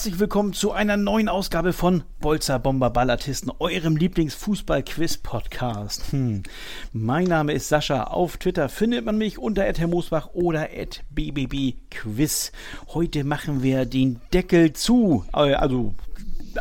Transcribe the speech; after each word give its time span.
herzlich 0.00 0.18
willkommen 0.18 0.54
zu 0.54 0.72
einer 0.72 0.96
neuen 0.96 1.28
Ausgabe 1.28 1.74
von 1.74 2.04
Bolzer 2.20 2.58
Bomber 2.58 2.88
Ballatisten, 2.88 3.52
eurem 3.58 3.96
Lieblings-Fußball-Quiz-Podcast. 3.96 6.12
Hm. 6.12 6.42
Mein 6.94 7.24
Name 7.24 7.52
ist 7.52 7.68
Sascha. 7.68 8.04
Auf 8.04 8.38
Twitter 8.38 8.70
findet 8.70 9.04
man 9.04 9.18
mich 9.18 9.38
unter 9.38 9.62
@herrmosbach 9.62 10.30
oder 10.32 10.70
@bbbquiz. 11.10 12.52
Heute 12.94 13.24
machen 13.24 13.62
wir 13.62 13.84
den 13.84 14.22
Deckel 14.32 14.72
zu, 14.72 15.26
äh, 15.34 15.52
also 15.52 15.94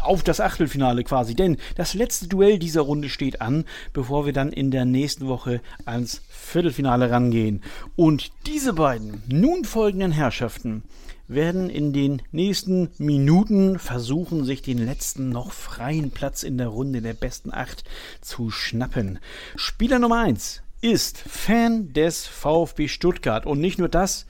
auf 0.01 0.21
das 0.21 0.41
Achtelfinale 0.41 1.05
quasi. 1.05 1.33
Denn 1.33 1.55
das 1.77 1.93
letzte 1.93 2.27
Duell 2.27 2.59
dieser 2.59 2.81
Runde 2.81 3.07
steht 3.07 3.39
an, 3.39 3.63
bevor 3.93 4.25
wir 4.25 4.33
dann 4.33 4.51
in 4.51 4.69
der 4.69 4.83
nächsten 4.83 5.29
Woche 5.29 5.61
ans 5.85 6.23
Viertelfinale 6.27 7.09
rangehen. 7.09 7.63
Und 7.95 8.33
diese 8.47 8.73
beiden 8.73 9.23
nun 9.29 9.63
folgenden 9.63 10.11
Herrschaften 10.11 10.83
werden 11.29 11.69
in 11.69 11.93
den 11.93 12.21
nächsten 12.31 12.89
Minuten 12.97 13.79
versuchen, 13.79 14.43
sich 14.43 14.61
den 14.61 14.83
letzten 14.83 15.29
noch 15.29 15.51
freien 15.51 16.11
Platz 16.11 16.43
in 16.43 16.57
der 16.57 16.67
Runde 16.67 17.01
der 17.01 17.13
besten 17.13 17.53
acht 17.53 17.83
zu 18.19 18.49
schnappen. 18.49 19.19
Spieler 19.55 19.99
Nummer 19.99 20.19
eins 20.19 20.61
ist 20.81 21.17
Fan 21.17 21.93
des 21.93 22.25
VfB 22.25 22.87
Stuttgart 22.87 23.45
und 23.45 23.59
nicht 23.59 23.79
nur 23.79 23.89
das, 23.89 24.25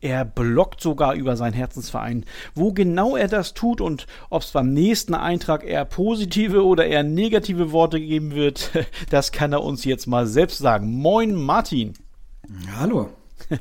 er 0.00 0.24
blockt 0.24 0.80
sogar 0.80 1.14
über 1.14 1.36
seinen 1.36 1.52
Herzensverein. 1.52 2.24
Wo 2.54 2.72
genau 2.72 3.16
er 3.16 3.28
das 3.28 3.52
tut 3.52 3.80
und 3.80 4.06
ob 4.30 4.42
es 4.42 4.50
beim 4.50 4.72
nächsten 4.72 5.14
Eintrag 5.14 5.62
eher 5.62 5.84
positive 5.84 6.64
oder 6.64 6.86
eher 6.86 7.02
negative 7.02 7.70
Worte 7.70 8.00
geben 8.00 8.34
wird, 8.34 8.70
das 9.10 9.30
kann 9.30 9.52
er 9.52 9.62
uns 9.62 9.84
jetzt 9.84 10.06
mal 10.06 10.26
selbst 10.26 10.58
sagen. 10.58 10.90
Moin 10.90 11.34
Martin. 11.34 11.94
Hallo. 12.76 13.10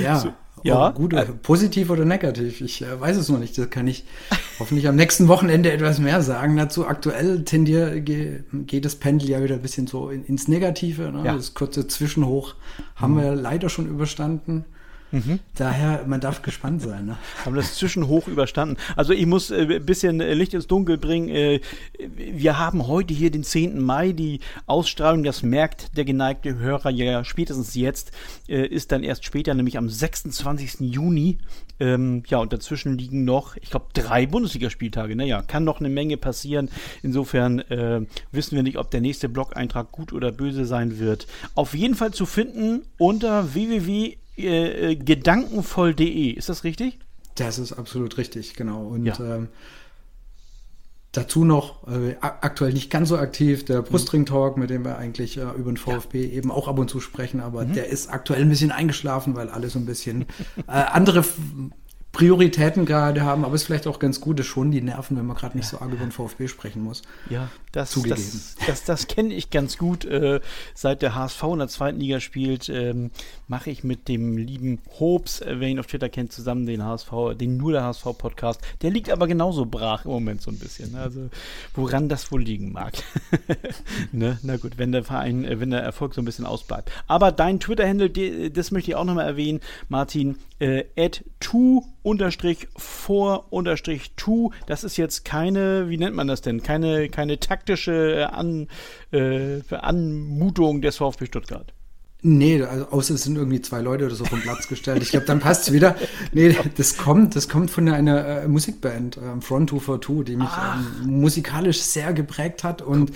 Ja, 0.00 0.18
so, 0.18 0.32
ja. 0.62 0.90
Oh, 0.90 0.92
gut, 0.92 1.12
äh, 1.12 1.24
positiv 1.24 1.90
oder 1.90 2.04
negativ, 2.04 2.60
ich 2.60 2.82
äh, 2.82 3.00
weiß 3.00 3.16
es 3.16 3.28
noch 3.28 3.38
nicht. 3.38 3.56
Das 3.56 3.70
kann 3.70 3.86
ich 3.86 4.04
hoffentlich 4.58 4.88
am 4.88 4.96
nächsten 4.96 5.28
Wochenende 5.28 5.72
etwas 5.72 5.98
mehr 5.98 6.22
sagen 6.22 6.56
dazu. 6.56 6.86
Aktuell 6.86 7.44
tendiert 7.44 8.04
ge, 8.06 8.40
geht 8.52 8.84
das 8.84 8.96
Pendel 8.96 9.30
ja 9.30 9.42
wieder 9.42 9.56
ein 9.56 9.62
bisschen 9.62 9.86
so 9.86 10.10
in, 10.10 10.24
ins 10.24 10.48
Negative. 10.48 11.10
Ne? 11.12 11.24
Ja. 11.24 11.34
Das 11.34 11.54
kurze 11.54 11.86
Zwischenhoch 11.86 12.54
haben 12.96 13.14
mhm. 13.14 13.20
wir 13.20 13.34
leider 13.34 13.68
schon 13.68 13.86
überstanden. 13.86 14.64
Mhm. 15.12 15.40
Daher, 15.56 16.04
man 16.06 16.20
darf 16.20 16.42
gespannt 16.42 16.82
sein. 16.82 17.06
Ne? 17.06 17.16
Haben 17.44 17.56
das 17.56 17.74
Zwischenhoch 17.74 18.28
überstanden. 18.28 18.76
Also 18.96 19.12
ich 19.12 19.26
muss 19.26 19.50
äh, 19.50 19.66
ein 19.76 19.84
bisschen 19.84 20.20
äh, 20.20 20.34
Licht 20.34 20.54
ins 20.54 20.66
Dunkel 20.66 20.98
bringen. 20.98 21.28
Äh, 21.28 21.60
wir 21.98 22.58
haben 22.58 22.86
heute 22.86 23.12
hier 23.12 23.30
den 23.30 23.42
10. 23.42 23.80
Mai. 23.80 24.12
Die 24.12 24.40
Ausstrahlung, 24.66 25.24
das 25.24 25.42
merkt 25.42 25.96
der 25.96 26.04
geneigte 26.04 26.58
Hörer 26.58 26.90
ja 26.90 27.24
spätestens 27.24 27.74
jetzt, 27.74 28.12
äh, 28.48 28.66
ist 28.66 28.92
dann 28.92 29.02
erst 29.02 29.24
später, 29.24 29.54
nämlich 29.54 29.78
am 29.78 29.88
26. 29.88 30.80
Juni. 30.80 31.38
Ähm, 31.80 32.22
ja, 32.26 32.38
und 32.38 32.52
dazwischen 32.52 32.98
liegen 32.98 33.24
noch, 33.24 33.56
ich 33.56 33.70
glaube, 33.70 33.86
drei 33.94 34.26
Bundesligaspieltage. 34.26 35.16
Naja, 35.16 35.42
kann 35.42 35.64
noch 35.64 35.80
eine 35.80 35.88
Menge 35.88 36.18
passieren. 36.18 36.68
Insofern 37.02 37.60
äh, 37.60 38.02
wissen 38.32 38.54
wir 38.54 38.62
nicht, 38.62 38.78
ob 38.78 38.90
der 38.90 39.00
nächste 39.00 39.28
Blog-Eintrag 39.28 39.90
gut 39.90 40.12
oder 40.12 40.30
böse 40.30 40.66
sein 40.66 40.98
wird. 40.98 41.26
Auf 41.54 41.74
jeden 41.74 41.94
Fall 41.94 42.12
zu 42.12 42.26
finden 42.26 42.82
unter 42.98 43.54
www 43.54 44.19
äh, 44.44 44.92
äh, 44.92 44.96
gedankenvoll.de. 44.96 46.30
Ist 46.30 46.48
das 46.48 46.64
richtig? 46.64 46.98
Das 47.34 47.58
ist 47.58 47.72
absolut 47.72 48.18
richtig, 48.18 48.54
genau. 48.54 48.86
Und 48.86 49.06
ja. 49.06 49.18
ähm, 49.20 49.48
dazu 51.12 51.44
noch 51.44 51.88
äh, 51.88 52.16
aktuell 52.20 52.72
nicht 52.72 52.90
ganz 52.90 53.08
so 53.08 53.18
aktiv 53.18 53.64
der 53.64 53.82
Brustring 53.82 54.26
Talk, 54.26 54.56
mit 54.56 54.70
dem 54.70 54.84
wir 54.84 54.96
eigentlich 54.96 55.36
äh, 55.36 55.42
über 55.56 55.72
den 55.72 55.76
VfB 55.76 56.24
ja. 56.24 56.32
eben 56.32 56.50
auch 56.50 56.68
ab 56.68 56.78
und 56.78 56.88
zu 56.88 57.00
sprechen, 57.00 57.40
aber 57.40 57.64
mhm. 57.64 57.72
der 57.72 57.88
ist 57.88 58.12
aktuell 58.12 58.42
ein 58.42 58.48
bisschen 58.48 58.70
eingeschlafen, 58.70 59.34
weil 59.34 59.48
alle 59.48 59.70
so 59.70 59.78
ein 59.78 59.86
bisschen 59.86 60.22
äh, 60.68 60.72
andere 60.72 61.24
Prioritäten 62.12 62.86
gerade 62.86 63.22
haben, 63.22 63.44
aber 63.44 63.54
es 63.54 63.62
ist 63.62 63.66
vielleicht 63.66 63.86
auch 63.86 64.00
ganz 64.00 64.20
gut, 64.20 64.40
es 64.40 64.46
schon 64.46 64.72
die 64.72 64.80
Nerven, 64.80 65.16
wenn 65.16 65.26
man 65.26 65.36
gerade 65.36 65.56
nicht 65.56 65.68
so 65.68 65.78
arg 65.78 65.92
über 65.92 66.04
den 66.04 66.10
VfB 66.10 66.48
sprechen 66.48 66.82
muss. 66.82 67.02
Ja, 67.28 67.48
das, 67.70 67.92
Zugegeben. 67.92 68.20
das, 68.20 68.56
das, 68.66 68.84
das 68.84 69.06
kenne 69.06 69.32
ich 69.32 69.50
ganz 69.50 69.78
gut. 69.78 70.04
Äh, 70.04 70.40
seit 70.74 71.02
der 71.02 71.14
HSV 71.14 71.42
in 71.44 71.58
der 71.60 71.68
zweiten 71.68 72.00
Liga 72.00 72.18
spielt, 72.18 72.68
ähm, 72.68 73.12
mache 73.46 73.70
ich 73.70 73.84
mit 73.84 74.08
dem 74.08 74.36
lieben 74.36 74.80
Hobbs, 74.98 75.40
äh, 75.40 75.60
wer 75.60 75.68
ihn 75.68 75.78
auf 75.78 75.86
Twitter 75.86 76.08
kennt, 76.08 76.32
zusammen 76.32 76.66
den 76.66 76.84
HSV, 76.84 77.10
den 77.38 77.56
nur 77.56 77.70
der 77.70 77.84
HSV-Podcast. 77.84 78.60
Der 78.82 78.90
liegt 78.90 79.08
aber 79.10 79.28
genauso 79.28 79.66
brach 79.66 80.04
im 80.04 80.10
Moment 80.10 80.42
so 80.42 80.50
ein 80.50 80.58
bisschen. 80.58 80.92
Ne? 80.92 81.00
Also 81.00 81.30
woran 81.74 82.08
das 82.08 82.32
wohl 82.32 82.42
liegen 82.42 82.72
mag. 82.72 82.94
ne? 84.12 84.40
Na 84.42 84.56
gut, 84.56 84.78
wenn 84.78 84.90
der 84.90 85.04
Verein, 85.04 85.44
äh, 85.44 85.60
wenn 85.60 85.70
der 85.70 85.82
Erfolg 85.82 86.14
so 86.14 86.20
ein 86.20 86.24
bisschen 86.24 86.44
ausbleibt. 86.44 86.90
Aber 87.06 87.30
dein 87.30 87.60
Twitter-Handle, 87.60 88.50
das 88.50 88.72
möchte 88.72 88.90
ich 88.90 88.96
auch 88.96 89.04
nochmal 89.04 89.26
erwähnen, 89.26 89.60
Martin, 89.88 90.36
äh, 90.58 90.84
at 90.96 91.24
to 91.38 91.84
unterstrich 92.02 92.68
vor 92.76 93.46
unterstrich 93.50 94.12
to. 94.16 94.52
Das 94.66 94.84
ist 94.84 94.96
jetzt 94.96 95.24
keine, 95.24 95.88
wie 95.88 95.98
nennt 95.98 96.16
man 96.16 96.26
das 96.26 96.40
denn? 96.40 96.62
Keine, 96.62 97.08
keine 97.08 97.40
taktische 97.40 98.20
äh, 98.20 98.22
An, 98.24 98.68
äh, 99.12 99.60
Anmutung 99.70 100.82
des 100.82 100.96
VfB 100.96 101.26
Stuttgart. 101.26 101.72
Nee, 102.22 102.62
also 102.62 102.86
außer 102.88 103.14
es 103.14 103.22
sind 103.22 103.36
irgendwie 103.36 103.62
zwei 103.62 103.80
Leute 103.80 104.04
oder 104.04 104.14
so 104.14 104.24
vom 104.24 104.42
Platz 104.42 104.68
gestellt. 104.68 105.02
Ich 105.02 105.10
glaube, 105.10 105.24
dann 105.24 105.40
passt 105.40 105.68
es 105.68 105.72
wieder. 105.72 105.96
Nee, 106.32 106.54
das 106.76 106.98
kommt, 106.98 107.34
das 107.34 107.48
kommt 107.48 107.70
von 107.70 107.88
einer 107.88 108.42
äh, 108.42 108.48
Musikband, 108.48 109.16
äh, 109.16 109.40
Front 109.40 109.70
242, 109.70 110.24
die 110.26 110.36
mich 110.36 110.48
ähm, 110.48 111.20
musikalisch 111.20 111.80
sehr 111.80 112.12
geprägt 112.12 112.62
hat. 112.62 112.82
Und 112.82 113.12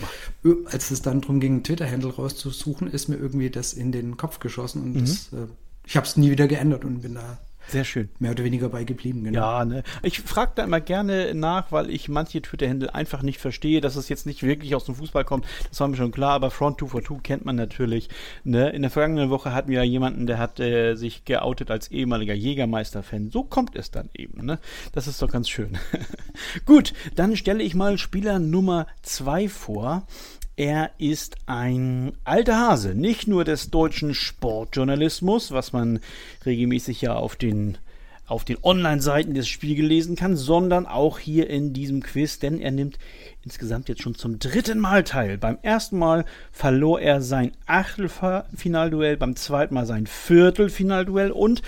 als 0.70 0.90
es 0.90 1.02
dann 1.02 1.20
darum 1.20 1.40
ging, 1.40 1.62
Twitter-Handle 1.62 2.14
rauszusuchen, 2.14 2.88
ist 2.88 3.08
mir 3.08 3.16
irgendwie 3.16 3.50
das 3.50 3.74
in 3.74 3.92
den 3.92 4.16
Kopf 4.16 4.38
geschossen. 4.38 4.82
Und 4.82 4.94
mhm. 4.94 5.00
das, 5.00 5.28
äh, 5.32 5.48
ich 5.86 5.96
habe 5.96 6.06
es 6.06 6.16
nie 6.16 6.30
wieder 6.30 6.48
geändert 6.48 6.86
und 6.86 7.02
bin 7.02 7.14
da 7.14 7.38
sehr 7.68 7.84
schön. 7.84 8.08
Mehr 8.18 8.32
oder 8.32 8.44
weniger 8.44 8.68
bei 8.68 8.84
geblieben, 8.84 9.24
genau. 9.24 9.40
Ja, 9.40 9.64
ne? 9.64 9.82
Ich 10.02 10.20
frage 10.20 10.52
da 10.54 10.64
immer 10.64 10.80
gerne 10.80 11.34
nach, 11.34 11.72
weil 11.72 11.90
ich 11.90 12.08
manche 12.08 12.42
Twitter-Händel 12.42 12.90
einfach 12.90 13.22
nicht 13.22 13.38
verstehe, 13.38 13.80
dass 13.80 13.96
es 13.96 14.08
jetzt 14.08 14.26
nicht 14.26 14.42
wirklich 14.42 14.74
aus 14.74 14.84
dem 14.84 14.94
Fußball 14.94 15.24
kommt. 15.24 15.46
Das 15.70 15.80
war 15.80 15.88
mir 15.88 15.96
schon 15.96 16.12
klar, 16.12 16.32
aber 16.32 16.50
Front 16.50 16.78
242 16.78 17.22
kennt 17.22 17.44
man 17.44 17.56
natürlich. 17.56 18.08
Ne? 18.44 18.70
In 18.70 18.82
der 18.82 18.90
vergangenen 18.90 19.30
Woche 19.30 19.52
hatten 19.52 19.70
wir 19.70 19.78
ja 19.78 19.84
jemanden, 19.84 20.26
der 20.26 20.38
hat 20.38 20.60
äh, 20.60 20.94
sich 20.94 21.24
geoutet 21.24 21.70
als 21.70 21.90
ehemaliger 21.90 22.34
Jägermeister-Fan. 22.34 23.30
So 23.30 23.42
kommt 23.44 23.76
es 23.76 23.90
dann 23.90 24.10
eben. 24.14 24.44
Ne? 24.44 24.58
Das 24.92 25.06
ist 25.06 25.20
doch 25.22 25.30
ganz 25.30 25.48
schön. 25.48 25.78
Gut, 26.66 26.92
dann 27.14 27.36
stelle 27.36 27.62
ich 27.62 27.74
mal 27.74 27.98
Spieler 27.98 28.38
Nummer 28.38 28.86
2 29.02 29.48
vor. 29.48 30.06
Er 30.56 30.92
ist 30.98 31.34
ein 31.46 32.12
alter 32.22 32.56
Hase, 32.56 32.94
nicht 32.94 33.26
nur 33.26 33.44
des 33.44 33.70
deutschen 33.70 34.14
Sportjournalismus, 34.14 35.50
was 35.50 35.72
man 35.72 35.98
regelmäßig 36.46 37.00
ja 37.00 37.14
auf 37.16 37.34
den 37.34 37.78
auf 38.26 38.44
den 38.44 38.56
Online-Seiten 38.62 39.34
des 39.34 39.48
Spiegel 39.48 39.84
lesen 39.84 40.16
kann, 40.16 40.34
sondern 40.34 40.86
auch 40.86 41.18
hier 41.18 41.50
in 41.50 41.74
diesem 41.74 42.02
Quiz, 42.02 42.38
denn 42.38 42.58
er 42.58 42.70
nimmt 42.70 42.98
insgesamt 43.42 43.88
jetzt 43.90 44.00
schon 44.00 44.14
zum 44.14 44.38
dritten 44.38 44.78
Mal 44.78 45.04
teil. 45.04 45.36
Beim 45.36 45.58
ersten 45.60 45.98
Mal 45.98 46.24
verlor 46.50 47.00
er 47.00 47.20
sein 47.20 47.52
Achtelfinalduell, 47.66 49.18
beim 49.18 49.36
zweiten 49.36 49.74
Mal 49.74 49.84
sein 49.84 50.06
Viertelfinalduell 50.06 51.32
und 51.32 51.60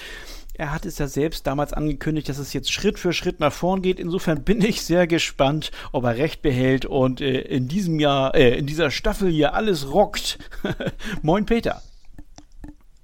er 0.59 0.73
hat 0.73 0.87
es 0.87 0.99
ja 0.99 1.07
selbst 1.07 1.47
damals 1.47 1.73
angekündigt, 1.73 2.29
dass 2.29 2.39
es 2.39 2.53
jetzt 2.53 2.73
Schritt 2.73 2.99
für 2.99 3.13
Schritt 3.13 3.41
nach 3.41 3.53
vorn 3.53 3.83
geht. 3.83 4.01
Insofern 4.01 4.43
bin 4.43 4.63
ich 4.63 4.83
sehr 4.83 5.07
gespannt, 5.07 5.71
ob 5.93 6.05
er 6.05 6.17
recht 6.17 6.41
behält 6.43 6.87
und 6.87 7.21
äh, 7.21 7.41
in 7.41 7.69
diesem 7.69 8.01
Jahr, 8.01 8.35
äh, 8.35 8.57
in 8.57 8.67
dieser 8.67 8.91
Staffel 8.91 9.31
hier 9.31 9.55
alles 9.55 9.93
rockt. 9.93 10.39
Moin 11.23 11.45
Peter. 11.45 11.83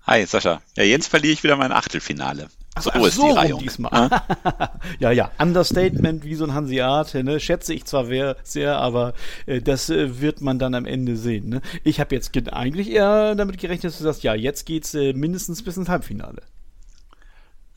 Hi 0.06 0.24
Sascha. 0.24 0.62
Ja, 0.76 0.84
jetzt 0.84 1.08
verliere 1.08 1.34
ich 1.34 1.44
wieder 1.44 1.56
mein 1.56 1.72
Achtelfinale. 1.72 2.48
Ach, 2.74 2.82
so 2.82 2.90
ach, 2.90 3.06
ist 3.06 3.16
so 3.16 3.28
die 3.28 3.32
Reihung. 3.32 3.60
Diesmal. 3.60 4.08
ja, 4.98 5.10
ja, 5.10 5.30
Understatement 5.38 6.24
wie 6.24 6.34
so 6.34 6.44
ein 6.44 6.54
Hanseate, 6.54 7.22
ne? 7.22 7.38
Schätze 7.38 7.74
ich 7.74 7.84
zwar 7.84 8.06
sehr, 8.44 8.78
aber 8.78 9.12
äh, 9.44 9.60
das 9.60 9.90
äh, 9.90 10.20
wird 10.22 10.40
man 10.40 10.58
dann 10.58 10.74
am 10.74 10.86
Ende 10.86 11.18
sehen. 11.18 11.50
Ne? 11.50 11.60
Ich 11.84 12.00
habe 12.00 12.14
jetzt 12.14 12.32
eigentlich 12.50 12.90
eher 12.90 13.34
damit 13.34 13.58
gerechnet, 13.58 13.92
dass 13.92 13.98
du 13.98 14.04
sagst, 14.04 14.22
ja, 14.22 14.34
jetzt 14.34 14.64
geht's 14.64 14.94
äh, 14.94 15.12
mindestens 15.12 15.62
bis 15.62 15.76
ins 15.76 15.90
Halbfinale. 15.90 16.42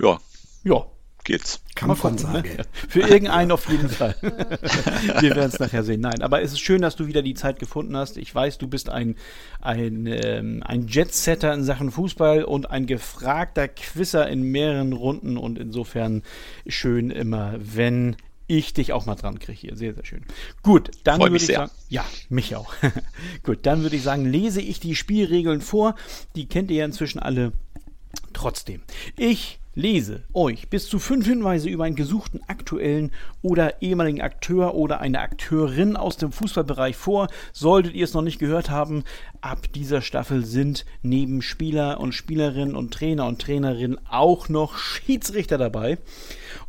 Ja. 0.01 0.19
Ja. 0.63 0.85
Geht's. 1.25 1.63
Kann 1.73 1.87
man 1.87 1.97
gucken, 1.97 2.19
sagen. 2.19 2.55
Ne? 2.55 2.65
Für 2.87 3.01
irgendeinen 3.01 3.51
auf 3.51 3.67
jeden 3.67 3.89
Fall. 3.89 4.15
Wir 4.21 5.35
werden 5.35 5.49
es 5.51 5.57
nachher 5.57 5.83
sehen. 5.83 6.01
Nein, 6.01 6.21
aber 6.21 6.43
es 6.43 6.51
ist 6.51 6.59
schön, 6.59 6.83
dass 6.83 6.95
du 6.95 7.07
wieder 7.07 7.23
die 7.23 7.33
Zeit 7.33 7.57
gefunden 7.57 7.97
hast. 7.97 8.17
Ich 8.17 8.33
weiß, 8.33 8.59
du 8.59 8.67
bist 8.67 8.89
ein, 8.89 9.15
ein, 9.59 10.05
ähm, 10.05 10.61
ein 10.63 10.87
Jetsetter 10.87 11.51
in 11.51 11.63
Sachen 11.63 11.89
Fußball 11.89 12.43
und 12.43 12.69
ein 12.69 12.85
gefragter 12.85 13.67
Quisser 13.67 14.29
in 14.29 14.43
mehreren 14.43 14.93
Runden 14.93 15.37
und 15.37 15.57
insofern 15.57 16.21
schön 16.67 17.09
immer, 17.09 17.55
wenn 17.57 18.15
ich 18.45 18.73
dich 18.73 18.93
auch 18.93 19.07
mal 19.07 19.15
dran 19.15 19.39
kriege 19.39 19.59
hier. 19.59 19.75
Sehr, 19.75 19.95
sehr 19.95 20.05
schön. 20.05 20.23
Gut, 20.61 20.91
dann 21.03 21.19
würde 21.19 21.37
ich 21.37 21.47
sehr. 21.47 21.57
sagen, 21.57 21.71
ja, 21.89 22.05
mich 22.29 22.55
auch. 22.55 22.71
Gut, 23.43 23.65
dann 23.65 23.81
würde 23.81 23.95
ich 23.95 24.03
sagen, 24.03 24.25
lese 24.25 24.61
ich 24.61 24.79
die 24.79 24.95
Spielregeln 24.95 25.61
vor. 25.61 25.95
Die 26.35 26.47
kennt 26.47 26.69
ihr 26.69 26.77
ja 26.77 26.85
inzwischen 26.85 27.17
alle. 27.17 27.51
Trotzdem, 28.33 28.81
ich 29.17 29.59
lese 29.75 30.23
euch 30.33 30.69
bis 30.69 30.87
zu 30.87 30.99
fünf 30.99 31.27
Hinweise 31.27 31.69
über 31.69 31.83
einen 31.83 31.97
gesuchten 31.97 32.41
aktuellen 32.47 33.11
oder 33.41 33.81
ehemaligen 33.81 34.21
Akteur 34.21 34.73
oder 34.73 35.01
eine 35.01 35.19
Akteurin 35.19 35.97
aus 35.97 36.15
dem 36.17 36.31
Fußballbereich 36.31 36.95
vor. 36.95 37.27
Solltet 37.51 37.93
ihr 37.93 38.05
es 38.05 38.13
noch 38.13 38.21
nicht 38.21 38.39
gehört 38.39 38.69
haben, 38.69 39.03
ab 39.41 39.71
dieser 39.73 40.01
Staffel 40.01 40.45
sind 40.45 40.85
neben 41.03 41.41
Spieler 41.41 41.99
und 41.99 42.13
Spielerinnen 42.13 42.75
und 42.75 42.93
Trainer 42.93 43.27
und 43.27 43.41
Trainerinnen 43.41 43.99
auch 44.09 44.47
noch 44.49 44.77
Schiedsrichter 44.77 45.57
dabei. 45.57 45.97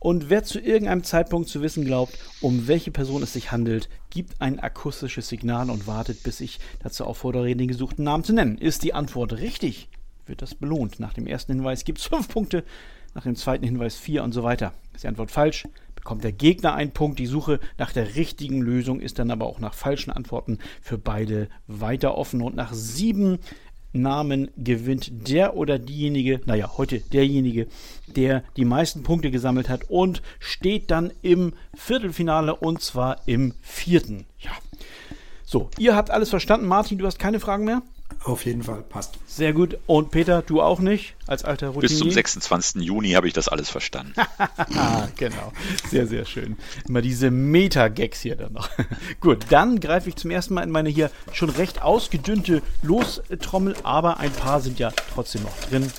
Und 0.01 0.29
wer 0.29 0.43
zu 0.43 0.61
irgendeinem 0.61 1.05
Zeitpunkt 1.05 1.49
zu 1.49 1.63
wissen 1.63 1.85
glaubt, 1.85 2.19
um 2.41 2.67
welche 2.67 2.91
Person 2.91 3.23
es 3.23 3.33
sich 3.33 3.53
handelt, 3.53 3.89
gibt 4.11 4.41
ein 4.41 4.59
akustisches 4.59 5.29
Signal 5.29 5.71
und 5.71 5.87
wartet, 5.87 6.23
bis 6.23 6.41
ich 6.41 6.59
dazu 6.83 7.05
auffordere, 7.05 7.55
den 7.55 7.69
gesuchten 7.69 8.05
Namen 8.05 8.25
zu 8.25 8.33
nennen. 8.33 8.59
Ist 8.59 8.83
die 8.83 8.95
Antwort 8.95 9.35
richtig? 9.35 9.89
Wird 10.27 10.43
das 10.43 10.55
belohnt. 10.55 10.99
Nach 10.99 11.13
dem 11.13 11.27
ersten 11.27 11.53
Hinweis 11.53 11.85
gibt 11.85 11.99
es 11.99 12.07
fünf 12.07 12.29
Punkte, 12.29 12.65
nach 13.17 13.23
dem 13.23 13.35
zweiten 13.35 13.65
Hinweis 13.65 13.97
vier 13.97 14.23
und 14.23 14.33
so 14.33 14.43
weiter. 14.43 14.75
Ist 14.95 15.05
die 15.05 15.09
Antwort 15.09 15.31
falsch, 15.31 15.67
bekommt 15.95 16.23
der 16.23 16.33
Gegner 16.33 16.75
einen 16.75 16.93
Punkt. 16.93 17.19
Die 17.19 17.27
Suche 17.27 17.61
nach 17.79 17.91
der 17.91 18.15
richtigen 18.15 18.61
Lösung 18.61 19.01
ist 19.01 19.19
dann 19.19 19.31
aber 19.31 19.47
auch 19.47 19.59
nach 19.59 19.73
falschen 19.73 20.11
Antworten 20.11 20.59
für 20.83 20.99
beide 20.99 21.49
weiter 21.67 22.17
offen. 22.17 22.43
Und 22.43 22.55
nach 22.55 22.75
sieben 22.75 23.39
Namen 23.95 24.51
gewinnt 24.59 25.29
der 25.29 25.57
oder 25.57 25.79
diejenige, 25.79 26.43
naja, 26.45 26.73
heute 26.77 27.01
derjenige, 27.01 27.69
der 28.07 28.45
die 28.59 28.67
meisten 28.67 29.03
Punkte 29.03 29.31
gesammelt 29.31 29.71
hat 29.71 29.89
und 29.89 30.21
steht 30.39 30.91
dann 30.91 31.11
im 31.23 31.55
Viertelfinale 31.75 32.55
und 32.55 32.83
zwar 32.83 33.27
im 33.27 33.55
vierten. 33.63 34.27
Ja. 34.41 34.51
So, 35.43 35.71
ihr 35.79 35.97
habt 35.97 36.11
alles 36.11 36.29
verstanden. 36.29 36.67
Martin, 36.67 36.99
du 36.99 37.07
hast 37.07 37.19
keine 37.19 37.41
Fragen 37.41 37.65
mehr? 37.65 37.81
Auf 38.25 38.45
jeden 38.45 38.65
Fall, 38.65 38.83
passt. 38.83 39.15
Sehr 39.27 39.53
gut. 39.53 39.79
Und 39.87 40.11
Peter, 40.11 40.43
du 40.43 40.61
auch 40.61 40.81
nicht, 40.81 41.15
als 41.27 41.45
alter 41.45 41.69
Routinier? 41.69 41.89
Bis 41.89 41.99
zum 41.99 42.11
26. 42.11 42.83
Juni 42.83 43.13
habe 43.13 43.29
ich 43.29 43.33
das 43.33 43.47
alles 43.49 43.71
verstanden. 43.71 44.15
genau. 45.17 45.53
Sehr, 45.89 46.07
sehr 46.09 46.25
schön. 46.25 46.57
Immer 46.89 47.03
diese 47.03 47.31
Meta-Gags 47.31 48.21
hier 48.21 48.35
dann 48.35 48.53
noch. 48.53 48.69
gut, 49.21 49.47
dann 49.51 49.79
greife 49.79 50.09
ich 50.09 50.17
zum 50.17 50.31
ersten 50.31 50.55
Mal 50.55 50.63
in 50.63 50.71
meine 50.71 50.89
hier 50.89 51.11
schon 51.33 51.51
recht 51.51 51.83
ausgedünnte 51.83 52.63
Lostrommel, 52.83 53.77
aber 53.85 54.19
ein 54.19 54.33
paar 54.33 54.61
sind 54.61 54.81
ja 54.81 54.91
trotzdem 55.15 55.43
noch 55.43 55.57
drin. 55.69 55.91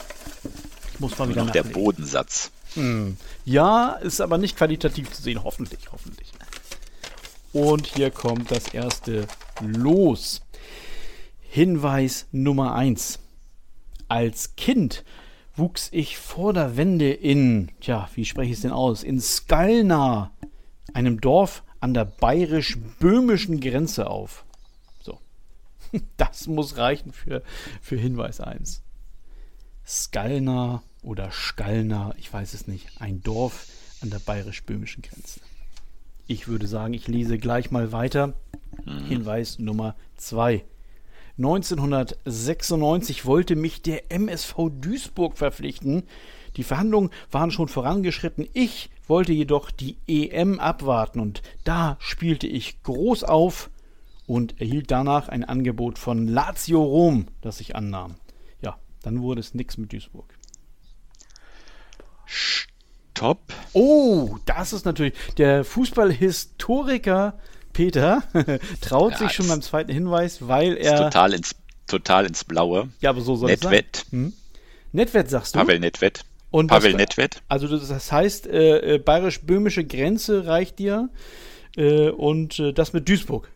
Ich 0.94 1.00
muss 1.00 1.18
mal 1.18 1.30
wieder 1.30 1.46
noch 1.46 1.52
der 1.52 1.64
Bodensatz. 1.64 2.52
Hm. 2.74 3.16
Ja, 3.46 3.92
ist 3.92 4.20
aber 4.20 4.38
nicht 4.38 4.58
qualitativ 4.58 5.12
zu 5.12 5.22
sehen, 5.22 5.44
hoffentlich, 5.44 5.92
hoffentlich. 5.92 6.34
Und 7.54 7.88
hier 7.88 8.12
kommt 8.12 8.52
das 8.52 8.68
erste 8.74 9.28
Los. 9.62 10.42
Hinweis 11.50 12.28
Nummer 12.32 12.76
1. 12.76 13.20
Als 14.10 14.56
Kind 14.56 15.04
wuchs 15.56 15.90
ich 15.92 16.18
vor 16.18 16.54
der 16.54 16.78
Wende 16.78 17.12
in, 17.12 17.72
tja, 17.80 18.10
wie 18.14 18.26
spreche 18.26 18.52
ich 18.52 18.58
es 18.58 18.62
denn 18.62 18.72
aus, 18.72 19.04
in 19.04 19.20
Skalna, 19.20 20.32
einem 20.94 21.20
Dorf 21.20 21.64
an 21.80 21.94
der 21.94 22.06
bayerisch-böhmischen 22.06 23.60
Grenze 23.60 24.10
auf. 24.10 24.46
So. 25.02 25.20
Das 26.18 26.48
muss 26.48 26.78
reichen 26.78 27.14
für, 27.14 27.42
für 27.82 27.98
Hinweis 27.98 28.40
1. 28.40 28.84
Skalna 29.86 30.84
oder 31.02 31.32
Skalna, 31.32 32.14
ich 32.18 32.32
weiß 32.32 32.54
es 32.54 32.68
nicht, 32.68 33.02
ein 33.02 33.24
Dorf 33.24 33.68
an 34.02 34.10
der 34.10 34.20
bayerisch-böhmischen 34.20 35.02
Grenze. 35.02 35.40
Ich 36.28 36.50
würde 36.50 36.68
sagen, 36.68 36.94
ich 36.94 37.08
lese 37.08 37.38
gleich 37.38 37.72
mal 37.72 37.94
weiter. 37.94 38.34
Mhm. 38.86 39.06
Hinweis 39.06 39.60
Nummer 39.60 39.96
2. 40.18 40.66
1996 41.38 43.26
wollte 43.26 43.56
mich 43.56 43.84
der 43.84 44.12
MSV 44.12 44.56
Duisburg 44.82 45.38
verpflichten. 45.38 46.04
Die 46.56 46.64
Verhandlungen 46.64 47.12
waren 47.30 47.52
schon 47.52 47.68
vorangeschritten. 47.68 48.48
Ich 48.54 48.90
wollte 49.08 49.34
jedoch 49.34 49.70
die 49.70 49.98
EM 50.08 50.60
abwarten 50.60 51.20
und 51.20 51.44
da 51.64 51.98
spielte 52.00 52.48
ich 52.48 52.82
groß 52.82 53.24
auf 53.24 53.70
und 54.26 54.60
erhielt 54.60 54.90
danach 54.90 55.30
ein 55.30 55.44
Angebot 55.44 56.00
von 56.00 56.28
Lazio 56.28 56.84
Rom, 56.84 57.28
das 57.42 57.62
ich 57.62 57.76
annahm. 57.76 58.16
Ja, 58.62 58.78
dann 59.04 59.22
wurde 59.22 59.40
es 59.40 59.54
nichts 59.54 59.78
mit 59.78 59.94
Duisburg. 59.94 60.34
Stopp. 62.26 63.54
Oh, 63.74 64.38
das 64.46 64.74
ist 64.74 64.86
natürlich 64.86 65.14
der 65.38 65.64
Fußballhistoriker 65.64 67.40
Peter 67.78 68.24
traut 68.82 69.12
ja, 69.12 69.18
sich 69.20 69.34
schon 69.34 69.48
beim 69.48 69.62
zweiten 69.62 69.92
Hinweis, 69.92 70.48
weil 70.48 70.78
er. 70.78 70.98
Total 70.98 71.32
ins, 71.34 71.56
total 71.86 72.26
ins 72.26 72.44
Blaue. 72.44 72.90
Ja, 73.02 73.12
aber 73.12 73.22
so 73.22 73.36
soll 73.36 73.52
Netwett. 73.52 73.98
es 73.98 74.10
sein. 74.10 74.20
Hm? 74.20 74.34
Netwett 74.94 75.30
sagst 75.30 75.54
du? 75.54 75.60
Pavel 75.60 75.80
Netwett. 75.80 76.26
Und 76.50 76.70
Pavel 76.70 76.94
das, 76.94 77.02
Netwett. 77.02 77.44
Also 77.48 77.68
das 77.68 78.12
heißt, 78.12 78.48
äh, 78.48 78.96
äh, 78.96 78.98
bayerisch-böhmische 78.98 79.84
Grenze 79.84 80.48
reicht 80.48 80.80
dir 80.80 81.10
äh, 81.76 82.10
und 82.10 82.58
äh, 82.58 82.74
das 82.74 82.94
mit 82.94 83.08
Duisburg. 83.08 83.52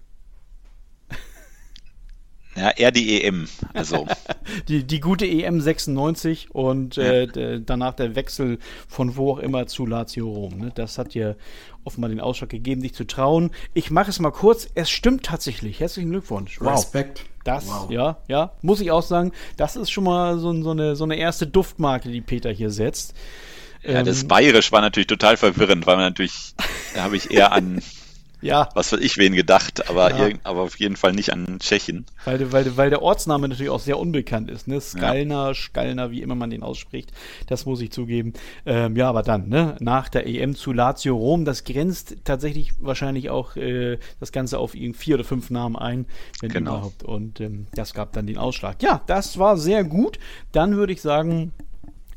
Ja, 2.55 2.69
eher 2.71 2.91
die 2.91 3.23
EM. 3.23 3.47
Also. 3.73 4.07
die, 4.67 4.83
die 4.83 4.99
gute 4.99 5.25
EM 5.25 5.61
96 5.61 6.53
und 6.53 6.97
äh, 6.97 7.25
ja. 7.25 7.59
danach 7.59 7.93
der 7.93 8.15
Wechsel 8.15 8.59
von 8.87 9.15
wo 9.15 9.33
auch 9.33 9.39
immer 9.39 9.67
zu 9.67 9.85
Lazio 9.85 10.29
Rom. 10.29 10.57
Ne? 10.57 10.71
Das 10.75 10.97
hat 10.97 11.13
dir 11.13 11.37
offenbar 11.83 12.09
den 12.09 12.19
Ausschlag 12.19 12.49
gegeben, 12.49 12.81
dich 12.81 12.93
zu 12.93 13.05
trauen. 13.05 13.51
Ich 13.73 13.89
mache 13.89 14.09
es 14.09 14.19
mal 14.19 14.31
kurz. 14.31 14.67
Es 14.75 14.89
stimmt 14.89 15.23
tatsächlich. 15.23 15.79
Herzlichen 15.79 16.11
Glückwunsch. 16.11 16.59
Wow. 16.59 16.73
Respekt. 16.73 17.25
Das, 17.43 17.67
wow. 17.67 17.89
ja, 17.89 18.17
ja, 18.27 18.51
muss 18.61 18.81
ich 18.81 18.91
auch 18.91 19.01
sagen, 19.01 19.31
das 19.57 19.75
ist 19.75 19.89
schon 19.89 20.03
mal 20.03 20.37
so, 20.37 20.61
so, 20.61 20.71
eine, 20.71 20.95
so 20.95 21.05
eine 21.05 21.15
erste 21.15 21.47
Duftmarke, 21.47 22.09
die 22.09 22.21
Peter 22.21 22.51
hier 22.51 22.69
setzt. 22.69 23.15
Ja, 23.81 23.99
ähm, 23.99 24.05
das 24.05 24.25
Bayerisch 24.25 24.71
war 24.71 24.81
natürlich 24.81 25.07
total 25.07 25.37
verwirrend, 25.37 25.87
weil 25.87 25.95
man 25.95 26.05
natürlich, 26.05 26.53
da 26.93 27.01
habe 27.01 27.17
ich 27.17 27.31
eher 27.31 27.51
an 27.51 27.81
ja. 28.41 28.69
was 28.73 28.91
weiß 28.91 28.99
ich 28.99 29.17
wen 29.17 29.33
gedacht, 29.33 29.89
aber, 29.89 30.29
ja. 30.29 30.35
aber 30.43 30.61
auf 30.61 30.79
jeden 30.79 30.95
Fall 30.95 31.13
nicht 31.13 31.31
an 31.33 31.59
Tschechien. 31.59 32.05
Weil, 32.25 32.51
weil, 32.51 32.77
weil 32.77 32.89
der 32.89 33.01
Ortsname 33.01 33.47
natürlich 33.47 33.69
auch 33.69 33.79
sehr 33.79 33.99
unbekannt 33.99 34.49
ist, 34.49 34.67
ne? 34.67 34.79
Skalna, 34.81 35.49
ja. 35.49 35.53
Skalna, 35.53 36.11
wie 36.11 36.21
immer 36.21 36.35
man 36.35 36.49
den 36.49 36.63
ausspricht, 36.63 37.11
das 37.47 37.65
muss 37.65 37.81
ich 37.81 37.91
zugeben. 37.91 38.33
Ähm, 38.65 38.95
ja, 38.95 39.09
aber 39.09 39.23
dann, 39.23 39.49
ne? 39.49 39.75
Nach 39.79 40.09
der 40.09 40.27
EM 40.27 40.55
zu 40.55 40.73
Lazio 40.73 41.15
Rom, 41.15 41.45
das 41.45 41.63
grenzt 41.63 42.17
tatsächlich 42.23 42.73
wahrscheinlich 42.79 43.29
auch 43.29 43.55
äh, 43.55 43.97
das 44.19 44.31
Ganze 44.31 44.59
auf 44.59 44.71
vier 44.71 45.15
oder 45.15 45.23
fünf 45.23 45.49
Namen 45.49 45.75
ein, 45.75 46.05
wenn 46.39 46.51
genau. 46.51 46.77
überhaupt. 46.77 47.03
Und 47.03 47.39
ähm, 47.39 47.67
das 47.73 47.93
gab 47.93 48.13
dann 48.13 48.27
den 48.27 48.37
Ausschlag. 48.37 48.81
Ja, 48.81 49.01
das 49.07 49.37
war 49.37 49.57
sehr 49.57 49.83
gut. 49.83 50.19
Dann 50.51 50.75
würde 50.75 50.93
ich 50.93 51.01
sagen, 51.01 51.53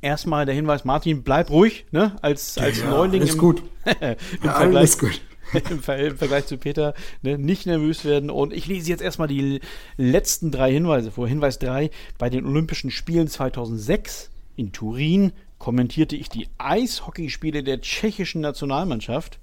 erstmal 0.01 0.47
der 0.47 0.55
Hinweis, 0.55 0.85
Martin, 0.85 1.23
bleib 1.23 1.51
ruhig, 1.51 1.87
ne? 1.91 2.17
Als, 2.23 2.59
als 2.59 2.81
ja, 2.81 2.91
Neuling. 2.91 3.23
Alles 3.23 3.35
im, 3.35 3.41
gut. 3.41 3.63
im 3.85 4.17
ja, 4.43 4.53
Vergleich, 4.53 4.77
alles 4.77 4.99
gut. 4.99 5.21
im, 5.71 5.81
Vergleich 5.81 6.47
zu 6.47 6.59
Peter 6.59 6.95
ne, 7.23 7.39
nicht 7.39 7.67
nervös 7.67 8.05
werden. 8.05 8.31
Und 8.31 8.53
ich 8.53 8.67
lese 8.67 8.91
jetzt 8.91 9.03
erstmal 9.03 9.29
die 9.29 9.61
letzten 9.97 10.51
drei 10.51 10.73
Hinweise 10.73 11.11
vor. 11.11 11.29
Hinweis 11.29 11.59
3. 11.59 11.91
Bei 12.19 12.31
den 12.31 12.47
Olympischen 12.47 12.91
Spielen 12.91 13.29
2006 13.29 14.31
in 14.57 14.73
Turin 14.73 15.33
kommentierte 15.59 16.17
ich 16.17 16.29
die 16.29 16.49
Eishockeyspiele 16.59 17.63
der 17.63 17.81
tschechischen 17.81 18.41
Nationalmannschaft. 18.41 19.39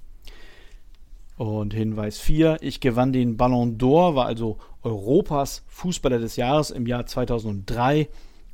Und 1.36 1.74
Hinweis 1.74 2.18
4, 2.18 2.58
ich 2.60 2.80
gewann 2.80 3.12
den 3.12 3.36
Ballon 3.36 3.78
d'Or, 3.78 4.14
war 4.14 4.26
also 4.26 4.58
Europas 4.82 5.64
Fußballer 5.66 6.18
des 6.18 6.36
Jahres 6.36 6.70
im 6.70 6.86
Jahr 6.86 7.06
2003. 7.06 8.08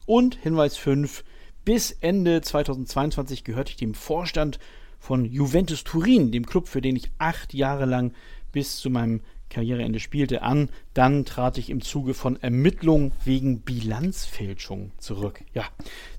Und 0.07 0.37
Hinweis 0.37 0.77
5, 0.77 1.25
bis 1.65 1.91
Ende 1.91 2.41
2022 2.41 3.45
gehörte 3.45 3.73
ich 3.73 3.77
dem 3.77 3.93
Vorstand 3.93 4.59
von 4.99 5.25
Juventus 5.25 5.85
Turin, 5.85 6.33
dem 6.33 6.47
Club, 6.47 6.69
für 6.69 6.81
den 6.81 6.97
ich 6.97 7.11
acht 7.19 7.55
Jahre 7.55 7.87
lang 7.87 8.13
bis 8.53 8.79
zu 8.79 8.91
meinem 8.91 9.21
Karriereende 9.51 10.01
spielte, 10.01 10.43
an. 10.43 10.69
Dann 10.95 11.25
trat 11.25 11.59
ich 11.59 11.71
im 11.71 11.81
Zuge 11.81 12.15
von 12.15 12.41
Ermittlungen 12.43 13.13
wegen 13.25 13.61
Bilanzfälschung 13.61 14.93
zurück. 14.99 15.43
Ja, 15.55 15.65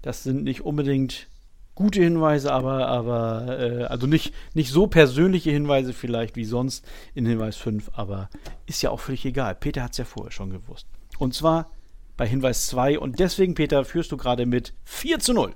das 0.01 0.23
sind 0.23 0.43
nicht 0.43 0.61
unbedingt 0.61 1.27
gute 1.75 2.01
Hinweise, 2.01 2.51
aber, 2.51 2.87
aber 2.87 3.59
äh, 3.59 3.83
also 3.83 4.05
nicht, 4.05 4.33
nicht 4.53 4.69
so 4.71 4.87
persönliche 4.87 5.49
Hinweise 5.49 5.93
vielleicht 5.93 6.35
wie 6.35 6.43
sonst 6.43 6.85
in 7.13 7.25
Hinweis 7.25 7.55
5, 7.55 7.91
aber 7.93 8.29
ist 8.65 8.81
ja 8.81 8.89
auch 8.89 8.99
völlig 8.99 9.25
egal. 9.25 9.55
Peter 9.55 9.83
hat 9.83 9.93
es 9.93 9.97
ja 9.97 10.05
vorher 10.05 10.31
schon 10.31 10.49
gewusst. 10.49 10.87
Und 11.19 11.33
zwar 11.33 11.71
bei 12.17 12.27
Hinweis 12.27 12.67
2 12.67 12.99
und 12.99 13.19
deswegen, 13.19 13.55
Peter, 13.55 13.85
führst 13.85 14.11
du 14.11 14.17
gerade 14.17 14.45
mit 14.45 14.73
4 14.83 15.19
zu 15.19 15.33
0. 15.33 15.53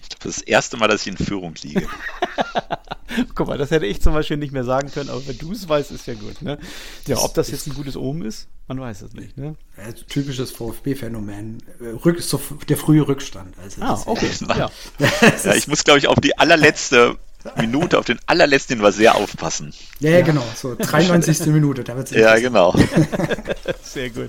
Ich 0.00 0.08
glaube, 0.08 0.24
das, 0.24 0.36
das 0.36 0.42
erste 0.42 0.76
Mal, 0.76 0.88
dass 0.88 1.02
ich 1.02 1.08
in 1.08 1.16
Führung 1.16 1.54
liege. 1.62 1.86
Guck 3.34 3.46
mal, 3.46 3.58
das 3.58 3.70
hätte 3.70 3.86
ich 3.86 4.00
zum 4.00 4.14
Beispiel 4.14 4.36
nicht 4.38 4.52
mehr 4.52 4.64
sagen 4.64 4.90
können, 4.90 5.10
aber 5.10 5.26
wenn 5.26 5.36
du 5.38 5.52
es 5.52 5.68
weißt, 5.68 5.90
ist 5.90 6.06
ja 6.06 6.14
gut. 6.14 6.40
Ne? 6.40 6.58
Ja, 7.06 7.18
ob 7.18 7.34
das 7.34 7.50
jetzt 7.50 7.66
ein 7.66 7.74
gutes 7.74 7.96
Omen 7.96 8.22
ist, 8.22 8.48
man 8.68 8.80
weiß 8.80 9.02
es 9.02 9.12
nicht. 9.12 9.36
Ne? 9.36 9.56
Ja, 9.76 9.92
typisches 9.92 10.50
VfB-Phänomen. 10.50 11.62
Rück, 11.80 12.22
der 12.68 12.76
frühe 12.76 13.06
Rückstand. 13.06 13.58
Also 13.58 13.82
ah, 13.82 14.02
okay. 14.06 14.30
Ja. 14.48 14.70
ja. 14.98 15.54
ich 15.54 15.68
muss, 15.68 15.84
glaube 15.84 15.98
ich, 15.98 16.08
auf 16.08 16.20
die 16.20 16.38
allerletzte 16.38 17.18
Minute 17.56 17.98
auf 17.98 18.04
den 18.04 18.18
allerletzten 18.26 18.82
war 18.82 18.92
sehr 18.92 19.14
aufpassen. 19.14 19.72
Ja, 20.00 20.10
ja, 20.10 20.20
genau. 20.22 20.44
So 20.54 20.74
93. 20.74 21.46
Minute. 21.46 21.84
Da 21.84 21.96
wird's 21.96 22.10
Ja, 22.10 22.38
genau. 22.38 22.74
Sehr 23.82 24.10
gut. 24.10 24.28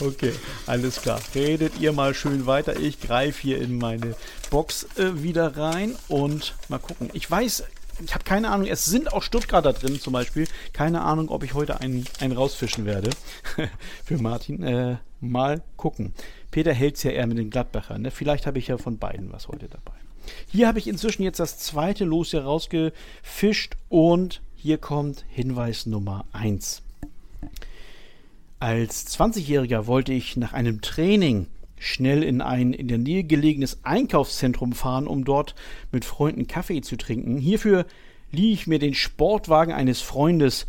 Okay, 0.00 0.32
alles 0.66 1.00
klar. 1.00 1.20
Redet 1.34 1.78
ihr 1.80 1.92
mal 1.92 2.14
schön 2.14 2.46
weiter. 2.46 2.78
Ich 2.78 3.00
greife 3.00 3.40
hier 3.40 3.60
in 3.60 3.78
meine 3.78 4.14
Box 4.50 4.86
äh, 4.96 5.22
wieder 5.22 5.56
rein 5.56 5.94
und 6.08 6.54
mal 6.68 6.78
gucken. 6.78 7.10
Ich 7.12 7.30
weiß, 7.30 7.64
ich 8.04 8.14
habe 8.14 8.24
keine 8.24 8.50
Ahnung, 8.50 8.66
es 8.66 8.84
sind 8.84 9.12
auch 9.12 9.22
Stuttgarter 9.22 9.72
drin 9.72 10.00
zum 10.00 10.12
Beispiel. 10.12 10.46
Keine 10.72 11.02
Ahnung, 11.02 11.28
ob 11.28 11.44
ich 11.44 11.54
heute 11.54 11.80
einen, 11.80 12.04
einen 12.20 12.32
rausfischen 12.32 12.86
werde. 12.86 13.10
Für 14.04 14.18
Martin. 14.18 14.62
Äh, 14.62 14.96
mal 15.20 15.62
gucken. 15.76 16.12
Peter 16.50 16.72
hält 16.72 16.96
es 16.96 17.02
ja 17.02 17.10
eher 17.10 17.26
mit 17.26 17.38
den 17.38 17.50
Gladbachern. 17.50 18.02
Ne? 18.02 18.10
Vielleicht 18.10 18.46
habe 18.46 18.58
ich 18.58 18.68
ja 18.68 18.78
von 18.78 18.98
beiden 18.98 19.32
was 19.32 19.48
heute 19.48 19.68
dabei. 19.68 19.94
Hier 20.50 20.68
habe 20.68 20.78
ich 20.78 20.88
inzwischen 20.88 21.22
jetzt 21.22 21.40
das 21.40 21.58
zweite 21.58 22.04
Los 22.04 22.30
hier 22.30 22.44
rausgefischt 22.44 23.76
und 23.88 24.40
hier 24.54 24.78
kommt 24.78 25.24
Hinweis 25.28 25.86
Nummer 25.86 26.24
1. 26.32 26.82
Als 28.60 29.06
20-Jähriger 29.18 29.86
wollte 29.86 30.12
ich 30.12 30.36
nach 30.36 30.52
einem 30.52 30.80
Training 30.80 31.48
schnell 31.78 32.22
in 32.22 32.40
ein 32.40 32.72
in 32.72 32.88
der 32.88 32.98
Nähe 32.98 33.24
gelegenes 33.24 33.80
Einkaufszentrum 33.82 34.72
fahren, 34.72 35.06
um 35.06 35.24
dort 35.24 35.54
mit 35.92 36.04
Freunden 36.04 36.46
Kaffee 36.46 36.80
zu 36.80 36.96
trinken. 36.96 37.36
Hierfür 37.36 37.84
lieh 38.32 38.52
ich 38.52 38.66
mir 38.66 38.78
den 38.78 38.94
Sportwagen 38.94 39.72
eines 39.74 40.00
Freundes. 40.00 40.66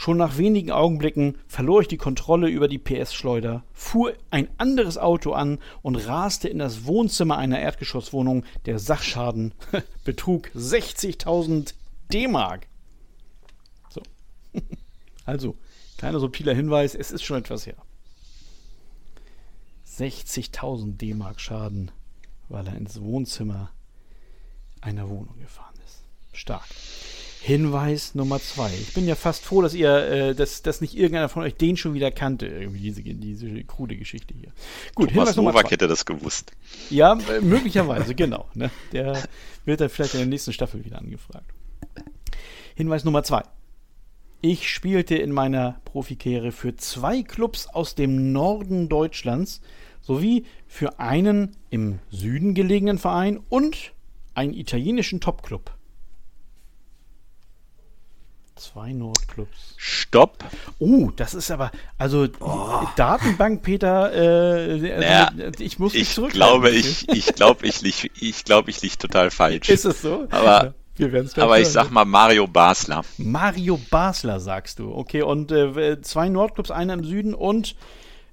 Schon 0.00 0.16
nach 0.16 0.38
wenigen 0.38 0.70
Augenblicken 0.70 1.38
verlor 1.48 1.80
ich 1.80 1.88
die 1.88 1.96
Kontrolle 1.96 2.48
über 2.48 2.68
die 2.68 2.78
PS-Schleuder, 2.78 3.64
fuhr 3.72 4.14
ein 4.30 4.48
anderes 4.56 4.96
Auto 4.96 5.32
an 5.32 5.58
und 5.82 5.96
raste 5.96 6.48
in 6.48 6.60
das 6.60 6.84
Wohnzimmer 6.84 7.36
einer 7.36 7.58
Erdgeschosswohnung. 7.58 8.44
Der 8.64 8.78
Sachschaden 8.78 9.54
betrug 10.04 10.50
60.000 10.54 11.74
D-Mark. 12.12 12.68
So. 13.90 14.00
Also, 15.24 15.56
kleiner 15.98 16.20
subtiler 16.20 16.54
Hinweis, 16.54 16.94
es 16.94 17.10
ist 17.10 17.24
schon 17.24 17.38
etwas 17.38 17.66
her. 17.66 17.76
60.000 19.96 20.96
D-Mark 20.96 21.40
Schaden, 21.40 21.90
weil 22.48 22.68
er 22.68 22.76
ins 22.76 23.00
Wohnzimmer 23.00 23.72
einer 24.80 25.08
Wohnung 25.08 25.40
gefahren 25.40 25.74
ist. 25.84 26.04
Stark. 26.32 26.68
Hinweis 27.40 28.14
Nummer 28.14 28.40
zwei. 28.40 28.70
Ich 28.70 28.94
bin 28.94 29.06
ja 29.06 29.14
fast 29.14 29.44
froh, 29.44 29.62
dass 29.62 29.74
ihr, 29.74 29.90
äh, 29.90 30.34
dass, 30.34 30.62
dass 30.62 30.80
nicht 30.80 30.96
irgendeiner 30.96 31.28
von 31.28 31.42
euch 31.42 31.54
den 31.54 31.76
schon 31.76 31.94
wieder 31.94 32.10
kannte, 32.10 32.46
irgendwie 32.46 32.80
diese, 32.80 33.02
diese 33.02 33.64
krude 33.64 33.96
Geschichte 33.96 34.34
hier. 34.34 34.52
Gut, 34.94 35.10
Thomas 35.10 35.12
Hinweis 35.12 35.36
Nummer 35.36 35.50
Novak 35.52 35.66
zwei. 35.66 35.72
hätte 35.72 35.88
das 35.88 36.04
gewusst. 36.04 36.52
Ja, 36.90 37.12
äh, 37.12 37.40
möglicherweise, 37.40 38.14
genau. 38.16 38.48
Ne? 38.54 38.70
Der 38.92 39.22
wird 39.64 39.80
dann 39.80 39.88
vielleicht 39.88 40.14
in 40.14 40.20
der 40.20 40.26
nächsten 40.28 40.52
Staffel 40.52 40.84
wieder 40.84 40.98
angefragt. 40.98 41.50
Hinweis 42.74 43.04
Nummer 43.04 43.22
zwei. 43.22 43.42
Ich 44.40 44.70
spielte 44.70 45.16
in 45.16 45.32
meiner 45.32 45.80
Profikarriere 45.84 46.52
für 46.52 46.76
zwei 46.76 47.22
Clubs 47.22 47.66
aus 47.66 47.94
dem 47.94 48.32
Norden 48.32 48.88
Deutschlands 48.88 49.60
sowie 50.00 50.44
für 50.66 51.00
einen 51.00 51.56
im 51.70 51.98
Süden 52.10 52.54
gelegenen 52.54 52.98
Verein 52.98 53.40
und 53.48 53.92
einen 54.34 54.54
italienischen 54.54 55.20
Topclub. 55.20 55.77
Zwei 58.58 58.92
Nordclubs. 58.92 59.74
Stopp. 59.76 60.44
Oh, 60.80 61.12
das 61.14 61.34
ist 61.34 61.50
aber, 61.52 61.70
also 61.96 62.26
oh. 62.40 62.88
Datenbank, 62.96 63.62
Peter, 63.62 64.12
äh, 64.12 64.98
naja, 64.98 65.30
ich 65.58 65.78
muss 65.78 65.92
mich 65.94 66.18
ich 66.18 66.28
glaube, 66.30 66.70
ich, 66.70 67.08
ich 67.08 67.26
glaube, 67.34 67.66
ich 67.66 67.80
lieg, 67.82 68.10
ich 68.20 68.44
glaube, 68.44 68.70
ich 68.70 68.82
lieg 68.82 68.98
total 68.98 69.30
falsch. 69.30 69.68
Ist 69.68 69.84
es 69.84 70.02
so? 70.02 70.26
Aber, 70.30 70.74
aber 71.36 71.60
ich 71.60 71.68
sag 71.68 71.90
mal 71.92 72.04
Mario 72.04 72.48
Basler. 72.48 73.04
Mario 73.16 73.78
Basler, 73.90 74.40
sagst 74.40 74.80
du. 74.80 74.92
Okay, 74.92 75.22
und 75.22 75.52
äh, 75.52 76.00
zwei 76.02 76.28
Nordclubs, 76.28 76.72
einer 76.72 76.94
im 76.94 77.04
Süden 77.04 77.34
und 77.34 77.76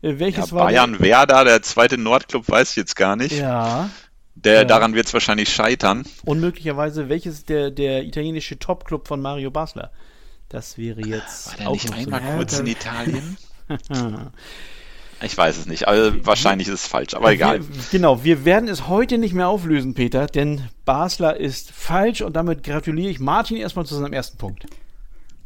äh, 0.02 0.18
welches 0.18 0.50
ja, 0.50 0.56
war 0.56 0.66
Bayern 0.66 0.94
der? 0.94 1.02
Werder, 1.02 1.46
der 1.46 1.62
zweite 1.62 2.00
Nordclub, 2.00 2.50
weiß 2.50 2.72
ich 2.72 2.78
jetzt 2.78 2.96
gar 2.96 3.16
nicht. 3.16 3.38
Ja. 3.38 3.92
Der, 4.34 4.54
ja. 4.54 4.64
Daran 4.66 4.96
wird 4.96 5.06
es 5.06 5.14
wahrscheinlich 5.14 5.50
scheitern. 5.50 6.04
Und 6.26 6.40
möglicherweise, 6.40 7.10
welches 7.10 7.46
der, 7.46 7.72
der 7.72 8.04
italienische 8.04 8.60
Topclub 8.60 9.08
von 9.08 9.22
Mario 9.22 9.52
Basler? 9.52 9.92
Das 10.50 10.78
wäre 10.78 11.02
jetzt. 11.02 11.48
War 11.48 11.58
der 11.58 11.72
nicht 11.72 11.94
einmal 11.94 12.22
so 12.22 12.38
kurz 12.38 12.60
in 12.60 12.68
Italien? 12.68 13.38
ich 15.22 15.38
weiß 15.38 15.58
es 15.58 15.66
nicht. 15.66 15.88
Also 15.88 16.26
wahrscheinlich 16.26 16.68
ist 16.68 16.74
es 16.74 16.88
falsch, 16.88 17.14
aber 17.14 17.32
egal. 17.32 17.62
Wir, 17.68 17.84
genau, 17.92 18.24
wir 18.24 18.46
werden 18.46 18.70
es 18.70 18.88
heute 18.88 19.18
nicht 19.18 19.34
mehr 19.34 19.48
auflösen, 19.48 19.96
Peter, 19.96 20.28
denn 20.28 20.70
Basler 20.86 21.38
ist 21.38 21.72
falsch 21.72 22.22
und 22.22 22.36
damit 22.36 22.64
gratuliere 22.64 23.10
ich 23.10 23.20
Martin 23.20 23.58
erstmal 23.58 23.86
zu 23.86 23.96
seinem 23.96 24.14
ersten 24.14 24.38
Punkt. 24.38 24.66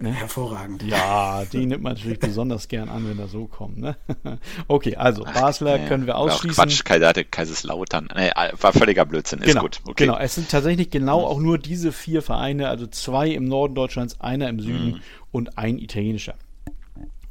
Ne? 0.02 0.14
Hervorragend. 0.14 0.84
Ja, 0.84 1.44
die 1.46 1.66
nimmt 1.66 1.84
man 1.84 1.94
natürlich 1.94 2.20
besonders 2.22 2.70
gern 2.70 2.88
an, 2.88 3.10
wenn 3.10 3.20
er 3.20 3.28
so 3.28 3.48
kommt. 3.48 3.78
Ne? 3.78 3.98
Okay, 4.68 4.96
also 4.96 5.24
Basler 5.24 5.80
Ach, 5.84 5.88
können 5.88 6.06
wir 6.06 6.18
ausschließen. 6.18 6.56
Quatsch, 6.56 7.32
Kaiserslautern. 7.32 8.08
Nee, 8.16 8.32
war 8.60 8.74
völliger 8.74 9.06
Blödsinn. 9.06 9.40
Ist 9.40 9.48
genau, 9.48 9.62
gut. 9.62 9.82
Okay. 9.84 10.06
Genau, 10.06 10.18
es 10.18 10.36
sind 10.36 10.50
tatsächlich 10.50 10.90
genau 10.90 11.26
auch 11.26 11.40
nur 11.40 11.58
diese 11.58 11.92
vier 11.92 12.22
Vereine, 12.22 12.70
also 12.70 12.88
zwei 12.88 13.30
im 13.30 13.46
Norden 13.46 13.76
Deutschlands, 13.76 14.22
einer 14.22 14.48
im 14.48 14.60
Süden 14.60 14.92
mhm. 14.92 15.02
und 15.32 15.58
ein 15.58 15.78
italienischer. 15.78 16.36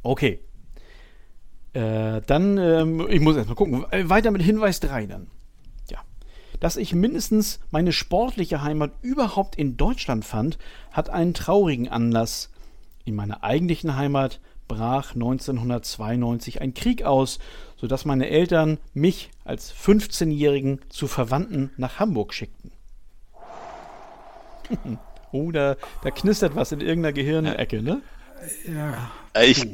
Okay. 0.03 0.39
Äh, 1.73 2.21
dann, 2.25 2.57
ähm, 2.57 3.07
ich 3.09 3.19
muss 3.19 3.35
erstmal 3.35 3.55
gucken. 3.55 3.85
Äh, 3.91 4.09
weiter 4.09 4.31
mit 4.31 4.41
Hinweis 4.41 4.79
3 4.79 5.07
dann 5.07 5.27
dass 6.59 6.77
ich 6.77 6.93
mindestens 6.93 7.59
meine 7.71 7.91
sportliche 7.91 8.61
Heimat 8.61 8.91
überhaupt 9.01 9.55
in 9.55 9.77
Deutschland 9.77 10.25
fand, 10.25 10.57
hat 10.91 11.09
einen 11.09 11.33
traurigen 11.33 11.87
Anlass. 11.87 12.49
In 13.09 13.15
meiner 13.15 13.43
eigentlichen 13.43 13.95
Heimat 13.95 14.39
brach 14.67 15.15
1992 15.15 16.61
ein 16.61 16.75
Krieg 16.75 17.01
aus, 17.01 17.39
sodass 17.75 18.05
meine 18.05 18.29
Eltern 18.29 18.77
mich 18.93 19.31
als 19.43 19.73
15-Jährigen 19.73 20.79
zu 20.89 21.07
Verwandten 21.07 21.71
nach 21.75 21.97
Hamburg 21.97 22.35
schickten. 22.35 22.71
oh, 25.31 25.51
da, 25.51 25.75
da 26.03 26.11
knistert 26.11 26.55
was 26.55 26.71
in 26.71 26.81
irgendeiner 26.81 27.13
Gehirnecke, 27.13 27.81
ne? 27.81 28.03
Ja. 28.71 29.09
Ich, 29.41 29.65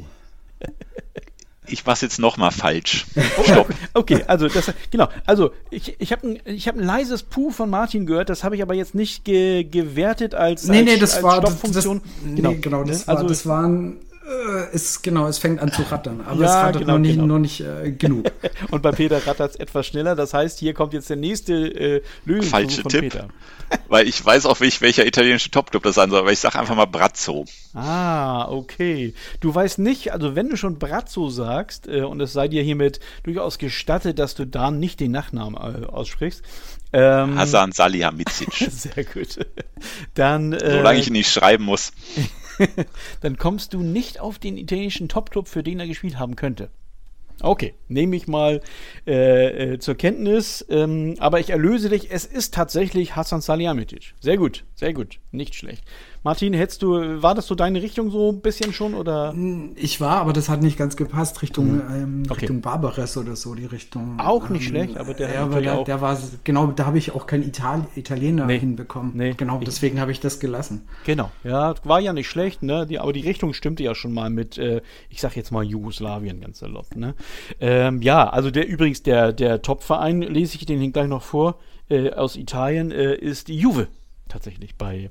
ich 1.68 1.84
mach's 1.84 2.00
jetzt 2.00 2.18
nochmal 2.18 2.50
falsch. 2.50 3.06
Stopp. 3.44 3.68
okay, 3.94 4.24
also 4.26 4.48
das, 4.48 4.72
genau. 4.90 5.08
Also 5.24 5.52
ich, 5.70 5.96
ich 5.98 6.12
habe 6.12 6.28
ein, 6.28 6.38
ich 6.44 6.68
hab 6.68 6.76
ein 6.76 6.84
leises 6.84 7.22
Puh 7.22 7.50
von 7.50 7.70
Martin 7.70 8.06
gehört, 8.06 8.28
das 8.28 8.44
habe 8.44 8.56
ich 8.56 8.62
aber 8.62 8.74
jetzt 8.74 8.94
nicht 8.94 9.24
ge, 9.24 9.64
gewertet 9.64 10.34
als, 10.34 10.66
nee, 10.68 10.78
als, 10.78 10.86
nee, 10.86 10.96
das 10.96 11.14
als 11.14 11.22
war, 11.22 11.36
Stoppfunktion. 11.38 12.00
Das, 12.02 12.34
genau, 12.34 12.50
nee, 12.50 12.56
genau, 12.56 12.84
das, 12.84 13.00
ne? 13.00 13.06
war, 13.06 13.16
also, 13.16 13.28
das 13.28 13.46
waren 13.46 13.96
äh, 14.26 14.74
ist 14.74 15.02
genau, 15.02 15.26
es 15.28 15.38
fängt 15.38 15.60
an 15.60 15.72
zu 15.72 15.82
rattern, 15.82 16.20
aber 16.26 16.42
ja, 16.42 16.46
es 16.46 16.52
rattert 16.52 16.82
genau, 16.82 16.92
noch 16.94 16.98
nicht, 16.98 17.14
genau. 17.14 17.26
noch 17.26 17.38
nicht 17.38 17.60
äh, 17.60 17.92
genug. 17.92 18.26
Und 18.70 18.82
bei 18.82 18.90
Peter 18.90 19.24
rattert 19.26 19.52
es 19.52 19.56
etwas 19.56 19.86
schneller. 19.86 20.16
Das 20.16 20.34
heißt, 20.34 20.58
hier 20.58 20.74
kommt 20.74 20.92
jetzt 20.92 21.08
der 21.10 21.16
nächste 21.16 21.54
äh, 21.54 22.02
Lösung 22.24 22.50
Falsche 22.50 22.82
von 22.82 22.90
Tipp, 22.90 23.00
Peter. 23.02 23.28
Weil 23.88 24.08
ich 24.08 24.24
weiß 24.24 24.46
auch, 24.46 24.60
welcher 24.60 25.06
italienische 25.06 25.50
Topclub 25.50 25.82
das 25.82 25.94
sein 25.94 26.10
soll, 26.10 26.20
aber 26.20 26.32
ich 26.32 26.38
sage 26.38 26.58
einfach 26.58 26.76
mal 26.76 26.86
Brazzo. 26.86 27.44
Ah, 27.74 28.48
okay. 28.48 29.14
Du 29.40 29.54
weißt 29.54 29.78
nicht, 29.78 30.12
also 30.12 30.34
wenn 30.34 30.48
du 30.48 30.56
schon 30.56 30.78
Brazzo 30.78 31.30
sagst, 31.30 31.88
äh, 31.88 32.02
und 32.02 32.20
es 32.20 32.32
sei 32.32 32.48
dir 32.48 32.62
hiermit 32.62 33.00
durchaus 33.22 33.58
gestattet, 33.58 34.18
dass 34.18 34.34
du 34.34 34.44
da 34.44 34.70
nicht 34.70 35.00
den 35.00 35.12
Nachnamen 35.12 35.54
äh, 35.54 35.86
aussprichst. 35.86 36.42
Ähm, 36.92 37.38
Hasan 37.38 37.72
Salihamidzic. 37.72 38.54
Sehr 38.70 39.04
gut. 39.04 39.46
Dann, 40.14 40.52
äh, 40.52 40.78
Solange 40.78 40.98
ich 40.98 41.08
ihn 41.08 41.12
nicht 41.12 41.30
schreiben 41.30 41.64
muss. 41.64 41.92
dann 43.20 43.36
kommst 43.36 43.74
du 43.74 43.82
nicht 43.82 44.20
auf 44.20 44.38
den 44.38 44.56
italienischen 44.56 45.08
Topclub, 45.08 45.48
für 45.48 45.62
den 45.62 45.80
er 45.80 45.86
gespielt 45.86 46.18
haben 46.18 46.36
könnte. 46.36 46.70
Okay, 47.42 47.74
nehme 47.88 48.16
ich 48.16 48.28
mal 48.28 48.62
äh, 49.06 49.74
äh, 49.74 49.78
zur 49.78 49.94
Kenntnis. 49.94 50.64
Ähm, 50.70 51.16
aber 51.18 51.38
ich 51.38 51.50
erlöse 51.50 51.90
dich. 51.90 52.10
Es 52.10 52.24
ist 52.24 52.54
tatsächlich 52.54 53.14
Hassan 53.14 53.42
Salihamidzic. 53.42 54.14
Sehr 54.20 54.38
gut, 54.38 54.64
sehr 54.74 54.94
gut. 54.94 55.18
Nicht 55.32 55.54
schlecht. 55.54 55.84
Martin, 56.26 56.54
hättest 56.54 56.82
du, 56.82 57.22
war 57.22 57.36
das 57.36 57.46
so 57.46 57.54
deine 57.54 57.80
Richtung 57.80 58.10
so 58.10 58.32
ein 58.32 58.40
bisschen 58.40 58.72
schon 58.72 58.94
oder? 58.94 59.32
Ich 59.76 60.00
war, 60.00 60.16
aber 60.22 60.32
das 60.32 60.48
hat 60.48 60.60
nicht 60.60 60.76
ganz 60.76 60.96
gepasst, 60.96 61.40
Richtung, 61.40 61.74
mhm. 61.74 61.82
ähm, 61.94 62.22
okay. 62.28 62.40
Richtung 62.40 62.62
Barbares 62.62 63.16
oder 63.16 63.36
so, 63.36 63.54
die 63.54 63.64
Richtung. 63.64 64.18
Auch 64.18 64.48
nicht 64.48 64.62
ähm, 64.62 64.68
schlecht, 64.68 64.96
aber 64.96 65.14
der, 65.14 65.32
ja, 65.32 65.44
aber 65.44 65.60
der, 65.60 65.84
der 65.84 66.00
war, 66.00 66.18
genau, 66.42 66.66
da 66.72 66.84
habe 66.84 66.98
ich 66.98 67.12
auch 67.12 67.28
keinen 67.28 67.44
Ital 67.44 67.86
Italiener 67.94 68.46
nee. 68.46 68.58
hinbekommen. 68.58 69.12
Nee. 69.14 69.34
Genau, 69.36 69.60
deswegen 69.64 70.00
habe 70.00 70.10
ich 70.10 70.18
das 70.18 70.40
gelassen. 70.40 70.88
Genau, 71.04 71.30
ja, 71.44 71.76
war 71.84 72.00
ja 72.00 72.12
nicht 72.12 72.28
schlecht, 72.28 72.60
ne? 72.64 72.88
Die, 72.88 72.98
aber 72.98 73.12
die 73.12 73.20
Richtung 73.20 73.54
stimmte 73.54 73.84
ja 73.84 73.94
schon 73.94 74.12
mal 74.12 74.28
mit, 74.28 74.58
äh, 74.58 74.82
ich 75.08 75.20
sag 75.20 75.36
jetzt 75.36 75.52
mal 75.52 75.62
Jugoslawien 75.62 76.40
ganz 76.40 76.58
salopp, 76.58 76.96
ne? 76.96 77.14
Ähm, 77.60 78.02
ja, 78.02 78.28
also 78.28 78.50
der 78.50 78.66
übrigens, 78.66 79.04
der, 79.04 79.32
der 79.32 79.62
Top-Verein, 79.62 80.22
lese 80.22 80.56
ich 80.56 80.66
den 80.66 80.92
gleich 80.92 81.06
noch 81.06 81.22
vor, 81.22 81.60
äh, 81.88 82.10
aus 82.10 82.34
Italien, 82.34 82.90
äh, 82.90 83.14
ist 83.14 83.46
die 83.46 83.56
Juve 83.56 83.86
tatsächlich 84.28 84.74
bei 84.74 85.10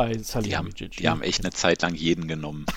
bei 0.00 0.18
Salihamidzic. 0.18 0.92
Die, 0.92 0.96
haben, 0.96 1.02
die 1.02 1.08
haben 1.08 1.22
echt 1.22 1.44
eine 1.44 1.52
Zeit 1.52 1.82
lang 1.82 1.94
jeden 1.94 2.28
genommen. 2.28 2.66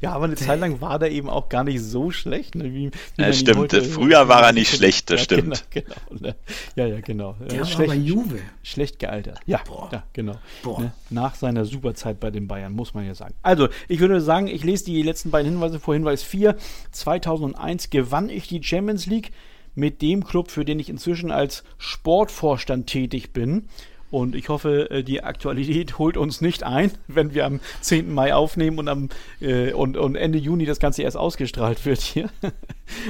Ja, 0.00 0.12
aber 0.12 0.24
eine 0.24 0.36
Zeit 0.36 0.60
lang 0.60 0.80
war 0.80 0.98
der 0.98 1.10
eben 1.10 1.28
auch 1.28 1.50
gar 1.50 1.62
nicht 1.62 1.82
so 1.82 2.10
schlecht. 2.10 2.54
Ne, 2.54 2.72
wie, 2.72 2.90
wie 3.16 3.22
ja, 3.22 3.32
stimmt. 3.34 3.58
Heute, 3.58 3.84
Früher 3.84 4.28
war 4.28 4.42
er 4.42 4.52
nicht 4.52 4.74
schlecht, 4.74 5.10
das 5.10 5.20
ja, 5.20 5.24
stimmt. 5.24 5.64
Genau, 5.70 5.94
genau, 6.08 6.28
ne? 6.28 6.36
Ja, 6.74 6.86
ja, 6.86 7.00
genau. 7.00 7.36
Der 7.38 7.66
schlecht, 7.66 7.78
war 7.78 7.86
bei 7.88 7.94
Juve. 7.96 8.38
Schlecht 8.62 8.98
gealtert. 8.98 9.40
Ja, 9.44 9.60
ja 9.92 10.02
genau. 10.14 10.36
Ne? 10.64 10.92
Nach 11.10 11.34
seiner 11.34 11.66
Superzeit 11.66 12.18
bei 12.18 12.30
den 12.30 12.48
Bayern, 12.48 12.72
muss 12.72 12.94
man 12.94 13.06
ja 13.06 13.14
sagen. 13.14 13.34
Also, 13.42 13.68
ich 13.88 14.00
würde 14.00 14.22
sagen, 14.22 14.46
ich 14.46 14.64
lese 14.64 14.86
die 14.86 15.02
letzten 15.02 15.30
beiden 15.30 15.52
Hinweise 15.52 15.78
vor. 15.78 15.92
Hinweis 15.92 16.22
4. 16.22 16.56
2001 16.92 17.90
gewann 17.90 18.30
ich 18.30 18.48
die 18.48 18.62
Champions 18.62 19.04
League 19.04 19.32
mit 19.74 20.02
dem 20.02 20.24
Club, 20.24 20.50
für 20.50 20.64
den 20.64 20.78
ich 20.78 20.88
inzwischen 20.88 21.30
als 21.30 21.62
Sportvorstand 21.76 22.86
tätig 22.86 23.32
bin. 23.34 23.68
Und 24.10 24.34
ich 24.34 24.48
hoffe, 24.48 24.90
äh, 24.90 25.02
die 25.02 25.22
Aktualität 25.22 25.98
holt 25.98 26.16
uns 26.16 26.40
nicht 26.40 26.62
ein, 26.62 26.92
wenn 27.06 27.34
wir 27.34 27.46
am 27.46 27.60
10. 27.80 28.12
Mai 28.12 28.34
aufnehmen 28.34 28.78
und, 28.78 28.88
am, 28.88 29.08
äh, 29.40 29.72
und, 29.72 29.96
und 29.96 30.16
Ende 30.16 30.38
Juni 30.38 30.66
das 30.66 30.80
Ganze 30.80 31.02
erst 31.02 31.16
ausgestrahlt 31.16 31.84
wird 31.84 32.00
hier. 32.00 32.30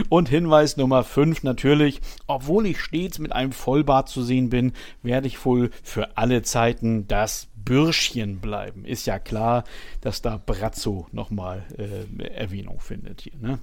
Und 0.08 0.28
Hinweis 0.28 0.76
Nummer 0.76 1.04
5 1.04 1.42
natürlich, 1.42 2.00
obwohl 2.26 2.66
ich 2.66 2.80
stets 2.80 3.18
mit 3.18 3.32
einem 3.32 3.52
Vollbart 3.52 4.08
zu 4.08 4.22
sehen 4.22 4.50
bin, 4.50 4.72
werde 5.02 5.26
ich 5.26 5.44
wohl 5.44 5.70
für 5.82 6.16
alle 6.18 6.42
Zeiten 6.42 7.08
das 7.08 7.48
Bürschchen 7.64 8.40
bleiben. 8.40 8.84
Ist 8.84 9.06
ja 9.06 9.18
klar, 9.18 9.64
dass 10.00 10.22
da 10.22 10.40
Brazzo 10.44 11.06
nochmal 11.12 11.64
äh, 11.78 12.24
Erwähnung 12.24 12.80
findet 12.80 13.22
hier. 13.22 13.38
Ne? 13.40 13.58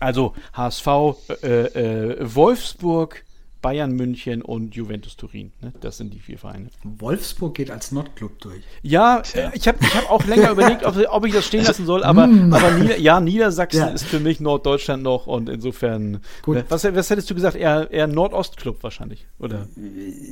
Also 0.00 0.34
HSV, 0.52 0.86
äh, 1.42 1.46
äh, 1.46 2.34
Wolfsburg, 2.34 3.24
Bayern 3.62 3.92
München 3.92 4.42
und 4.42 4.74
Juventus 4.74 5.16
Turin. 5.16 5.52
Ne? 5.60 5.72
Das 5.80 5.96
sind 5.96 6.14
die 6.14 6.20
vier 6.20 6.38
Vereine. 6.38 6.68
Wolfsburg 6.84 7.54
geht 7.54 7.70
als 7.70 7.92
Nordclub 7.92 8.38
durch. 8.40 8.62
Ja, 8.82 9.22
äh, 9.34 9.50
ich 9.54 9.66
habe 9.66 9.78
ich 9.80 9.94
hab 9.94 10.10
auch 10.10 10.24
länger 10.26 10.50
überlegt, 10.50 10.84
ob, 10.84 10.96
ob, 11.08 11.26
ich 11.26 11.32
das 11.32 11.46
stehen 11.46 11.64
lassen 11.64 11.86
soll, 11.86 12.04
aber, 12.04 12.26
mm. 12.26 12.52
aber 12.52 12.70
Nieder 12.72 12.98
ja, 12.98 13.20
Niedersachsen 13.20 13.80
ja. 13.80 13.88
ist 13.88 14.04
für 14.04 14.20
mich 14.20 14.40
Norddeutschland 14.40 15.02
noch 15.02 15.26
und 15.26 15.48
insofern. 15.48 16.20
Gut. 16.42 16.64
Was, 16.68 16.84
was 16.84 17.10
hättest 17.10 17.28
du 17.30 17.34
gesagt? 17.34 17.56
Eher, 17.56 17.90
eher 17.90 18.06
Nordostclub 18.06 18.82
wahrscheinlich, 18.82 19.26
oder? 19.38 19.66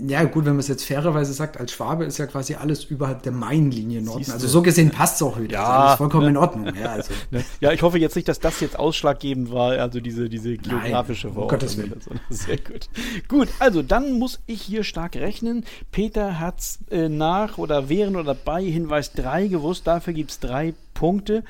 Ja, 0.06 0.24
gut, 0.24 0.44
wenn 0.44 0.52
man 0.52 0.60
es 0.60 0.68
jetzt 0.68 0.84
fairerweise 0.84 1.32
sagt, 1.32 1.58
als 1.58 1.72
Schwabe 1.72 2.04
ist 2.04 2.18
ja 2.18 2.26
quasi 2.26 2.54
alles 2.54 2.84
überhalb 2.84 3.22
der 3.22 3.32
Mainlinie 3.32 4.02
Norden. 4.02 4.30
Also 4.30 4.46
so 4.46 4.62
gesehen 4.62 4.90
passt 4.90 5.16
es 5.16 5.22
auch 5.22 5.40
wieder. 5.40 5.54
Ja, 5.54 5.64
also 5.64 5.92
ist 5.92 5.98
vollkommen 5.98 6.24
ne? 6.24 6.30
in 6.30 6.36
Ordnung. 6.36 6.72
Ja, 6.74 6.92
also. 6.92 7.12
ne? 7.30 7.44
ja, 7.60 7.72
ich 7.72 7.82
hoffe 7.82 7.98
jetzt 7.98 8.16
nicht, 8.16 8.28
dass 8.28 8.40
das 8.40 8.60
jetzt 8.60 8.78
ausschlaggebend 8.78 9.52
war, 9.52 9.72
also 9.72 10.00
diese, 10.00 10.28
diese 10.28 10.56
geografische 10.56 11.28
Nein, 11.28 11.36
um 11.36 11.48
Gottes 11.48 11.76
Willen. 11.76 12.00
Sehr 12.30 12.58
gut. 12.58 12.88
Gut, 13.28 13.48
also 13.58 13.82
dann 13.82 14.12
muss 14.12 14.40
ich 14.46 14.62
hier 14.62 14.84
stark 14.84 15.16
rechnen. 15.16 15.64
Peter 15.90 16.38
hat 16.38 16.60
es 16.60 16.78
äh, 16.90 17.08
nach 17.08 17.58
oder 17.58 17.88
während 17.88 18.16
oder 18.16 18.34
bei 18.34 18.62
Hinweis 18.62 19.12
3 19.12 19.48
gewusst. 19.48 19.86
Dafür 19.86 20.12
gibt 20.12 20.30
es 20.30 20.40
drei 20.40 20.74
Punkte. 20.92 21.42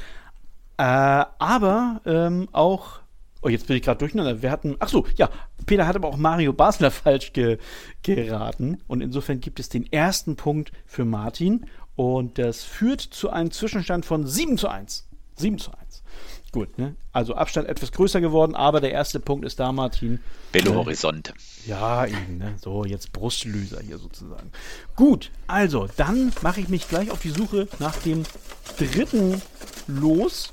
Äh, 0.76 0.82
aber 0.82 2.00
ähm, 2.06 2.48
auch. 2.52 3.00
Oh, 3.42 3.48
jetzt 3.48 3.66
bin 3.66 3.76
ich 3.76 3.82
gerade 3.82 3.98
durcheinander. 3.98 4.40
Wir 4.40 4.50
hatten. 4.50 4.76
Ach 4.78 4.88
so, 4.88 5.04
ja. 5.16 5.28
Peter 5.66 5.86
hat 5.86 5.96
aber 5.96 6.08
auch 6.08 6.16
Mario 6.16 6.52
Basler 6.52 6.90
falsch 6.92 7.32
ge, 7.32 7.58
geraten. 8.02 8.80
Und 8.86 9.00
insofern 9.00 9.40
gibt 9.40 9.58
es 9.58 9.68
den 9.68 9.90
ersten 9.92 10.36
Punkt 10.36 10.72
für 10.86 11.04
Martin. 11.04 11.66
Und 11.96 12.38
das 12.38 12.62
führt 12.64 13.00
zu 13.00 13.30
einem 13.30 13.50
Zwischenstand 13.50 14.04
von 14.06 14.26
7 14.26 14.58
zu 14.58 14.68
1. 14.68 15.08
7 15.36 15.58
zu 15.58 15.70
1. 15.72 16.02
Gut, 16.52 16.78
ne? 16.78 16.94
Also 17.12 17.34
Abstand 17.34 17.68
etwas 17.68 17.90
größer 17.90 18.20
geworden, 18.20 18.54
aber 18.54 18.80
der 18.80 18.92
erste 18.92 19.18
Punkt 19.18 19.44
ist 19.44 19.58
da, 19.58 19.72
Martin. 19.72 20.20
Belo 20.52 20.72
äh, 20.72 20.74
Horizonte. 20.76 21.34
Ja, 21.66 22.06
eben, 22.06 22.38
ne? 22.38 22.54
So, 22.62 22.84
jetzt 22.84 23.12
Brustlöser 23.12 23.80
hier 23.80 23.98
sozusagen. 23.98 24.52
Gut, 24.94 25.32
also, 25.48 25.88
dann 25.96 26.32
mache 26.42 26.60
ich 26.60 26.68
mich 26.68 26.88
gleich 26.88 27.10
auf 27.10 27.20
die 27.20 27.30
Suche 27.30 27.66
nach 27.80 27.96
dem 27.98 28.22
dritten 28.78 29.42
los. 29.88 30.52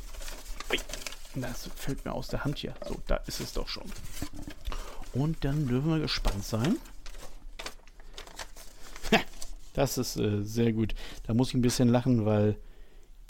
Das 1.35 1.69
fällt 1.75 2.03
mir 2.03 2.13
aus 2.13 2.29
der 2.29 2.43
Hand 2.43 2.57
hier. 2.57 2.73
So, 2.87 2.97
da 3.05 3.17
ist 3.27 3.39
es 3.39 3.53
doch 3.53 3.67
schon. 3.67 3.85
Und 5.13 5.45
dann 5.45 5.67
dürfen 5.67 5.89
wir 5.89 5.99
gespannt 5.99 6.43
sein. 6.43 6.77
Das 9.73 9.97
ist 9.97 10.17
äh, 10.17 10.41
sehr 10.43 10.73
gut. 10.73 10.93
Da 11.23 11.33
muss 11.33 11.49
ich 11.49 11.53
ein 11.53 11.61
bisschen 11.61 11.89
lachen, 11.89 12.25
weil 12.25 12.57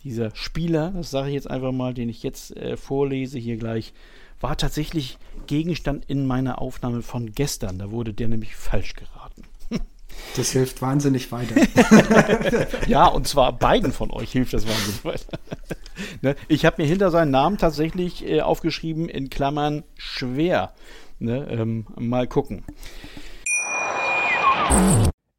dieser 0.03 0.35
Spieler, 0.35 0.91
das 0.91 1.11
sage 1.11 1.29
ich 1.29 1.35
jetzt 1.35 1.49
einfach 1.49 1.71
mal, 1.71 1.93
den 1.93 2.09
ich 2.09 2.23
jetzt 2.23 2.55
äh, 2.57 2.77
vorlese 2.77 3.39
hier 3.39 3.57
gleich, 3.57 3.93
war 4.39 4.57
tatsächlich 4.57 5.17
Gegenstand 5.47 6.05
in 6.05 6.25
meiner 6.25 6.61
Aufnahme 6.61 7.01
von 7.01 7.31
gestern. 7.33 7.77
Da 7.79 7.91
wurde 7.91 8.13
der 8.13 8.27
nämlich 8.27 8.55
falsch 8.55 8.95
geraten. 8.95 9.43
Das 10.35 10.51
hilft 10.51 10.81
wahnsinnig 10.81 11.31
weiter. 11.31 11.55
ja, 12.87 13.07
und 13.07 13.27
zwar 13.27 13.57
beiden 13.57 13.93
von 13.93 14.11
euch 14.11 14.33
hilft 14.33 14.53
das 14.53 14.67
wahnsinnig 14.67 15.05
weiter. 15.05 15.39
ne? 16.21 16.35
Ich 16.49 16.65
habe 16.65 16.81
mir 16.81 16.87
hinter 16.87 17.11
seinen 17.11 17.31
Namen 17.31 17.57
tatsächlich 17.57 18.27
äh, 18.27 18.41
aufgeschrieben, 18.41 19.07
in 19.07 19.29
Klammern 19.29 19.83
schwer. 19.95 20.73
Ne? 21.19 21.47
Ähm, 21.49 21.85
mal 21.97 22.27
gucken. 22.27 22.63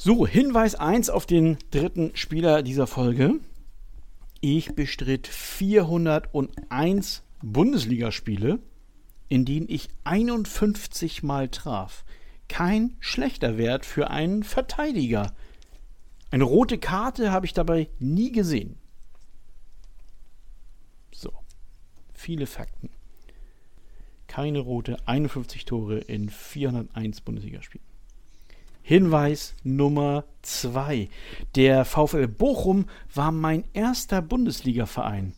So, 0.00 0.28
Hinweis 0.28 0.76
1 0.76 1.10
auf 1.10 1.26
den 1.26 1.58
dritten 1.72 2.12
Spieler 2.14 2.62
dieser 2.62 2.86
Folge. 2.86 3.40
Ich 4.40 4.76
bestritt 4.76 5.26
401 5.26 7.24
Bundesligaspiele, 7.42 8.60
in 9.28 9.44
denen 9.44 9.68
ich 9.68 9.88
51 10.04 11.24
Mal 11.24 11.48
traf. 11.48 12.04
Kein 12.46 12.94
schlechter 13.00 13.58
Wert 13.58 13.84
für 13.84 14.08
einen 14.08 14.44
Verteidiger. 14.44 15.34
Eine 16.30 16.44
rote 16.44 16.78
Karte 16.78 17.32
habe 17.32 17.46
ich 17.46 17.52
dabei 17.52 17.88
nie 17.98 18.30
gesehen. 18.30 18.76
So, 21.12 21.32
viele 22.14 22.46
Fakten. 22.46 22.90
Keine 24.28 24.60
rote, 24.60 24.96
51 25.08 25.64
Tore 25.64 25.98
in 25.98 26.28
401 26.28 27.20
Bundesligaspielen. 27.22 27.87
Hinweis 28.88 29.54
Nummer 29.64 30.24
2. 30.40 31.10
Der 31.56 31.84
VfL 31.84 32.26
Bochum 32.26 32.86
war 33.14 33.32
mein 33.32 33.64
erster 33.74 34.22
Bundesligaverein. 34.22 35.34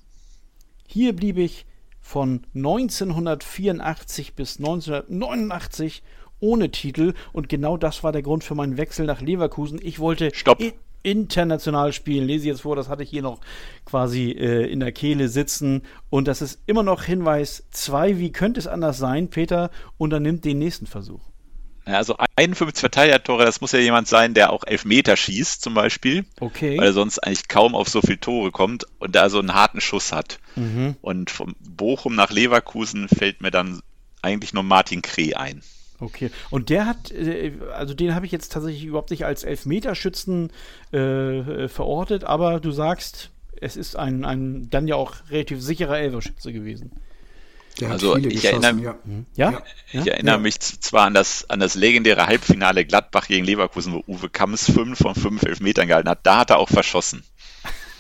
Hier 0.87 1.17
blieb 1.17 1.37
ich 1.37 1.67
von 2.01 2.47
1984 2.55 4.37
bis 4.37 4.59
1989 4.59 6.05
ohne 6.39 6.71
Titel 6.71 7.15
und 7.33 7.49
genau 7.49 7.77
das 7.77 8.05
war 8.05 8.13
der 8.13 8.23
Grund 8.23 8.45
für 8.45 8.55
meinen 8.55 8.77
Wechsel 8.77 9.05
nach 9.07 9.21
Leverkusen. 9.21 9.81
Ich 9.83 9.99
wollte 9.99 10.33
Stopp. 10.33 10.63
international 11.03 11.93
spielen. 11.93 12.29
Lese 12.29 12.47
jetzt 12.47 12.61
vor, 12.61 12.77
das 12.77 12.89
hatte 12.89 13.03
ich 13.03 13.11
hier 13.11 13.23
noch 13.23 13.41
quasi 13.85 14.31
äh, 14.31 14.71
in 14.71 14.79
der 14.79 14.93
Kehle 14.93 15.29
sitzen. 15.29 15.83
Und 16.09 16.29
das 16.29 16.41
ist 16.41 16.61
immer 16.67 16.85
noch 16.85 17.03
Hinweis 17.03 17.65
2. 17.73 18.17
Wie 18.21 18.31
könnte 18.31 18.61
es 18.61 18.69
anders 18.69 18.99
sein? 18.99 19.29
Peter 19.29 19.73
unternimmt 19.99 20.45
den 20.45 20.61
nächsten 20.61 20.87
Versuch. 20.87 21.30
Also 21.95 22.17
51 22.37 22.81
Verteidiger-Tore, 22.81 23.45
das 23.45 23.61
muss 23.61 23.73
ja 23.73 23.79
jemand 23.79 24.09
sein, 24.09 24.35
der 24.35 24.53
auch 24.53 24.65
Elfmeter 24.65 25.17
schießt 25.17 25.63
zum 25.63 25.75
Beispiel. 25.75 26.25
Okay. 26.41 26.79
Weil 26.79 26.87
er 26.87 26.93
sonst 26.93 27.19
eigentlich 27.19 27.49
kaum 27.49 27.75
auf 27.75 27.89
so 27.89 28.01
viele 28.01 28.21
Tore 28.21 28.51
kommt 28.51 28.87
und 28.99 29.15
da 29.15 29.31
so 29.31 29.39
einen 29.39 29.55
harten 29.55 29.81
Schuss 29.81 30.13
hat. 30.13 30.39
Mhm. 30.57 30.97
Und 31.01 31.31
vom 31.31 31.55
Bochum 31.61 32.15
nach 32.15 32.31
Leverkusen 32.31 33.09
fällt 33.09 33.41
mir 33.41 33.51
dann 33.51 33.81
eigentlich 34.23 34.53
nur 34.53 34.63
Martin 34.63 35.03
Kreh 35.03 35.35
ein. 35.35 35.63
Okay, 36.01 36.31
und 36.49 36.71
der 36.71 36.87
hat, 36.87 37.11
äh, 37.11 37.53
also 37.75 37.93
den 37.93 38.15
habe 38.15 38.25
ich 38.25 38.33
jetzt 38.33 38.53
tatsächlich 38.53 38.85
überhaupt 38.85 39.11
nicht 39.11 39.27
als 39.27 39.45
Elfmeterschützen 39.45 40.51
äh, 40.93 41.69
verortet, 41.69 42.25
aber 42.25 42.59
du 42.59 42.71
sagst, 42.71 43.31
es 43.61 43.77
ist 43.77 43.97
ein, 43.97 44.25
ein 44.25 44.71
dann 44.71 44.89
ja 44.89 44.97
auch 44.97 45.15
relativ 45.31 45.61
sicherer 45.61 45.99
Elferschütze 45.99 46.53
gewesen. 46.53 46.93
Also 47.89 48.17
ich 48.17 48.45
erinnere, 48.45 48.83
ja. 48.83 48.95
Mhm. 49.05 49.27
Ja? 49.37 49.63
ich 49.93 50.05
ja? 50.05 50.13
erinnere 50.13 50.39
mich 50.39 50.61
zwar 50.61 51.07
an 51.07 51.15
das, 51.15 51.49
an 51.49 51.61
das 51.61 51.75
legendäre 51.75 52.27
Halbfinale 52.27 52.85
Gladbach 52.85 53.27
gegen 53.27 53.45
Leverkusen, 53.45 53.93
wo 53.93 54.03
Uwe 54.07 54.29
Kamms 54.29 54.71
fünf 54.71 54.99
von 54.99 55.15
fünf 55.15 55.43
Elfmetern 55.43 55.89
gehalten 55.89 56.09
hat. 56.09 56.21
Da 56.25 56.39
hat 56.39 56.51
er 56.51 56.59
auch 56.59 56.69
verschossen. 56.69 57.25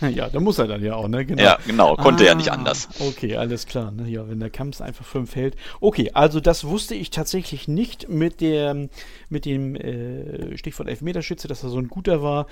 Ja, 0.01 0.31
da 0.31 0.40
muss 0.40 0.59
er 0.59 0.66
dann 0.66 0.83
ja 0.83 0.95
auch, 0.95 1.09
ne? 1.09 1.27
Genau. 1.27 1.43
Ja, 1.43 1.59
genau, 1.66 1.95
konnte 1.97 2.25
ah, 2.25 2.29
ja 2.29 2.35
nicht 2.35 2.51
anders. 2.51 2.88
Okay, 3.01 3.37
alles 3.37 3.66
klar. 3.66 3.90
Ne? 3.90 4.09
Ja, 4.09 4.27
wenn 4.31 4.40
der 4.40 4.49
Kamps 4.49 4.81
einfach 4.81 5.05
fünf 5.05 5.37
hält. 5.37 5.57
Okay, 5.81 6.12
also 6.14 6.40
das 6.40 6.64
wusste 6.64 6.95
ich 6.95 7.11
tatsächlich 7.11 7.69
nicht 7.69 8.09
mit 8.09 8.40
der, 8.40 8.88
mit 9.29 9.45
dem 9.45 9.77
äh, 9.77 10.57
Stichwort 10.57 10.88
Elfmeterschütze, 10.88 11.49
dass 11.49 11.62
er 11.62 11.69
so 11.69 11.79
ein 11.79 11.88
guter 11.88 12.23
war. 12.23 12.47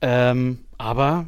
Ähm, 0.00 0.60
aber 0.78 1.26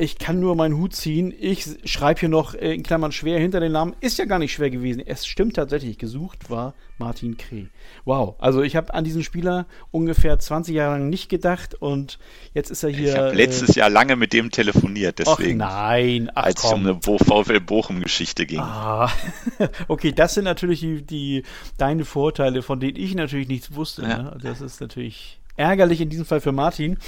ich 0.00 0.16
kann 0.18 0.38
nur 0.38 0.54
meinen 0.54 0.76
Hut 0.76 0.94
ziehen. 0.94 1.34
Ich 1.38 1.66
schreibe 1.84 2.20
hier 2.20 2.28
noch 2.28 2.54
in 2.54 2.84
Klammern 2.84 3.10
schwer 3.10 3.40
hinter 3.40 3.58
den 3.58 3.72
Namen. 3.72 3.96
Ist 3.98 4.16
ja 4.16 4.26
gar 4.26 4.38
nicht 4.38 4.52
schwer 4.52 4.70
gewesen. 4.70 5.02
Es 5.04 5.26
stimmt 5.26 5.56
tatsächlich. 5.56 5.98
Gesucht 5.98 6.50
war 6.50 6.74
Martin 6.98 7.36
Kreh. 7.36 7.64
Wow. 8.04 8.36
Also 8.38 8.62
ich 8.62 8.76
habe 8.76 8.94
an 8.94 9.02
diesen 9.02 9.24
Spieler 9.24 9.66
ungefähr 9.90 10.38
20 10.38 10.72
Jahre 10.72 10.98
lang 10.98 11.08
nicht 11.08 11.28
gedacht 11.28 11.74
und 11.74 12.20
jetzt 12.54 12.70
ist 12.70 12.84
er 12.84 12.90
hier. 12.90 13.08
Ich 13.08 13.18
habe 13.18 13.34
letztes 13.34 13.70
äh, 13.70 13.80
Jahr 13.80 13.90
lange 13.90 14.14
mit 14.14 14.32
dem 14.32 14.52
telefoniert, 14.52 15.18
deswegen. 15.18 15.60
Ach 15.62 15.88
nein, 15.88 16.30
ach, 16.32 16.44
als 16.44 16.62
es 16.62 16.72
um 16.72 16.86
eine 16.86 17.00
VfL 17.02 17.58
Bochum-Geschichte 17.58 18.46
ging. 18.46 18.60
Ah. 18.60 19.10
okay, 19.88 20.12
das 20.12 20.34
sind 20.34 20.44
natürlich 20.44 20.78
die, 20.78 21.02
die, 21.02 21.42
deine 21.76 22.04
Vorteile, 22.04 22.62
von 22.62 22.78
denen 22.78 22.96
ich 22.96 23.16
natürlich 23.16 23.48
nichts 23.48 23.74
wusste. 23.74 24.02
Ja. 24.02 24.22
Ne? 24.22 24.38
Das 24.40 24.60
ist 24.60 24.80
natürlich 24.80 25.37
ärgerlich 25.58 26.00
in 26.00 26.08
diesem 26.08 26.24
Fall 26.24 26.40
für 26.40 26.52
Martin, 26.52 26.98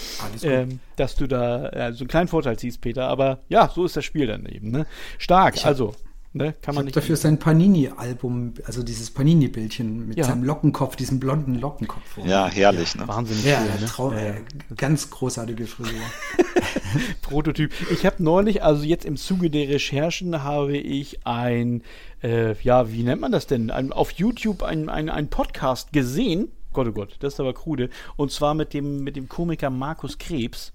ähm, 0.42 0.80
dass 0.96 1.14
du 1.14 1.26
da 1.26 1.68
äh, 1.68 1.92
so 1.92 2.00
einen 2.00 2.08
kleinen 2.08 2.28
Vorteil 2.28 2.58
ziehst, 2.58 2.80
Peter. 2.80 3.08
Aber 3.08 3.38
ja, 3.48 3.70
so 3.72 3.84
ist 3.84 3.96
das 3.96 4.04
Spiel 4.04 4.26
dann 4.26 4.44
eben. 4.46 4.70
Ne? 4.70 4.86
Stark, 5.18 5.56
hab, 5.58 5.66
also. 5.66 5.94
Ne, 6.32 6.54
kann 6.62 6.76
man 6.76 6.84
ich 6.84 6.94
nicht 6.94 6.96
dafür 6.96 7.16
sein 7.16 7.40
Panini-Album, 7.40 8.54
also 8.64 8.84
dieses 8.84 9.10
Panini-Bildchen 9.10 10.06
mit 10.06 10.16
ja. 10.16 10.22
seinem 10.22 10.44
Lockenkopf, 10.44 10.94
diesem 10.94 11.18
blonden 11.18 11.56
Lockenkopf. 11.56 12.18
Ja, 12.24 12.46
herrlich, 12.46 12.94
ja, 12.94 13.00
ne? 13.00 13.08
Wahnsinnig 13.08 13.44
ja, 13.44 13.58
schön, 13.58 14.14
ne? 14.14 14.26
ja, 14.28 14.34
Ganz 14.76 15.10
großartige 15.10 15.66
Frisur. 15.66 15.98
Prototyp. 17.22 17.72
Ich 17.90 18.06
habe 18.06 18.22
neulich, 18.22 18.62
also 18.62 18.84
jetzt 18.84 19.06
im 19.06 19.16
Zuge 19.16 19.50
der 19.50 19.68
Recherchen, 19.70 20.44
habe 20.44 20.76
ich 20.76 21.26
ein, 21.26 21.82
äh, 22.22 22.54
ja, 22.62 22.92
wie 22.92 23.02
nennt 23.02 23.20
man 23.20 23.32
das 23.32 23.48
denn? 23.48 23.72
Ein, 23.72 23.92
auf 23.92 24.12
YouTube 24.12 24.62
ein, 24.62 24.88
ein, 24.88 25.08
ein 25.08 25.30
Podcast 25.30 25.92
gesehen 25.92 26.52
Gott, 26.72 26.86
oh 26.88 26.92
Gott, 26.92 27.16
das 27.20 27.34
ist 27.34 27.40
aber 27.40 27.52
krude. 27.52 27.90
Und 28.16 28.30
zwar 28.30 28.54
mit 28.54 28.74
dem, 28.74 29.02
mit 29.02 29.16
dem 29.16 29.28
Komiker 29.28 29.70
Markus 29.70 30.18
Krebs. 30.18 30.72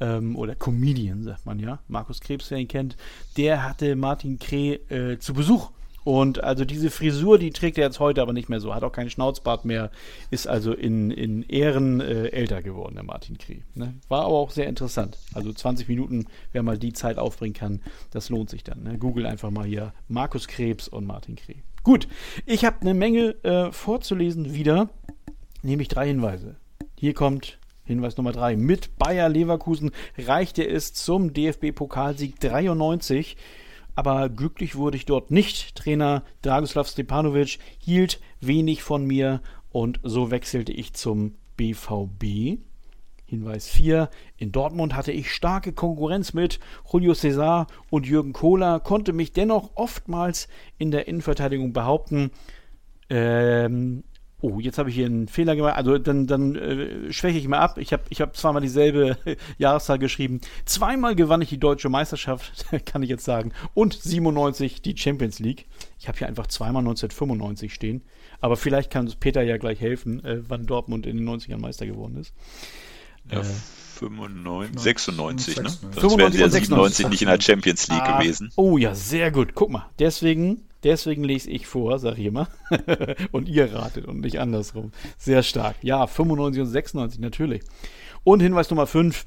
Ähm, 0.00 0.36
oder 0.36 0.54
Comedian, 0.54 1.24
sagt 1.24 1.44
man 1.44 1.58
ja. 1.58 1.80
Markus 1.88 2.20
Krebs, 2.20 2.50
wer 2.50 2.58
ihn 2.58 2.68
kennt, 2.68 2.96
der 3.36 3.64
hatte 3.64 3.96
Martin 3.96 4.38
Kreh 4.38 4.74
äh, 4.90 5.18
zu 5.18 5.34
Besuch. 5.34 5.70
Und 6.08 6.42
also 6.42 6.64
diese 6.64 6.90
Frisur, 6.90 7.38
die 7.38 7.50
trägt 7.50 7.76
er 7.76 7.84
jetzt 7.84 8.00
heute 8.00 8.22
aber 8.22 8.32
nicht 8.32 8.48
mehr 8.48 8.60
so, 8.60 8.74
hat 8.74 8.82
auch 8.82 8.92
keinen 8.92 9.10
Schnauzbart 9.10 9.66
mehr, 9.66 9.90
ist 10.30 10.46
also 10.46 10.72
in, 10.72 11.10
in 11.10 11.42
Ehren 11.42 12.00
äh, 12.00 12.28
älter 12.28 12.62
geworden, 12.62 12.94
der 12.94 13.04
Martin 13.04 13.36
Kreh. 13.36 13.60
Ne? 13.74 13.92
War 14.08 14.24
aber 14.24 14.36
auch 14.36 14.50
sehr 14.50 14.68
interessant. 14.68 15.18
Also 15.34 15.52
20 15.52 15.86
Minuten, 15.86 16.26
wer 16.52 16.62
mal 16.62 16.78
die 16.78 16.94
Zeit 16.94 17.18
aufbringen 17.18 17.52
kann, 17.52 17.82
das 18.10 18.30
lohnt 18.30 18.48
sich 18.48 18.64
dann. 18.64 18.84
Ne? 18.84 18.96
Google 18.96 19.26
einfach 19.26 19.50
mal 19.50 19.66
hier 19.66 19.92
Markus 20.08 20.48
Krebs 20.48 20.88
und 20.88 21.06
Martin 21.06 21.36
Kreh. 21.36 21.56
Gut, 21.82 22.08
ich 22.46 22.64
habe 22.64 22.80
eine 22.80 22.94
Menge 22.94 23.34
äh, 23.44 23.70
vorzulesen 23.70 24.54
wieder 24.54 24.88
nehme 25.62 25.82
ich 25.82 25.88
drei 25.88 26.08
Hinweise. 26.08 26.56
Hier 26.96 27.14
kommt 27.14 27.58
Hinweis 27.84 28.16
Nummer 28.16 28.32
drei. 28.32 28.56
Mit 28.56 28.98
Bayer 28.98 29.28
Leverkusen 29.28 29.92
reichte 30.18 30.66
es 30.66 30.92
zum 30.92 31.32
DFB-Pokalsieg 31.32 32.38
93. 32.38 33.36
Aber 33.94 34.28
glücklich 34.28 34.76
wurde 34.76 34.96
ich 34.96 35.06
dort 35.06 35.30
nicht. 35.30 35.74
Trainer 35.74 36.22
Dragoslav 36.42 36.86
Stepanovic 36.88 37.58
hielt 37.78 38.20
wenig 38.40 38.82
von 38.82 39.04
mir 39.04 39.40
und 39.70 40.00
so 40.02 40.30
wechselte 40.30 40.72
ich 40.72 40.92
zum 40.92 41.34
BVB. 41.56 42.58
Hinweis 43.28 43.68
4. 43.68 44.08
In 44.36 44.52
Dortmund 44.52 44.94
hatte 44.94 45.12
ich 45.12 45.32
starke 45.32 45.72
Konkurrenz 45.72 46.32
mit 46.32 46.60
Julio 46.90 47.12
César 47.12 47.66
und 47.90 48.06
Jürgen 48.06 48.32
Kohler, 48.32 48.80
konnte 48.80 49.12
mich 49.12 49.32
dennoch 49.32 49.72
oftmals 49.74 50.48
in 50.78 50.90
der 50.90 51.08
Innenverteidigung 51.08 51.72
behaupten. 51.72 52.30
Ähm, 53.10 54.04
Oh, 54.40 54.60
jetzt 54.60 54.78
habe 54.78 54.88
ich 54.88 54.94
hier 54.94 55.06
einen 55.06 55.26
Fehler 55.26 55.56
gemacht. 55.56 55.74
Also 55.74 55.98
dann, 55.98 56.28
dann 56.28 56.54
äh, 56.54 57.12
schwäche 57.12 57.38
ich 57.38 57.48
mal 57.48 57.58
ab. 57.58 57.76
Ich 57.78 57.92
habe 57.92 58.04
ich 58.08 58.20
hab 58.20 58.36
zweimal 58.36 58.62
dieselbe 58.62 59.16
Jahreszahl 59.58 59.98
geschrieben. 59.98 60.40
Zweimal 60.64 61.16
gewann 61.16 61.42
ich 61.42 61.48
die 61.48 61.58
deutsche 61.58 61.88
Meisterschaft, 61.88 62.66
kann 62.86 63.02
ich 63.02 63.10
jetzt 63.10 63.24
sagen. 63.24 63.52
Und 63.74 63.94
97 63.94 64.80
die 64.80 64.96
Champions 64.96 65.40
League. 65.40 65.66
Ich 65.98 66.06
habe 66.06 66.18
hier 66.18 66.28
einfach 66.28 66.46
zweimal 66.46 66.82
1995 66.82 67.74
stehen. 67.74 68.02
Aber 68.40 68.56
vielleicht 68.56 68.90
kann 68.92 69.06
uns 69.06 69.16
Peter 69.16 69.42
ja 69.42 69.56
gleich 69.56 69.80
helfen, 69.80 70.24
äh, 70.24 70.42
wann 70.48 70.66
Dortmund 70.66 71.06
in 71.06 71.16
den 71.16 71.28
90ern 71.28 71.58
Meister 71.58 71.86
geworden 71.86 72.16
ist. 72.16 72.32
Ja, 73.30 73.40
äh, 73.40 73.44
95, 73.98 74.80
96, 74.80 75.54
96, 75.56 75.82
ne? 75.82 76.00
Sonst 76.00 76.18
wären 76.18 76.32
sie 76.32 76.38
ja 76.38 76.48
97 76.48 77.08
nicht 77.08 77.22
in 77.22 77.28
der 77.28 77.40
Champions 77.40 77.88
League 77.88 78.02
ah, 78.02 78.18
gewesen. 78.18 78.52
Oh 78.54 78.78
ja, 78.78 78.94
sehr 78.94 79.32
gut. 79.32 79.54
Guck 79.56 79.70
mal, 79.70 79.86
deswegen 79.98 80.67
Deswegen 80.84 81.24
lese 81.24 81.50
ich 81.50 81.66
vor, 81.66 81.98
sag 81.98 82.18
ich 82.18 82.26
immer. 82.26 82.48
und 83.32 83.48
ihr 83.48 83.74
ratet 83.74 84.06
und 84.06 84.20
nicht 84.20 84.38
andersrum. 84.38 84.92
Sehr 85.16 85.42
stark. 85.42 85.76
Ja, 85.82 86.06
95 86.06 86.62
und 86.62 86.68
96 86.68 87.20
natürlich. 87.20 87.62
Und 88.22 88.40
Hinweis 88.40 88.70
Nummer 88.70 88.86
5. 88.86 89.26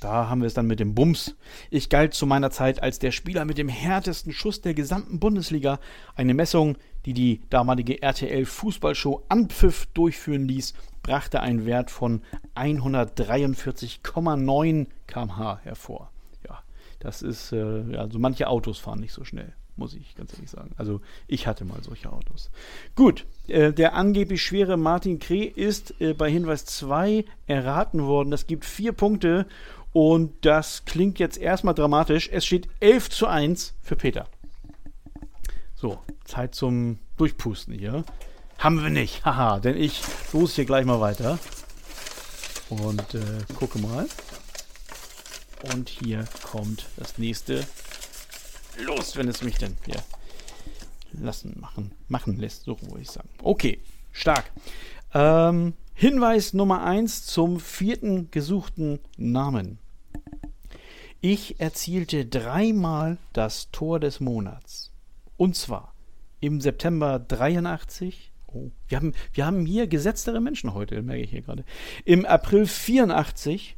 Da 0.00 0.28
haben 0.28 0.42
wir 0.42 0.46
es 0.46 0.54
dann 0.54 0.68
mit 0.68 0.78
dem 0.78 0.94
Bums. 0.94 1.34
Ich 1.70 1.88
galt 1.88 2.14
zu 2.14 2.24
meiner 2.24 2.50
Zeit 2.50 2.80
als 2.82 3.00
der 3.00 3.10
Spieler 3.10 3.44
mit 3.44 3.58
dem 3.58 3.68
härtesten 3.68 4.32
Schuss 4.32 4.60
der 4.60 4.74
gesamten 4.74 5.18
Bundesliga. 5.18 5.80
Eine 6.14 6.34
Messung, 6.34 6.76
die 7.04 7.14
die 7.14 7.40
damalige 7.50 8.00
RTL 8.00 8.44
Fußballshow 8.44 9.24
Anpfiff 9.28 9.86
durchführen 9.94 10.46
ließ, 10.46 10.74
brachte 11.02 11.40
einen 11.40 11.66
Wert 11.66 11.90
von 11.90 12.22
143,9 12.54 14.86
km/h 15.08 15.60
hervor. 15.64 16.12
Ja, 16.46 16.62
das 17.00 17.22
ist, 17.22 17.50
äh, 17.52 17.96
also 17.96 18.20
manche 18.20 18.46
Autos 18.46 18.78
fahren 18.78 19.00
nicht 19.00 19.14
so 19.14 19.24
schnell 19.24 19.52
muss 19.78 19.94
ich 19.94 20.14
ganz 20.14 20.32
ehrlich 20.34 20.50
sagen. 20.50 20.72
Also 20.76 21.00
ich 21.26 21.46
hatte 21.46 21.64
mal 21.64 21.82
solche 21.82 22.12
Autos. 22.12 22.50
Gut, 22.94 23.24
äh, 23.46 23.72
der 23.72 23.94
angeblich 23.94 24.42
schwere 24.42 24.76
Martin 24.76 25.18
Kreh 25.18 25.44
ist 25.44 26.00
äh, 26.00 26.12
bei 26.12 26.30
Hinweis 26.30 26.64
2 26.66 27.24
erraten 27.46 28.02
worden. 28.02 28.30
Das 28.30 28.46
gibt 28.46 28.64
vier 28.64 28.92
Punkte 28.92 29.46
und 29.92 30.44
das 30.44 30.84
klingt 30.84 31.18
jetzt 31.18 31.38
erstmal 31.38 31.74
dramatisch. 31.74 32.28
Es 32.30 32.44
steht 32.44 32.68
11 32.80 33.10
zu 33.10 33.26
1 33.26 33.74
für 33.82 33.96
Peter. 33.96 34.26
So, 35.74 35.98
Zeit 36.24 36.54
zum 36.54 36.98
Durchpusten 37.16 37.72
hier. 37.72 38.04
Haben 38.58 38.82
wir 38.82 38.90
nicht. 38.90 39.24
Haha, 39.24 39.60
denn 39.60 39.76
ich 39.76 40.02
los 40.32 40.56
hier 40.56 40.64
gleich 40.64 40.84
mal 40.84 41.00
weiter. 41.00 41.38
Und 42.68 43.14
äh, 43.14 43.20
gucke 43.54 43.78
mal. 43.78 44.06
Und 45.74 45.88
hier 45.88 46.24
kommt 46.42 46.86
das 46.96 47.18
nächste 47.18 47.64
los, 48.82 49.16
wenn 49.16 49.28
es 49.28 49.42
mich 49.42 49.58
denn 49.58 49.76
hier 49.84 50.02
lassen, 51.12 51.56
machen, 51.60 51.92
machen 52.08 52.38
lässt, 52.38 52.64
so 52.64 52.80
würde 52.82 53.00
ich 53.00 53.10
sagen. 53.10 53.28
Okay, 53.42 53.80
stark. 54.12 54.50
Ähm, 55.14 55.74
Hinweis 56.00 56.52
Nummer 56.52 56.84
1 56.84 57.26
zum 57.26 57.58
vierten 57.58 58.30
gesuchten 58.30 59.00
Namen. 59.16 59.78
Ich 61.20 61.58
erzielte 61.58 62.24
dreimal 62.24 63.18
das 63.32 63.72
Tor 63.72 63.98
des 63.98 64.20
Monats. 64.20 64.92
Und 65.36 65.56
zwar 65.56 65.94
im 66.38 66.60
September 66.60 67.18
83. 67.18 68.30
Oh, 68.46 68.70
wir 68.86 68.98
haben, 68.98 69.12
wir 69.32 69.44
haben 69.44 69.66
hier 69.66 69.88
gesetztere 69.88 70.40
Menschen 70.40 70.72
heute, 70.72 71.02
merke 71.02 71.22
ich 71.22 71.30
hier 71.30 71.42
gerade. 71.42 71.64
Im 72.04 72.24
April 72.24 72.66
84 72.66 73.76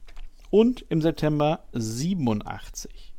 und 0.51 0.85
im 0.91 1.01
September 1.01 1.65
87. 1.73 3.10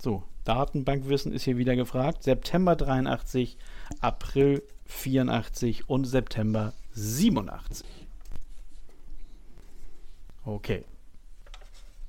So, 0.00 0.22
Datenbankwissen 0.44 1.32
ist 1.32 1.42
hier 1.42 1.58
wieder 1.58 1.74
gefragt. 1.74 2.22
September 2.22 2.76
83, 2.76 3.56
April 4.00 4.62
84 4.86 5.88
und 5.88 6.04
September 6.04 6.72
87. 6.92 7.86
Okay. 10.44 10.84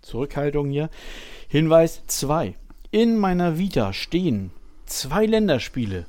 Zurückhaltung 0.02 0.70
hier. 0.70 0.90
Hinweis 1.48 2.04
2. 2.06 2.56
In 2.92 3.18
meiner 3.18 3.58
Vita 3.58 3.92
stehen 3.92 4.52
zwei 4.86 5.26
Länderspiele. 5.26 6.06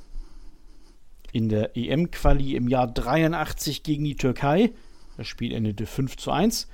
In 1.32 1.48
der 1.48 1.76
EM-Quali 1.76 2.56
im 2.56 2.68
Jahr 2.68 2.88
83 2.88 3.82
gegen 3.82 4.04
die 4.04 4.16
Türkei. 4.16 4.72
Das 5.16 5.26
Spiel 5.26 5.52
endete 5.52 5.86
5 5.86 6.16
zu 6.16 6.30
1. 6.30 6.68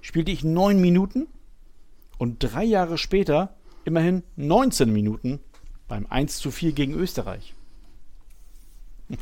Spielte 0.00 0.30
ich 0.30 0.44
9 0.44 0.80
Minuten. 0.80 1.26
Und 2.16 2.38
drei 2.38 2.64
Jahre 2.64 2.96
später 2.96 3.54
immerhin 3.84 4.22
19 4.36 4.92
Minuten 4.92 5.40
beim 5.88 6.06
1 6.08 6.38
zu 6.38 6.50
4 6.50 6.72
gegen 6.72 6.94
Österreich. 6.94 7.54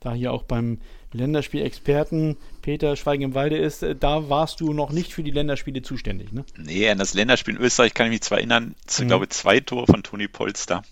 da 0.00 0.12
hier 0.12 0.32
auch 0.32 0.44
beim 0.44 0.78
Länderspielexperten 1.12 2.36
Peter 2.62 2.96
Schweigen 2.96 3.22
im 3.22 3.34
Walde 3.34 3.56
ist, 3.56 3.82
äh, 3.82 3.96
da 3.96 4.28
warst 4.28 4.60
du 4.60 4.72
noch 4.72 4.90
nicht 4.90 5.12
für 5.12 5.22
die 5.22 5.30
Länderspiele 5.30 5.82
zuständig, 5.82 6.32
ne? 6.32 6.44
Nee, 6.56 6.88
an 6.88 6.98
das 6.98 7.14
Länderspiel 7.14 7.56
in 7.56 7.60
Österreich 7.60 7.94
kann 7.94 8.06
ich 8.06 8.12
mich 8.12 8.22
zwar 8.22 8.38
erinnern, 8.38 8.74
ich 8.88 8.98
mhm. 9.00 9.08
glaube 9.08 9.28
zwei 9.28 9.60
Tore 9.60 9.86
von 9.86 10.02
Toni 10.02 10.28
Polster. 10.28 10.82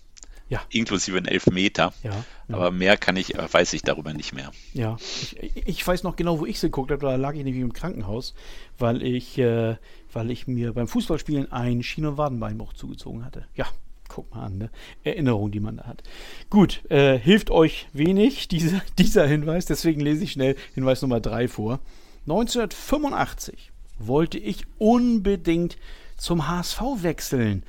Ja. 0.49 0.61
Inklusive 0.69 1.17
ein 1.17 1.25
Elfmeter. 1.25 1.93
Ja, 2.03 2.11
ja. 2.47 2.55
Aber 2.55 2.71
mehr 2.71 2.95
kann 2.95 3.17
ich, 3.17 3.35
äh, 3.35 3.53
weiß 3.53 3.73
ich 3.73 3.81
darüber 3.81 4.13
nicht 4.13 4.33
mehr. 4.33 4.51
Ja, 4.73 4.95
ich, 5.21 5.67
ich 5.67 5.85
weiß 5.85 6.03
noch 6.03 6.15
genau, 6.15 6.39
wo 6.39 6.45
ich 6.45 6.59
sie 6.59 6.67
geguckt 6.67 6.91
habe. 6.91 7.05
Da 7.05 7.15
lag 7.17 7.33
ich 7.33 7.43
nämlich 7.43 7.61
im 7.61 7.73
Krankenhaus, 7.73 8.33
weil 8.77 9.03
ich 9.03 9.37
äh, 9.37 9.75
weil 10.17 10.31
ich 10.31 10.47
mir 10.47 10.73
beim 10.73 10.87
Fußballspielen 10.87 11.51
ein 11.51 11.83
Schien- 11.83 12.07
und 12.07 12.17
Wadenbeinbruch 12.17 12.73
zugezogen 12.73 13.23
hatte. 13.23 13.45
Ja, 13.53 13.67
guck 14.07 14.33
mal 14.33 14.45
an, 14.45 14.57
ne? 14.57 14.71
Erinnerung, 15.03 15.51
die 15.51 15.59
man 15.59 15.77
da 15.77 15.83
hat. 15.83 16.01
Gut, 16.49 16.81
äh, 16.89 17.19
hilft 17.19 17.51
euch 17.51 17.87
wenig 17.93 18.47
diese, 18.49 18.81
dieser 18.97 19.27
Hinweis, 19.27 19.67
deswegen 19.67 20.01
lese 20.01 20.23
ich 20.23 20.31
schnell 20.31 20.55
Hinweis 20.73 21.03
Nummer 21.03 21.19
3 21.19 21.47
vor. 21.47 21.79
1985 22.21 23.71
wollte 23.99 24.39
ich 24.39 24.65
unbedingt 24.79 25.77
zum 26.17 26.47
HSV 26.47 26.81
wechseln. 27.01 27.61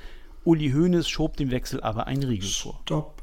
Uli 0.45 0.71
Hoeneß 0.71 1.07
schob 1.07 1.37
den 1.37 1.51
Wechsel 1.51 1.83
aber 1.83 2.07
ein 2.07 2.23
Riegel 2.23 2.49
vor. 2.49 2.81
Stopp. 2.87 3.18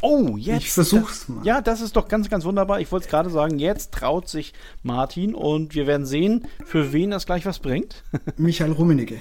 Oh, 0.00 0.36
jetzt. 0.36 0.62
Ich 0.62 0.72
versuch's 0.72 1.28
mal. 1.28 1.44
Ja, 1.44 1.60
das 1.60 1.80
ist 1.80 1.96
doch 1.96 2.08
ganz, 2.08 2.30
ganz 2.30 2.44
wunderbar. 2.44 2.80
Ich 2.80 2.92
wollte 2.92 3.04
es 3.04 3.10
gerade 3.10 3.30
sagen, 3.30 3.58
jetzt 3.58 3.92
traut 3.92 4.28
sich 4.28 4.52
Martin 4.82 5.34
und 5.34 5.74
wir 5.74 5.86
werden 5.86 6.06
sehen, 6.06 6.46
für 6.64 6.92
wen 6.92 7.10
das 7.10 7.26
gleich 7.26 7.46
was 7.46 7.58
bringt. 7.58 8.04
Michael 8.36 8.72
Rummenigge. 8.72 9.20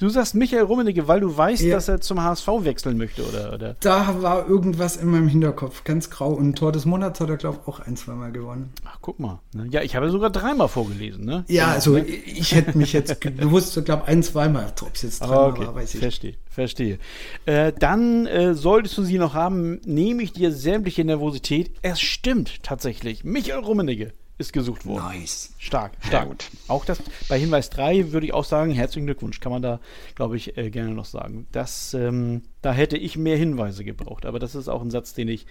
Du 0.00 0.08
sagst 0.08 0.34
Michael 0.34 0.62
Rummenigge, 0.62 1.08
weil 1.08 1.20
du 1.20 1.36
weißt, 1.36 1.62
ja. 1.62 1.74
dass 1.74 1.86
er 1.86 2.00
zum 2.00 2.22
HSV 2.22 2.48
wechseln 2.62 2.96
möchte, 2.96 3.22
oder, 3.22 3.52
oder? 3.52 3.76
Da 3.80 4.22
war 4.22 4.48
irgendwas 4.48 4.96
in 4.96 5.08
meinem 5.08 5.28
Hinterkopf, 5.28 5.84
ganz 5.84 6.08
grau. 6.08 6.32
Und 6.32 6.56
Tor 6.56 6.72
des 6.72 6.86
Monats 6.86 7.20
hat 7.20 7.28
er, 7.28 7.36
glaube 7.36 7.58
ich, 7.60 7.68
auch 7.68 7.80
ein, 7.80 7.96
zweimal 7.96 8.32
gewonnen. 8.32 8.72
Ach, 8.86 8.96
guck 9.02 9.20
mal. 9.20 9.40
Ne? 9.52 9.66
Ja, 9.70 9.82
ich 9.82 9.96
habe 9.96 10.08
sogar 10.10 10.30
dreimal 10.30 10.68
vorgelesen, 10.68 11.26
ne? 11.26 11.44
Ja, 11.48 11.64
genau, 11.64 11.74
also 11.74 11.92
ne? 11.92 12.06
ich 12.06 12.54
hätte 12.54 12.78
mich 12.78 12.94
jetzt 12.94 13.20
bewusst, 13.20 13.84
glaube 13.84 14.06
ein, 14.06 14.22
zweimal. 14.22 14.72
Ob 14.80 14.94
es 14.94 15.02
jetzt 15.02 15.20
dreimal 15.20 15.50
okay. 15.50 15.66
war, 15.66 15.74
weiß 15.74 15.92
ich. 15.92 16.00
Verstehe, 16.00 16.34
verstehe. 16.48 16.98
Äh, 17.44 17.74
dann 17.78 18.24
äh, 18.24 18.54
solltest 18.54 18.96
du 18.96 19.02
sie 19.02 19.18
noch 19.18 19.34
haben, 19.34 19.82
nehme 19.84 20.22
ich 20.22 20.32
dir 20.32 20.50
sämtliche 20.50 21.04
Nervosität. 21.04 21.72
Es 21.82 22.00
stimmt 22.00 22.62
tatsächlich. 22.62 23.22
Michael 23.22 23.60
Rummenigge 23.60 24.14
ist 24.40 24.52
gesucht 24.52 24.86
worden. 24.86 25.04
Nice. 25.04 25.52
Stark, 25.58 25.92
stark. 26.00 26.28
Auch 26.66 26.84
das 26.84 27.02
bei 27.28 27.38
Hinweis 27.38 27.70
3 27.70 28.12
würde 28.12 28.26
ich 28.26 28.34
auch 28.34 28.44
sagen, 28.44 28.72
herzlichen 28.72 29.06
Glückwunsch, 29.06 29.38
kann 29.38 29.52
man 29.52 29.62
da, 29.62 29.80
glaube 30.14 30.36
ich, 30.36 30.56
äh, 30.56 30.70
gerne 30.70 30.92
noch 30.92 31.04
sagen. 31.04 31.46
Das, 31.52 31.94
ähm, 31.94 32.42
da 32.62 32.72
hätte 32.72 32.96
ich 32.96 33.16
mehr 33.16 33.36
Hinweise 33.36 33.84
gebraucht, 33.84 34.26
aber 34.26 34.38
das 34.38 34.54
ist 34.54 34.68
auch 34.68 34.82
ein 34.82 34.90
Satz, 34.90 35.14
den 35.14 35.28
ich 35.28 35.46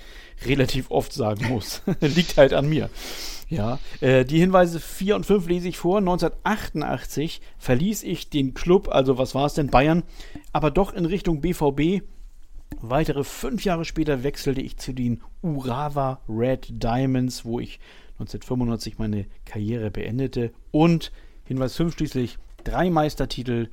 relativ 0.46 0.92
oft 0.92 1.14
sagen 1.14 1.48
muss. 1.48 1.84
Liegt 2.02 2.38
halt 2.38 2.54
an 2.54 2.68
mir. 2.68 2.90
Ja, 3.48 3.80
äh, 4.02 4.26
die 4.26 4.40
Hinweise 4.40 4.80
4 4.80 5.16
und 5.16 5.26
5 5.26 5.48
lese 5.48 5.70
ich 5.70 5.78
vor. 5.78 6.00
1988 6.00 7.42
verließ 7.58 8.04
ich 8.04 8.30
den 8.30 8.54
Club, 8.54 8.90
also 8.92 9.18
was 9.18 9.36
war 9.36 9.46
es 9.46 9.54
denn, 9.54 9.68
Bayern, 9.68 10.04
aber 10.52 10.72
doch 10.72 10.94
in 10.94 11.06
Richtung 11.06 11.42
BVB. 11.42 12.04
Weitere 12.82 13.24
fünf 13.24 13.66
Jahre 13.66 13.84
später 13.84 14.24
wechselte 14.24 14.62
ich 14.62 14.78
zu 14.78 14.94
den 14.94 15.22
Urawa 15.42 16.22
Red 16.30 16.68
Diamonds, 16.84 17.44
wo 17.44 17.60
ich 17.60 17.80
1995 18.20 18.98
meine 18.98 19.26
Karriere 19.46 19.92
beendete 19.92 20.52
und 20.72 21.12
Hinweis 21.46 21.76
5 21.76 21.96
schließlich 21.96 22.38
drei 22.64 22.90
Meistertitel, 22.90 23.70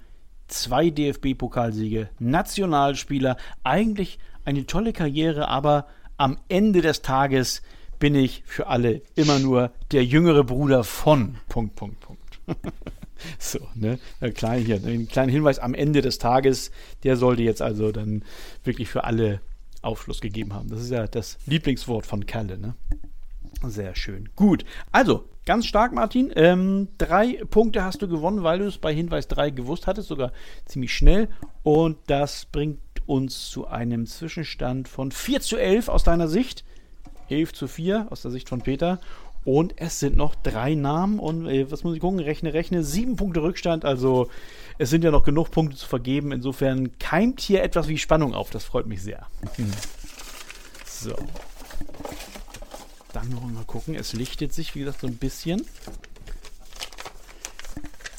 zwei 0.49 0.91
DFB-Pokalsiege, 0.91 2.09
Nationalspieler, 2.19 3.37
eigentlich 3.65 4.19
eine 4.45 4.67
tolle 4.67 4.93
Karriere, 4.93 5.49
aber 5.49 5.87
am 6.17 6.39
Ende 6.49 6.81
des 6.81 7.03
Tages 7.03 7.63
bin 7.99 8.15
ich 8.15 8.43
für 8.47 8.69
alle 8.69 9.03
immer 9.15 9.39
nur 9.39 9.73
der 9.91 10.05
jüngere 10.05 10.45
Bruder 10.45 10.85
von 10.85 11.37
Punkt, 11.49 11.77
Punkt, 11.77 12.01
Punkt. 12.01 12.41
so, 13.39 13.59
ne? 13.75 13.99
Klein 14.35 14.65
hier, 14.65 14.77
ein 14.77 15.09
kleiner 15.09 15.33
Hinweis 15.33 15.59
am 15.59 15.75
Ende 15.75 16.03
des 16.03 16.19
Tages, 16.19 16.71
der 17.03 17.17
sollte 17.17 17.43
jetzt 17.43 17.63
also 17.63 17.93
dann 17.93 18.23
wirklich 18.65 18.89
für 18.89 19.05
alle 19.05 19.41
Aufschluss 19.83 20.21
gegeben 20.21 20.55
haben. 20.55 20.69
Das 20.69 20.81
ist 20.81 20.91
ja 20.91 21.07
das 21.07 21.39
Lieblingswort 21.47 22.07
von 22.07 22.27
Kalle, 22.27 22.59
ne? 22.59 22.75
Sehr 23.65 23.95
schön. 23.95 24.29
Gut. 24.37 24.65
Also, 24.93 25.25
ganz 25.45 25.67
stark, 25.67 25.93
Martin. 25.93 26.31
Ähm, 26.37 26.89
drei 26.99 27.43
Punkte 27.51 27.85
hast 27.85 28.03
du 28.03 28.09
gewonnen, 28.09 28.43
weil 28.43 28.59
du 28.59 28.67
es 28.67 28.79
bei 28.79 28.95
Hinweis 28.95 29.29
3 29.29 29.51
gewusst 29.51 29.87
hattest, 29.87 30.09
sogar 30.09 30.33
ziemlich 30.67 30.95
schnell. 30.95 31.29
Und 31.63 31.97
das 32.07 32.47
bringt 32.47 32.81
uns 33.07 33.49
zu 33.49 33.67
einem 33.67 34.07
Zwischenstand 34.07 34.89
von 34.89 35.13
4 35.13 35.41
zu 35.41 35.57
11 35.57 35.89
aus 35.89 36.05
deiner 36.05 36.29
Sicht. 36.29 36.65
11 37.31 37.55
zu 37.55 37.69
4 37.69 38.09
aus 38.11 38.23
der 38.23 38.31
Sicht 38.31 38.49
von 38.49 38.61
Peter. 38.61 39.01
Und 39.45 39.75
es 39.77 40.01
sind 40.01 40.17
noch 40.17 40.35
drei 40.35 40.75
Namen. 40.75 41.19
Und 41.21 41.47
äh, 41.47 41.71
was 41.71 41.85
muss 41.85 41.95
ich 41.95 42.01
gucken? 42.01 42.19
Rechne, 42.19 42.53
rechne. 42.53 42.83
Sieben 42.83 43.17
Punkte 43.17 43.43
Rückstand. 43.43 43.85
Also, 43.85 44.29
es 44.79 44.91
sind 44.91 45.05
ja 45.05 45.13
noch 45.13 45.23
genug 45.23 45.53
Punkte 45.53 45.77
zu 45.77 45.87
vergeben. 45.87 46.33
Insofern 46.33 46.99
keimt 46.99 47.41
hier 47.41 47.63
etwas 47.63 47.87
wie 47.89 47.97
Spannung 47.97 48.35
auf. 48.35 48.51
Das 48.51 48.65
freut 48.65 48.87
mich 48.87 49.03
sehr. 49.03 49.27
so. 50.85 51.15
Dann 53.17 53.31
noch 53.31 53.49
mal 53.49 53.65
gucken. 53.65 53.95
Es 53.95 54.13
lichtet 54.13 54.53
sich, 54.53 54.75
wie 54.75 54.81
gesagt, 54.81 55.01
so 55.01 55.07
ein 55.07 55.17
bisschen. 55.17 55.65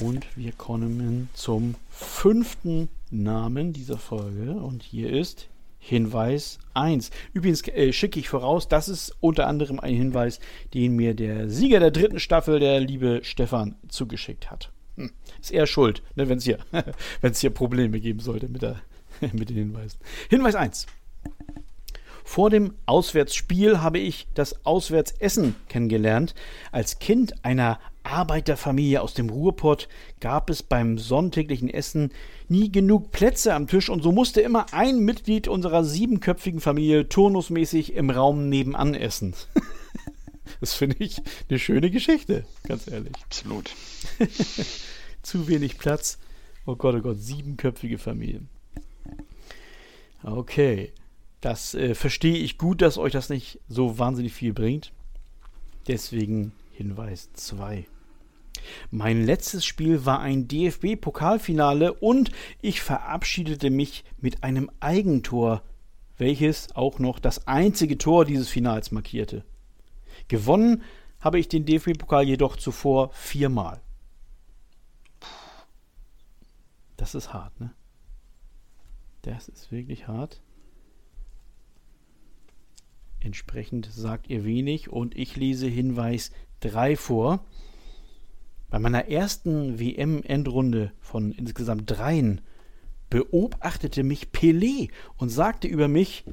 Und 0.00 0.26
wir 0.36 0.50
kommen 0.50 1.28
zum 1.34 1.76
fünften 1.88 2.88
Namen 3.08 3.72
dieser 3.72 3.96
Folge. 3.96 4.54
Und 4.54 4.82
hier 4.82 5.12
ist 5.12 5.46
Hinweis 5.78 6.58
1. 6.74 7.12
Übrigens 7.32 7.62
äh, 7.68 7.92
schicke 7.92 8.18
ich 8.18 8.28
voraus, 8.28 8.66
das 8.66 8.88
ist 8.88 9.16
unter 9.20 9.46
anderem 9.46 9.78
ein 9.78 9.94
Hinweis, 9.94 10.40
den 10.74 10.96
mir 10.96 11.14
der 11.14 11.48
Sieger 11.48 11.78
der 11.78 11.92
dritten 11.92 12.18
Staffel, 12.18 12.58
der 12.58 12.80
liebe 12.80 13.20
Stefan, 13.22 13.76
zugeschickt 13.86 14.50
hat. 14.50 14.72
Hm. 14.96 15.12
Ist 15.40 15.52
er 15.52 15.68
schuld, 15.68 16.02
ne, 16.16 16.28
wenn 16.28 16.38
es 16.38 16.44
hier, 16.44 16.58
hier 17.34 17.50
Probleme 17.50 18.00
geben 18.00 18.18
sollte 18.18 18.48
mit, 18.48 18.62
der, 18.62 18.80
mit 19.32 19.48
den 19.48 19.58
Hinweisen. 19.58 20.00
Hinweis 20.28 20.56
1. 20.56 20.86
Vor 22.28 22.50
dem 22.50 22.74
Auswärtsspiel 22.84 23.80
habe 23.80 23.98
ich 23.98 24.28
das 24.34 24.66
Auswärtsessen 24.66 25.54
kennengelernt. 25.70 26.34
Als 26.72 26.98
Kind 26.98 27.42
einer 27.42 27.80
Arbeiterfamilie 28.02 29.00
aus 29.00 29.14
dem 29.14 29.30
Ruhrpott 29.30 29.88
gab 30.20 30.50
es 30.50 30.62
beim 30.62 30.98
sonntäglichen 30.98 31.70
Essen 31.70 32.12
nie 32.46 32.70
genug 32.70 33.12
Plätze 33.12 33.54
am 33.54 33.66
Tisch 33.66 33.88
und 33.88 34.02
so 34.02 34.12
musste 34.12 34.42
immer 34.42 34.66
ein 34.74 34.98
Mitglied 34.98 35.48
unserer 35.48 35.84
siebenköpfigen 35.84 36.60
Familie 36.60 37.08
turnusmäßig 37.08 37.94
im 37.94 38.10
Raum 38.10 38.50
nebenan 38.50 38.94
essen. 38.94 39.32
das 40.60 40.74
finde 40.74 40.96
ich 40.98 41.22
eine 41.48 41.58
schöne 41.58 41.90
Geschichte, 41.90 42.44
ganz 42.64 42.88
ehrlich. 42.88 43.14
Absolut. 43.24 43.70
Zu 45.22 45.48
wenig 45.48 45.78
Platz. 45.78 46.18
Oh 46.66 46.76
Gott, 46.76 46.94
oh 46.94 47.00
Gott, 47.00 47.20
siebenköpfige 47.20 47.96
Familien. 47.96 48.50
Okay. 50.22 50.92
Das 51.40 51.74
äh, 51.74 51.94
verstehe 51.94 52.36
ich 52.36 52.58
gut, 52.58 52.82
dass 52.82 52.98
euch 52.98 53.12
das 53.12 53.28
nicht 53.28 53.60
so 53.68 53.98
wahnsinnig 53.98 54.32
viel 54.32 54.52
bringt. 54.52 54.92
Deswegen 55.86 56.52
Hinweis 56.72 57.32
2. 57.32 57.86
Mein 58.90 59.24
letztes 59.24 59.64
Spiel 59.64 60.04
war 60.04 60.20
ein 60.20 60.48
DFB-Pokalfinale 60.48 61.92
und 61.92 62.32
ich 62.60 62.80
verabschiedete 62.80 63.70
mich 63.70 64.04
mit 64.18 64.42
einem 64.42 64.70
Eigentor, 64.80 65.62
welches 66.16 66.74
auch 66.74 66.98
noch 66.98 67.18
das 67.18 67.46
einzige 67.46 67.98
Tor 67.98 68.24
dieses 68.24 68.48
Finals 68.48 68.90
markierte. 68.90 69.44
Gewonnen 70.26 70.82
habe 71.20 71.38
ich 71.38 71.48
den 71.48 71.64
DFB-Pokal 71.64 72.24
jedoch 72.24 72.56
zuvor 72.56 73.10
viermal. 73.12 73.80
Das 76.96 77.14
ist 77.14 77.32
hart, 77.32 77.58
ne? 77.60 77.72
Das 79.22 79.48
ist 79.48 79.70
wirklich 79.70 80.08
hart. 80.08 80.40
Entsprechend 83.20 83.88
sagt 83.92 84.28
ihr 84.30 84.44
wenig 84.44 84.90
und 84.90 85.16
ich 85.16 85.36
lese 85.36 85.66
Hinweis 85.66 86.30
3 86.60 86.96
vor. 86.96 87.44
Bei 88.70 88.78
meiner 88.78 89.08
ersten 89.08 89.80
WM-Endrunde 89.80 90.92
von 91.00 91.32
insgesamt 91.32 91.90
dreien 91.90 92.42
beobachtete 93.10 94.02
mich 94.02 94.28
Pelé 94.32 94.90
und 95.16 95.30
sagte 95.30 95.66
über 95.68 95.88
mich, 95.88 96.24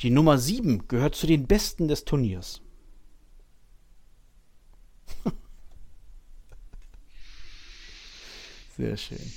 die 0.00 0.10
Nummer 0.10 0.38
7 0.38 0.86
gehört 0.88 1.14
zu 1.14 1.26
den 1.26 1.46
Besten 1.46 1.88
des 1.88 2.04
Turniers. 2.04 2.60
Sehr 8.76 8.96
schön. 8.96 9.32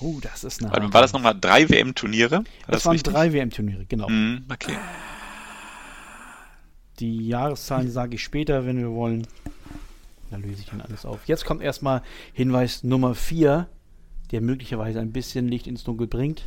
Oh, 0.00 0.18
das 0.20 0.44
ist 0.44 0.62
eine. 0.62 0.72
War, 0.72 0.92
war 0.92 1.02
das 1.02 1.12
nochmal 1.12 1.38
drei 1.38 1.68
WM-Turniere? 1.68 2.44
Das, 2.66 2.82
das 2.82 2.86
waren 2.86 2.98
drei 2.98 3.32
WM-Turniere, 3.32 3.86
genau. 3.86 4.08
Mm, 4.08 4.44
okay. 4.52 4.76
Die 6.98 7.28
Jahreszahlen 7.28 7.90
sage 7.90 8.14
ich 8.14 8.22
später, 8.22 8.64
wenn 8.66 8.78
wir 8.78 8.90
wollen. 8.92 9.26
Da 10.30 10.38
löse 10.38 10.60
ich 10.60 10.66
dann 10.66 10.80
alles 10.80 11.04
auf. 11.04 11.20
Jetzt 11.26 11.44
kommt 11.44 11.62
erstmal 11.62 12.02
Hinweis 12.32 12.82
Nummer 12.82 13.14
4, 13.14 13.68
der 14.32 14.40
möglicherweise 14.40 15.00
ein 15.00 15.12
bisschen 15.12 15.48
Licht 15.48 15.66
ins 15.66 15.84
Dunkel 15.84 16.06
bringt. 16.06 16.42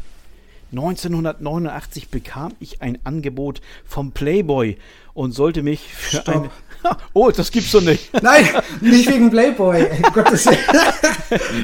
1989 0.71 2.09
bekam 2.09 2.53
ich 2.59 2.81
ein 2.81 2.99
Angebot 3.03 3.61
vom 3.85 4.11
Playboy 4.11 4.77
und 5.13 5.31
sollte 5.31 5.63
mich 5.63 5.81
für 5.93 6.17
Stopp. 6.17 6.35
eine. 6.35 6.49
Oh, 7.13 7.31
das 7.31 7.51
gibt's 7.51 7.71
doch 7.71 7.81
nicht. 7.81 8.11
Nein, 8.21 8.45
nicht 8.81 9.09
wegen 9.09 9.29
Playboy. 9.29 9.87
Gottes 10.13 10.47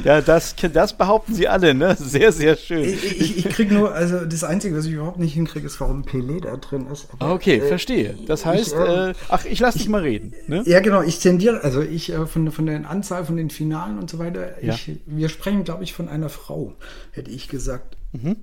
ja, 0.04 0.22
das, 0.22 0.56
das 0.74 0.94
behaupten 0.94 1.34
sie 1.34 1.48
alle, 1.48 1.74
ne? 1.74 1.96
Sehr, 1.98 2.32
sehr 2.32 2.56
schön. 2.56 2.84
Ich, 2.84 3.22
ich, 3.22 3.38
ich 3.46 3.50
krieg 3.50 3.72
nur, 3.72 3.94
also 3.94 4.26
das 4.26 4.44
Einzige, 4.44 4.78
was 4.78 4.86
ich 4.86 4.94
überhaupt 4.94 5.20
nicht 5.20 5.34
hinkriege, 5.34 5.66
ist, 5.66 5.80
warum 5.80 6.04
Pelé 6.04 6.42
da 6.42 6.58
drin 6.58 6.88
ist. 6.92 7.08
Aber, 7.20 7.34
okay, 7.34 7.58
äh, 7.58 7.68
verstehe. 7.68 8.18
Das 8.28 8.46
heißt, 8.46 8.74
ich, 8.74 8.80
äh, 8.80 9.14
ach, 9.30 9.46
ich 9.46 9.60
lass 9.60 9.76
dich 9.76 9.88
mal 9.88 10.02
reden. 10.02 10.34
Ne? 10.48 10.64
Ja, 10.66 10.80
genau. 10.80 11.02
Ich 11.02 11.20
tendiere, 11.20 11.64
also 11.64 11.82
ich 11.82 12.12
äh, 12.12 12.26
von, 12.26 12.52
von 12.52 12.66
der 12.66 12.90
Anzahl 12.90 13.26
von 13.26 13.38
den 13.38 13.50
Finalen 13.50 14.00
und 14.00 14.10
so 14.10 14.20
weiter, 14.20 14.64
ja. 14.64 14.76
wir 15.06 15.30
sprechen, 15.30 15.64
glaube 15.64 15.84
ich, 15.84 15.94
von 15.94 16.10
einer 16.10 16.30
Frau, 16.30 16.74
hätte 17.12 17.32
ich 17.32 17.48
gesagt. 17.48 17.98
Mhm. 18.12 18.38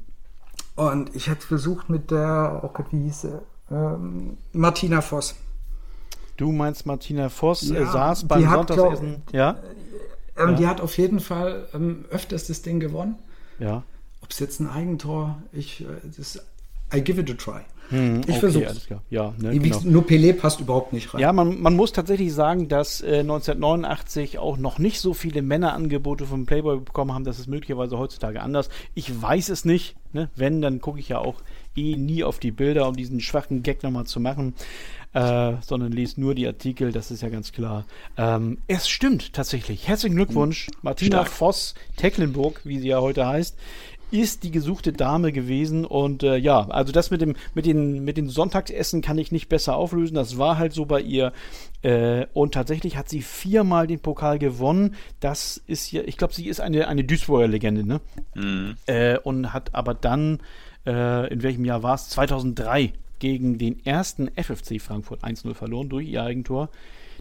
Und 0.75 1.15
ich 1.15 1.29
hatte 1.29 1.47
versucht 1.47 1.91
mit 1.91 2.11
der, 2.11 2.61
oh 2.65 2.69
Gott, 2.69 2.87
wie 2.91 3.03
hieß 3.03 3.21
sie? 3.23 3.43
Ähm, 3.71 4.39
Martina 4.53 5.01
Voss. 5.01 5.35
Du 6.37 6.53
meinst 6.53 6.87
Martina 6.87 7.29
Voss 7.29 7.69
ja, 7.69 7.77
äh, 7.77 7.87
saß 7.87 8.27
beim 8.27 8.49
Sonntagsessen, 8.49 9.23
ja? 9.33 9.59
Ähm, 10.37 10.51
ja. 10.51 10.53
Die 10.53 10.67
hat 10.67 10.81
auf 10.81 10.97
jeden 10.99 11.21
Fall 11.21 11.69
ähm, 11.75 12.05
öfters 12.11 12.47
das 12.47 12.63
Ding 12.63 12.81
gewonnen. 12.81 13.17
Ja. 13.59 13.83
Ob 14.23 14.31
es 14.31 14.39
jetzt 14.39 14.61
ein 14.61 14.69
Eigentor, 14.69 15.43
ich, 15.53 15.83
äh, 15.83 15.87
das, 16.17 16.45
I 16.95 17.01
give 17.03 17.21
it 17.21 17.31
a 17.31 17.35
try. 17.35 17.61
Hm, 17.89 18.23
ich 18.23 18.31
okay, 18.31 18.41
versuche 18.41 19.01
Ja, 19.11 19.35
ne, 19.39 19.59
genau. 19.59 19.81
Nur 19.85 20.03
Pelé 20.07 20.33
passt 20.33 20.61
überhaupt 20.61 20.95
nicht 20.95 21.13
rein. 21.13 21.21
Ja, 21.21 21.33
man, 21.33 21.61
man 21.61 21.77
muss 21.77 21.93
tatsächlich 21.93 22.33
sagen, 22.33 22.69
dass 22.69 23.03
äh, 23.03 23.19
1989 23.19 24.39
auch 24.39 24.57
noch 24.57 24.79
nicht 24.79 25.01
so 25.01 25.13
viele 25.13 25.43
Männerangebote 25.43 26.25
vom 26.25 26.47
Playboy 26.47 26.79
bekommen 26.79 27.13
haben. 27.13 27.25
Das 27.25 27.39
ist 27.39 27.49
möglicherweise 27.49 27.99
heutzutage 27.99 28.41
anders. 28.41 28.71
Ich 28.95 29.21
weiß 29.21 29.51
es 29.51 29.67
nicht. 29.67 29.97
Ne? 30.15 30.31
Wenn, 30.37 30.63
dann 30.63 30.81
gucke 30.81 31.01
ich 31.01 31.11
ja 31.11 31.19
auch 31.19 31.43
eh 31.77 31.97
nie 31.97 32.25
auf 32.25 32.39
die 32.39 32.51
Bilder, 32.51 32.89
um 32.89 32.97
diesen 32.97 33.21
schwachen 33.21 33.63
Gag 33.63 33.83
nochmal 33.83 34.05
zu 34.07 34.21
machen. 34.21 34.55
Äh, 35.15 35.57
sondern 35.61 35.93
lese 35.93 36.19
nur 36.21 36.35
die 36.35 36.47
Artikel, 36.47 36.91
das 36.91 37.11
ist 37.11 37.23
ja 37.23 37.29
ganz 37.29 37.53
klar. 37.53 37.85
Ähm, 38.17 38.59
es 38.67 38.89
stimmt 38.89 39.35
tatsächlich. 39.35 39.87
Herzlichen 39.87 40.17
Glückwunsch, 40.17 40.69
Martina 40.81 41.19
Stark. 41.19 41.29
Voss 41.29 41.75
Tecklenburg, 41.97 42.63
wie 42.65 42.79
sie 42.79 42.89
ja 42.89 43.01
heute 43.01 43.27
heißt, 43.27 43.59
ist 44.13 44.43
die 44.43 44.51
gesuchte 44.51 44.93
Dame 44.93 45.33
gewesen. 45.33 45.85
Und 45.85 46.23
äh, 46.23 46.37
ja, 46.37 46.69
also 46.69 46.93
das 46.93 47.11
mit 47.11 47.21
dem, 47.21 47.35
mit 47.55 47.67
den, 47.67 48.05
mit 48.05 48.17
den 48.17 48.29
Sonntagsessen 48.29 49.01
kann 49.01 49.19
ich 49.19 49.33
nicht 49.33 49.49
besser 49.49 49.77
auflösen. 49.77 50.15
Das 50.15 50.39
war 50.39 50.59
halt 50.59 50.73
so 50.73 50.85
bei 50.85 51.01
ihr. 51.01 51.33
Äh, 51.83 52.27
und 52.33 52.55
tatsächlich 52.55 52.97
hat 52.97 53.09
sie 53.09 53.23
viermal 53.23 53.87
den 53.87 54.01
Pokal 54.01 54.39
gewonnen. 54.39 54.95
Das 55.21 55.61
ist 55.67 55.91
ja, 55.93 56.03
ich 56.07 56.19
glaube, 56.19 56.35
sie 56.35 56.47
ist 56.47 56.61
eine, 56.61 56.89
eine 56.89 57.05
Duisburger 57.05 57.49
Legende, 57.49 57.85
ne? 57.85 58.01
Mhm. 58.35 58.77
Äh, 58.87 59.19
und 59.19 59.53
hat 59.53 59.75
aber 59.75 59.95
dann, 59.95 60.41
äh, 60.87 61.33
in 61.33 61.43
welchem 61.43 61.65
Jahr 61.65 61.83
war 61.83 61.95
es? 61.95 62.11
2003 62.11 62.93
gegen 63.23 63.57
den 63.57 63.87
ersten 63.87 64.29
FFC 64.35 64.81
Frankfurt 64.81 65.23
1-0 65.23 65.55
verloren 65.55 65.89
durch 65.89 66.09
ihr 66.09 66.25
Eigentor. 66.25 66.71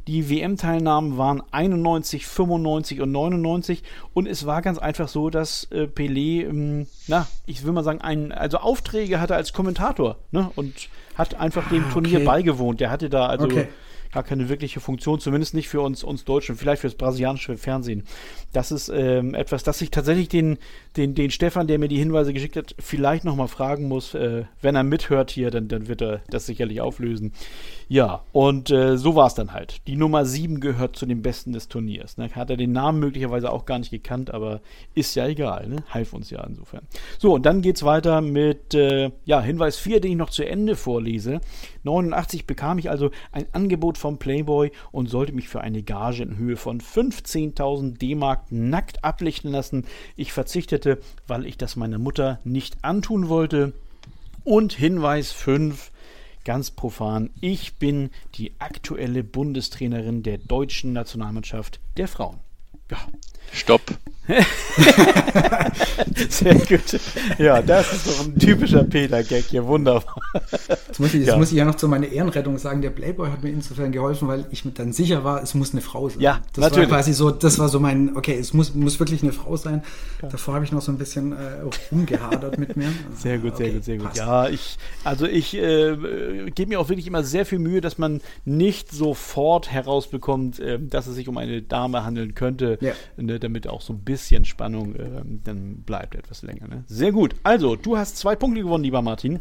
Die 0.07 0.31
WM-Teilnahmen 0.31 1.19
waren 1.19 1.43
91, 1.51 2.25
95 2.25 3.01
und 3.01 3.11
99 3.11 3.83
und 4.15 4.27
es 4.27 4.47
war 4.47 4.63
ganz 4.63 4.79
einfach 4.79 5.07
so, 5.07 5.29
dass 5.29 5.65
äh, 5.65 5.83
Pelé, 5.83 6.49
ähm, 6.49 6.87
na, 7.05 7.27
ich 7.45 7.63
will 7.63 7.71
mal 7.71 7.83
sagen, 7.83 8.01
einen, 8.01 8.31
also 8.31 8.57
Aufträge 8.57 9.21
hatte 9.21 9.35
als 9.35 9.53
Kommentator 9.53 10.17
ne, 10.31 10.49
und 10.55 10.89
hat 11.13 11.35
einfach 11.35 11.69
dem 11.69 11.85
ah, 11.87 11.91
Turnier 11.93 12.25
beigewohnt. 12.25 12.79
Der 12.79 12.89
hatte 12.89 13.07
da 13.07 13.27
also 13.27 13.45
okay 13.45 13.67
gar 14.11 14.23
keine 14.23 14.49
wirkliche 14.49 14.79
Funktion, 14.79 15.19
zumindest 15.19 15.53
nicht 15.53 15.69
für 15.69 15.81
uns, 15.81 16.03
uns 16.03 16.25
Deutschen, 16.25 16.55
vielleicht 16.55 16.81
fürs 16.81 16.95
brasilianische 16.95 17.57
Fernsehen. 17.57 18.03
Das 18.53 18.71
ist 18.71 18.89
ähm, 18.89 19.33
etwas, 19.33 19.63
das 19.63 19.81
ich 19.81 19.91
tatsächlich 19.91 20.29
den, 20.29 20.57
den, 20.97 21.15
den 21.15 21.31
Stefan, 21.31 21.67
der 21.67 21.79
mir 21.79 21.87
die 21.87 21.97
Hinweise 21.97 22.33
geschickt 22.33 22.57
hat, 22.57 22.75
vielleicht 22.79 23.23
nochmal 23.23 23.47
fragen 23.47 23.87
muss. 23.87 24.13
Äh, 24.13 24.45
wenn 24.61 24.75
er 24.75 24.83
mithört 24.83 25.31
hier, 25.31 25.51
dann, 25.51 25.67
dann 25.67 25.87
wird 25.87 26.01
er 26.01 26.21
das 26.29 26.45
sicherlich 26.45 26.81
auflösen. 26.81 27.33
Ja, 27.91 28.21
und 28.31 28.71
äh, 28.71 28.97
so 28.97 29.17
war 29.17 29.27
es 29.27 29.33
dann 29.33 29.51
halt. 29.51 29.85
Die 29.85 29.97
Nummer 29.97 30.23
7 30.23 30.61
gehört 30.61 30.95
zu 30.95 31.05
den 31.05 31.21
Besten 31.21 31.51
des 31.51 31.67
Turniers. 31.67 32.15
Ne? 32.15 32.29
Hat 32.33 32.49
er 32.49 32.55
den 32.55 32.71
Namen 32.71 33.01
möglicherweise 33.01 33.51
auch 33.51 33.65
gar 33.65 33.79
nicht 33.79 33.91
gekannt, 33.91 34.33
aber 34.33 34.61
ist 34.95 35.13
ja 35.15 35.27
egal. 35.27 35.67
Ne? 35.67 35.83
Half 35.89 36.13
uns 36.13 36.29
ja 36.29 36.41
insofern. 36.41 36.87
So, 37.19 37.33
und 37.33 37.45
dann 37.45 37.61
geht 37.61 37.75
es 37.75 37.83
weiter 37.83 38.21
mit 38.21 38.73
äh, 38.73 39.11
ja, 39.25 39.41
Hinweis 39.41 39.75
4, 39.75 39.99
den 39.99 40.11
ich 40.11 40.17
noch 40.17 40.29
zu 40.29 40.47
Ende 40.47 40.77
vorlese. 40.77 41.41
89 41.83 42.47
bekam 42.47 42.77
ich 42.77 42.89
also 42.89 43.11
ein 43.33 43.47
Angebot 43.51 43.97
vom 43.97 44.19
Playboy 44.19 44.71
und 44.93 45.09
sollte 45.09 45.33
mich 45.33 45.49
für 45.49 45.59
eine 45.59 45.83
Gage 45.83 46.23
in 46.23 46.37
Höhe 46.37 46.55
von 46.55 46.79
15.000 46.79 47.97
D-Mark 47.97 48.53
nackt 48.53 49.03
ablichten 49.03 49.51
lassen. 49.51 49.83
Ich 50.15 50.31
verzichtete, 50.31 50.99
weil 51.27 51.45
ich 51.45 51.57
das 51.57 51.75
meiner 51.75 51.99
Mutter 51.99 52.39
nicht 52.45 52.85
antun 52.85 53.27
wollte. 53.27 53.73
Und 54.45 54.71
Hinweis 54.71 55.33
5, 55.33 55.90
ganz 56.43 56.71
profan, 56.71 57.29
ich 57.39 57.75
bin 57.75 58.09
die 58.35 58.53
aktuelle 58.59 59.23
Bundestrainerin 59.23 60.23
der 60.23 60.37
deutschen 60.37 60.93
Nationalmannschaft 60.93 61.79
der 61.97 62.07
Frauen. 62.07 62.39
Ja. 62.89 62.97
Stopp. 63.51 63.81
Sehr 66.29 66.55
gut. 66.55 66.99
Ja, 67.39 67.61
das 67.61 67.91
ist 67.91 68.07
doch 68.07 68.25
ein 68.25 68.37
typischer 68.37 68.83
Peter-Gag 68.83 69.45
hier. 69.45 69.65
Wunderbar. 69.65 70.15
Jetzt 70.87 70.99
muss, 70.99 71.09
ich, 71.09 71.21
jetzt 71.21 71.29
ja. 71.29 71.37
muss 71.37 71.51
ich 71.51 71.57
ja 71.57 71.65
noch 71.65 71.75
zu 71.75 71.87
meiner 71.87 72.07
Ehrenrettung 72.07 72.59
sagen, 72.59 72.83
der 72.83 72.91
Playboy 72.91 73.31
hat 73.31 73.43
mir 73.43 73.49
insofern 73.49 73.91
geholfen, 73.91 74.27
weil 74.27 74.45
ich 74.51 74.63
mir 74.63 74.71
dann 74.71 74.93
sicher 74.93 75.23
war, 75.23 75.41
es 75.41 75.55
muss 75.55 75.71
eine 75.71 75.81
Frau 75.81 76.09
sein. 76.09 76.21
Ja, 76.21 76.41
das 76.53 76.65
natürlich. 76.65 76.89
war 76.89 76.99
quasi 76.99 77.13
so, 77.13 77.31
das 77.31 77.57
war 77.57 77.69
so 77.69 77.79
mein, 77.79 78.15
okay, 78.15 78.37
es 78.37 78.53
muss, 78.53 78.75
muss 78.75 78.99
wirklich 78.99 79.23
eine 79.23 79.33
Frau 79.33 79.57
sein. 79.57 79.81
Ja. 80.21 80.29
Davor 80.29 80.53
habe 80.53 80.65
ich 80.65 80.71
noch 80.71 80.81
so 80.81 80.91
ein 80.91 80.99
bisschen 80.99 81.31
äh, 81.31 81.63
rumgehadert 81.91 82.59
mit 82.59 82.77
mir. 82.77 82.89
Sehr 83.17 83.39
gut, 83.39 83.53
okay, 83.53 83.63
sehr 83.63 83.73
gut, 83.73 83.83
sehr 83.83 83.97
gut. 83.97 84.05
Passt. 84.07 84.17
Ja, 84.17 84.49
ich, 84.49 84.77
also 85.03 85.25
ich 85.25 85.55
äh, 85.55 85.95
gebe 86.53 86.69
mir 86.69 86.79
auch 86.79 86.89
wirklich 86.89 87.07
immer 87.07 87.23
sehr 87.23 87.45
viel 87.45 87.59
Mühe, 87.59 87.81
dass 87.81 87.97
man 87.97 88.21
nicht 88.45 88.91
sofort 88.91 89.71
herausbekommt, 89.71 90.59
äh, 90.59 90.79
dass 90.79 91.07
es 91.07 91.15
sich 91.15 91.27
um 91.27 91.37
eine 91.37 91.61
Dame 91.61 92.03
handeln 92.03 92.35
könnte, 92.35 92.77
ja. 92.81 92.93
ne, 93.17 93.39
damit 93.39 93.67
auch 93.67 93.81
so 93.81 93.93
ein 93.93 93.99
bisschen 93.99 94.10
bisschen 94.11 94.43
Spannung 94.43 94.95
äh, 94.95 95.21
dann 95.45 95.83
bleibt 95.83 96.15
etwas 96.15 96.41
länger. 96.41 96.67
Ne? 96.67 96.83
Sehr 96.87 97.13
gut. 97.13 97.33
Also, 97.43 97.77
du 97.77 97.97
hast 97.97 98.17
zwei 98.17 98.35
Punkte 98.35 98.61
gewonnen, 98.61 98.83
lieber 98.83 99.01
Martin. 99.01 99.39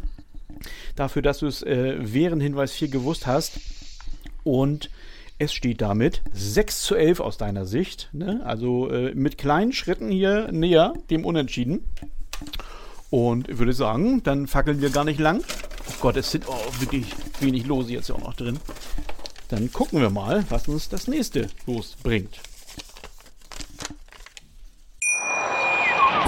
Dafür, 0.95 1.21
dass 1.21 1.39
du 1.39 1.47
es 1.47 1.61
äh, 1.61 1.97
während 1.99 2.41
Hinweis 2.41 2.71
4 2.71 2.87
gewusst 2.87 3.27
hast. 3.27 3.59
Und 4.43 4.89
es 5.39 5.53
steht 5.53 5.81
damit 5.81 6.21
6 6.31 6.83
zu 6.83 6.95
11 6.95 7.19
aus 7.19 7.37
deiner 7.37 7.65
Sicht. 7.65 8.09
Ne? 8.13 8.41
Also 8.45 8.89
äh, 8.89 9.13
mit 9.13 9.37
kleinen 9.37 9.73
Schritten 9.73 10.09
hier 10.09 10.51
näher 10.53 10.93
dem 11.09 11.25
Unentschieden. 11.25 11.83
Und 13.09 13.49
ich 13.49 13.57
würde 13.57 13.73
sagen, 13.73 14.23
dann 14.23 14.47
fackeln 14.47 14.81
wir 14.81 14.89
gar 14.89 15.03
nicht 15.03 15.19
lang. 15.19 15.43
Oh 15.89 15.93
Gott, 15.99 16.15
es 16.15 16.31
sind 16.31 16.45
oh, 16.47 16.79
wirklich 16.79 17.07
wenig 17.41 17.65
Lose 17.65 17.91
jetzt 17.91 18.09
auch 18.09 18.21
noch 18.21 18.35
drin. 18.35 18.57
Dann 19.49 19.69
gucken 19.73 19.99
wir 19.99 20.09
mal, 20.09 20.45
was 20.47 20.69
uns 20.69 20.87
das 20.87 21.09
nächste 21.09 21.49
losbringt. 21.67 22.39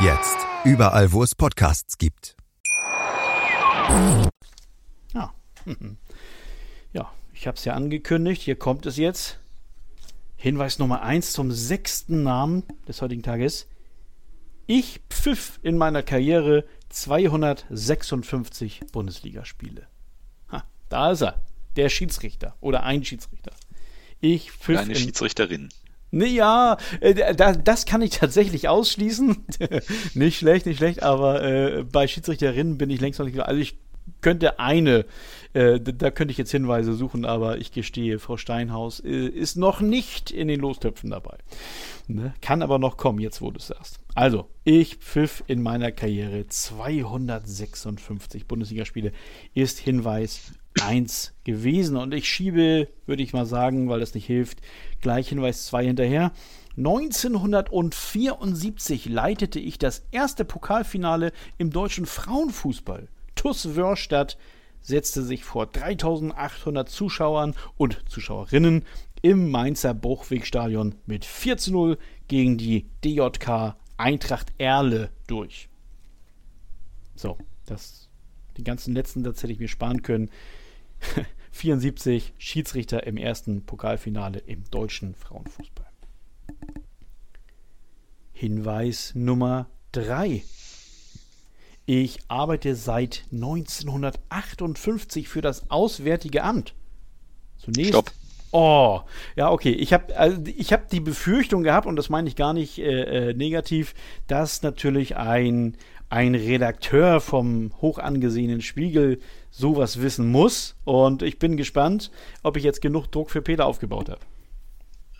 Jetzt 0.00 0.36
überall, 0.64 1.10
wo 1.12 1.22
es 1.22 1.34
Podcasts 1.34 1.96
gibt. 1.96 2.36
Ja, 5.14 5.32
ja 6.92 7.10
ich 7.32 7.46
habe 7.46 7.56
es 7.56 7.64
ja 7.64 7.72
angekündigt. 7.72 8.42
Hier 8.42 8.56
kommt 8.56 8.84
es 8.84 8.98
jetzt. 8.98 9.38
Hinweis 10.36 10.78
Nummer 10.78 11.00
1 11.00 11.32
zum 11.32 11.50
sechsten 11.50 12.22
Namen 12.22 12.62
des 12.86 13.00
heutigen 13.00 13.22
Tages. 13.22 13.68
Ich 14.66 15.00
pfiff 15.08 15.58
in 15.62 15.78
meiner 15.78 16.02
Karriere 16.02 16.66
256 16.90 18.80
Bundesligaspiele. 18.92 19.86
Ha, 20.52 20.64
da 20.90 21.12
ist 21.12 21.22
er, 21.22 21.40
der 21.76 21.88
Schiedsrichter 21.88 22.54
oder 22.60 22.82
ein 22.82 23.02
Schiedsrichter. 23.02 23.52
Ich 24.20 24.52
pfiff 24.52 24.78
Eine 24.78 24.94
Schiedsrichterin. 24.94 25.70
Ja, 26.24 26.78
äh, 27.00 27.34
das 27.34 27.86
kann 27.86 28.02
ich 28.02 28.10
tatsächlich 28.10 28.68
ausschließen. 28.68 29.36
nicht 30.14 30.38
schlecht, 30.38 30.66
nicht 30.66 30.78
schlecht, 30.78 31.02
aber 31.02 31.42
äh, 31.42 31.84
bei 31.84 32.06
Schiedsrichterinnen 32.06 32.78
bin 32.78 32.90
ich 32.90 33.00
längst 33.00 33.18
noch 33.18 33.26
nicht. 33.26 33.40
Also 33.40 33.60
ich 33.60 33.78
könnte 34.20 34.58
eine, 34.58 35.04
äh, 35.52 35.80
da 35.80 36.10
könnte 36.10 36.32
ich 36.32 36.38
jetzt 36.38 36.52
Hinweise 36.52 36.94
suchen, 36.94 37.24
aber 37.24 37.58
ich 37.58 37.72
gestehe, 37.72 38.18
Frau 38.18 38.36
Steinhaus 38.36 39.00
ist 39.00 39.56
noch 39.56 39.80
nicht 39.80 40.30
in 40.30 40.48
den 40.48 40.60
Lostöpfen 40.60 41.10
dabei. 41.10 41.38
Ne? 42.06 42.34
Kann 42.40 42.62
aber 42.62 42.78
noch 42.78 42.96
kommen, 42.96 43.20
jetzt 43.20 43.40
wo 43.40 43.50
du 43.50 43.58
es 43.58 43.66
sagst. 43.66 43.98
Also, 44.14 44.48
ich 44.64 44.96
pfiff 44.96 45.44
in 45.46 45.60
meiner 45.60 45.92
Karriere 45.92 46.46
256 46.46 48.46
Bundesligaspiele, 48.46 49.12
ist 49.54 49.78
Hinweis 49.78 50.52
1 50.82 51.34
gewesen. 51.44 51.96
Und 51.96 52.12
ich 52.14 52.28
schiebe, 52.28 52.88
würde 53.06 53.22
ich 53.22 53.32
mal 53.32 53.46
sagen, 53.46 53.88
weil 53.88 54.00
das 54.00 54.14
nicht 54.14 54.26
hilft, 54.26 54.60
gleich 55.00 55.28
Hinweis 55.28 55.66
2 55.66 55.86
hinterher. 55.86 56.32
1974 56.76 59.06
leitete 59.06 59.58
ich 59.58 59.78
das 59.78 60.04
erste 60.10 60.44
Pokalfinale 60.44 61.32
im 61.58 61.70
deutschen 61.70 62.06
Frauenfußball. 62.06 63.08
TuS 63.34 63.76
Wörstadt 63.76 64.38
setzte 64.82 65.22
sich 65.22 65.44
vor 65.44 65.66
3800 65.66 66.88
Zuschauern 66.88 67.54
und 67.76 68.02
Zuschauerinnen 68.08 68.84
im 69.22 69.50
Mainzer 69.50 69.94
Bruchwegstadion 69.94 70.94
mit 71.06 71.24
4 71.24 71.56
zu 71.56 71.72
0 71.72 71.98
gegen 72.28 72.58
die 72.58 72.86
DJK 73.04 73.76
Eintracht 73.96 74.52
Erle 74.58 75.10
durch. 75.26 75.68
So, 77.14 77.38
das, 77.64 78.10
den 78.58 78.64
ganzen 78.64 78.94
letzten 78.94 79.24
Satz 79.24 79.42
hätte 79.42 79.52
ich 79.52 79.58
mir 79.58 79.68
sparen 79.68 80.02
können. 80.02 80.30
74 81.52 82.34
Schiedsrichter 82.38 83.06
im 83.06 83.16
ersten 83.16 83.64
Pokalfinale 83.64 84.40
im 84.40 84.64
deutschen 84.70 85.14
Frauenfußball. 85.14 85.86
Hinweis 88.32 89.12
Nummer 89.14 89.68
3. 89.92 90.42
Ich 91.86 92.18
arbeite 92.28 92.74
seit 92.74 93.24
1958 93.32 95.28
für 95.28 95.40
das 95.40 95.70
Auswärtige 95.70 96.42
Amt. 96.42 96.74
Zunächst. 97.56 97.90
Stopp. 97.90 98.10
Oh, 98.52 99.00
ja, 99.36 99.50
okay. 99.50 99.70
Ich 99.70 99.92
habe 99.92 100.16
also 100.16 100.40
ich 100.44 100.72
hab 100.72 100.88
die 100.88 101.00
Befürchtung 101.00 101.62
gehabt, 101.62 101.86
und 101.86 101.96
das 101.96 102.08
meine 102.08 102.28
ich 102.28 102.36
gar 102.36 102.52
nicht 102.52 102.78
äh, 102.78 103.28
äh, 103.30 103.34
negativ, 103.34 103.94
dass 104.28 104.62
natürlich 104.62 105.16
ein, 105.16 105.76
ein 106.08 106.34
Redakteur 106.34 107.20
vom 107.20 107.72
hoch 107.80 107.98
angesehenen 107.98 108.62
Spiegel 108.62 109.20
sowas 109.56 110.00
wissen 110.00 110.30
muss. 110.30 110.76
Und 110.84 111.22
ich 111.22 111.38
bin 111.38 111.56
gespannt, 111.56 112.10
ob 112.42 112.56
ich 112.56 112.64
jetzt 112.64 112.82
genug 112.82 113.06
Druck 113.08 113.30
für 113.30 113.42
Peter 113.42 113.66
aufgebaut 113.66 114.08
habe. 114.08 114.20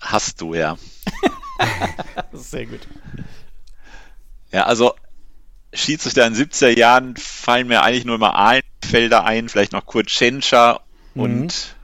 Hast 0.00 0.40
du, 0.40 0.54
ja. 0.54 0.76
Sehr 2.32 2.66
gut. 2.66 2.86
Ja, 4.52 4.64
also 4.64 4.94
Schiedsrichter 5.72 6.26
in 6.26 6.34
den 6.34 6.48
70er 6.48 6.76
Jahren 6.76 7.16
fallen 7.16 7.68
mir 7.68 7.82
eigentlich 7.82 8.04
nur 8.04 8.16
immer 8.16 8.36
Ahlenfelder 8.36 9.24
ein, 9.24 9.48
vielleicht 9.48 9.72
noch 9.72 9.86
Kurt 9.86 10.06
Tschentscher 10.06 10.82
mhm. 11.14 11.22
und. 11.22 11.75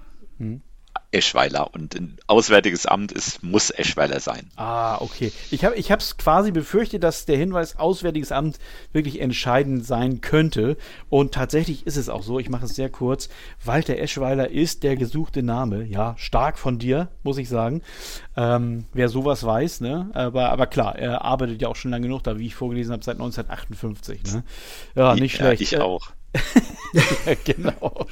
Eschweiler 1.13 1.75
und 1.75 1.95
ein 1.95 2.17
Auswärtiges 2.27 2.87
Amt 2.87 3.13
ist, 3.13 3.43
muss 3.43 3.71
Eschweiler 3.71 4.19
sein. 4.21 4.51
Ah, 4.57 4.99
okay. 5.01 5.31
Ich 5.51 5.65
habe 5.65 5.77
es 5.77 6.17
quasi 6.17 6.51
befürchtet, 6.51 7.05
dass 7.05 7.27
der 7.27 7.37
Hinweis 7.37 7.77
Auswärtiges 7.77 8.33
Amt 8.33 8.59
wirklich 8.93 9.21
entscheidend 9.21 9.85
sein 9.85 10.23
könnte. 10.23 10.77
Und 11.11 11.33
tatsächlich 11.35 11.87
ist 11.87 11.97
es 11.97 12.09
auch 12.09 12.23
so. 12.23 12.39
Ich 12.39 12.49
mache 12.49 12.65
es 12.65 12.75
sehr 12.75 12.89
kurz. 12.89 13.29
Walter 13.63 13.99
Eschweiler 13.99 14.51
ist 14.51 14.83
der 14.83 14.97
gesuchte 14.97 15.43
Name. 15.43 15.85
Ja, 15.85 16.15
stark 16.17 16.59
von 16.59 16.79
dir, 16.79 17.09
muss 17.23 17.39
ich 17.39 17.49
sagen. 17.49 17.83
Ähm, 18.37 18.87
wer 18.95 19.09
sowas 19.11 19.45
weiß, 19.45 19.83
ne? 19.83 20.11
Aber, 20.15 20.51
aber 20.51 20.67
klar, 20.67 20.97
er 20.97 21.23
arbeitet 21.23 21.61
ja 21.61 21.69
auch 21.69 21.77
schon 21.77 21.91
lange 21.91 22.07
genug 22.07 22.23
da, 22.23 22.39
wie 22.39 22.47
ich 22.47 22.55
vorgelesen 22.55 22.93
habe, 22.93 23.05
seit 23.05 23.17
1958. 23.17 24.23
Ne? 24.33 24.45
Ja, 24.95 25.15
nicht 25.15 25.39
ja, 25.39 25.47
schlecht. 25.47 25.63
Ich 25.63 25.79
auch 25.79 26.13
ja, 26.93 27.03
genau. 27.45 28.07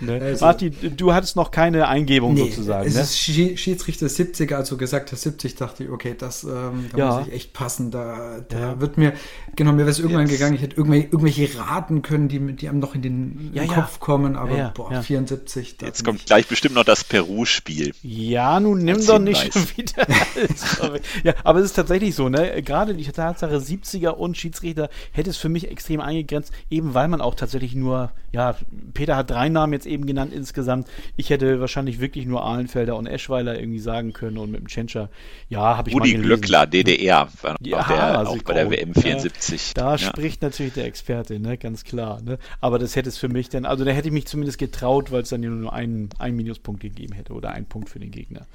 Ne? 0.00 0.20
Also, 0.20 0.44
Martin, 0.44 0.74
du 0.96 1.12
hattest 1.12 1.36
noch 1.36 1.50
keine 1.50 1.88
Eingebung 1.88 2.34
nee, 2.34 2.50
sozusagen. 2.50 2.88
Es 2.88 2.94
ne? 2.94 3.00
ist 3.02 3.18
Schiedsrichter 3.18 4.08
70, 4.08 4.52
also 4.52 4.76
gesagt 4.76 5.12
hast 5.12 5.22
70, 5.22 5.54
dachte 5.54 5.84
ich, 5.84 5.90
okay, 5.90 6.14
das 6.18 6.44
ähm, 6.44 6.90
da 6.92 6.98
ja. 6.98 7.18
muss 7.18 7.28
ich 7.28 7.32
echt 7.32 7.52
passen. 7.52 7.90
Da, 7.90 8.40
da 8.48 8.58
ja. 8.58 8.80
wird 8.80 8.98
mir, 8.98 9.12
genau, 9.56 9.72
mir 9.72 9.78
wäre 9.78 9.90
es 9.90 9.98
irgendwann 9.98 10.26
Jetzt. 10.26 10.32
gegangen, 10.32 10.54
ich 10.54 10.62
hätte 10.62 10.76
irgendwelche, 10.76 11.06
irgendwelche 11.06 11.58
Raten 11.58 12.02
können, 12.02 12.28
die, 12.28 12.54
die 12.54 12.68
einem 12.68 12.80
noch 12.80 12.94
in 12.94 13.02
den 13.02 13.50
ja, 13.54 13.64
Kopf 13.66 14.00
kommen, 14.00 14.36
aber 14.36 14.72
boah, 14.74 15.02
74. 15.02 15.76
Jetzt 15.80 16.04
kommt 16.04 16.26
gleich 16.26 16.46
bestimmt 16.46 16.74
noch 16.74 16.84
das 16.84 17.04
Peru-Spiel. 17.04 17.92
Ja, 18.02 18.58
nun 18.60 18.84
nimm 18.84 19.04
doch 19.06 19.18
nicht 19.18 19.52
schon 19.52 19.68
wieder 19.76 20.06
alles. 20.08 20.80
ja, 21.22 21.34
aber 21.44 21.60
es 21.60 21.66
ist 21.66 21.74
tatsächlich 21.74 22.14
so, 22.14 22.28
ne? 22.28 22.62
Gerade 22.62 22.94
die 22.94 23.04
Tatsache 23.04 23.56
70er 23.56 24.10
und 24.10 24.36
Schiedsrichter 24.36 24.88
hätte 25.12 25.30
es 25.30 25.36
für 25.36 25.48
mich 25.48 25.70
extrem 25.70 26.00
eingegrenzt, 26.00 26.52
eben 26.70 26.94
weil 26.94 27.08
man 27.08 27.20
auch 27.20 27.34
tatsächlich 27.40 27.74
nur, 27.74 28.12
ja, 28.32 28.54
Peter 28.94 29.16
hat 29.16 29.30
drei 29.30 29.48
Namen 29.48 29.72
jetzt 29.72 29.86
eben 29.86 30.06
genannt 30.06 30.32
insgesamt. 30.32 30.86
Ich 31.16 31.30
hätte 31.30 31.60
wahrscheinlich 31.60 32.00
wirklich 32.00 32.26
nur 32.26 32.44
Ahlenfelder 32.44 32.96
und 32.96 33.06
Eschweiler 33.06 33.58
irgendwie 33.58 33.78
sagen 33.78 34.12
können 34.12 34.38
und 34.38 34.50
mit 34.50 34.60
dem 34.60 34.68
Tschentscher, 34.68 35.08
ja, 35.48 35.76
habe 35.76 35.88
ich 35.90 35.96
Rudi 35.96 36.08
mal 36.08 36.22
gelesen. 36.22 36.26
Glückler, 36.26 36.66
DDR, 36.66 37.28
war 37.42 37.56
ja, 37.60 37.82
der, 37.82 38.28
auch 38.28 38.42
bei 38.42 38.54
der 38.54 38.70
WM 38.70 38.94
74. 38.94 39.74
Da, 39.74 39.82
da 39.82 39.90
ja. 39.92 39.98
spricht 39.98 40.42
natürlich 40.42 40.74
der 40.74 40.84
Experte, 40.84 41.40
ne, 41.40 41.58
ganz 41.58 41.84
klar. 41.84 42.20
Ne? 42.22 42.38
Aber 42.60 42.78
das 42.78 42.94
hätte 42.94 43.08
es 43.08 43.18
für 43.18 43.28
mich 43.28 43.48
dann, 43.48 43.64
also 43.64 43.84
da 43.84 43.90
hätte 43.90 44.08
ich 44.08 44.14
mich 44.14 44.26
zumindest 44.26 44.58
getraut, 44.58 45.10
weil 45.10 45.22
es 45.22 45.30
dann 45.30 45.40
nur 45.40 45.72
einen, 45.72 46.10
einen 46.18 46.36
Minuspunkt 46.36 46.80
gegeben 46.80 47.14
hätte 47.14 47.32
oder 47.32 47.50
einen 47.50 47.66
Punkt 47.66 47.88
für 47.88 47.98
den 47.98 48.10
Gegner. 48.10 48.46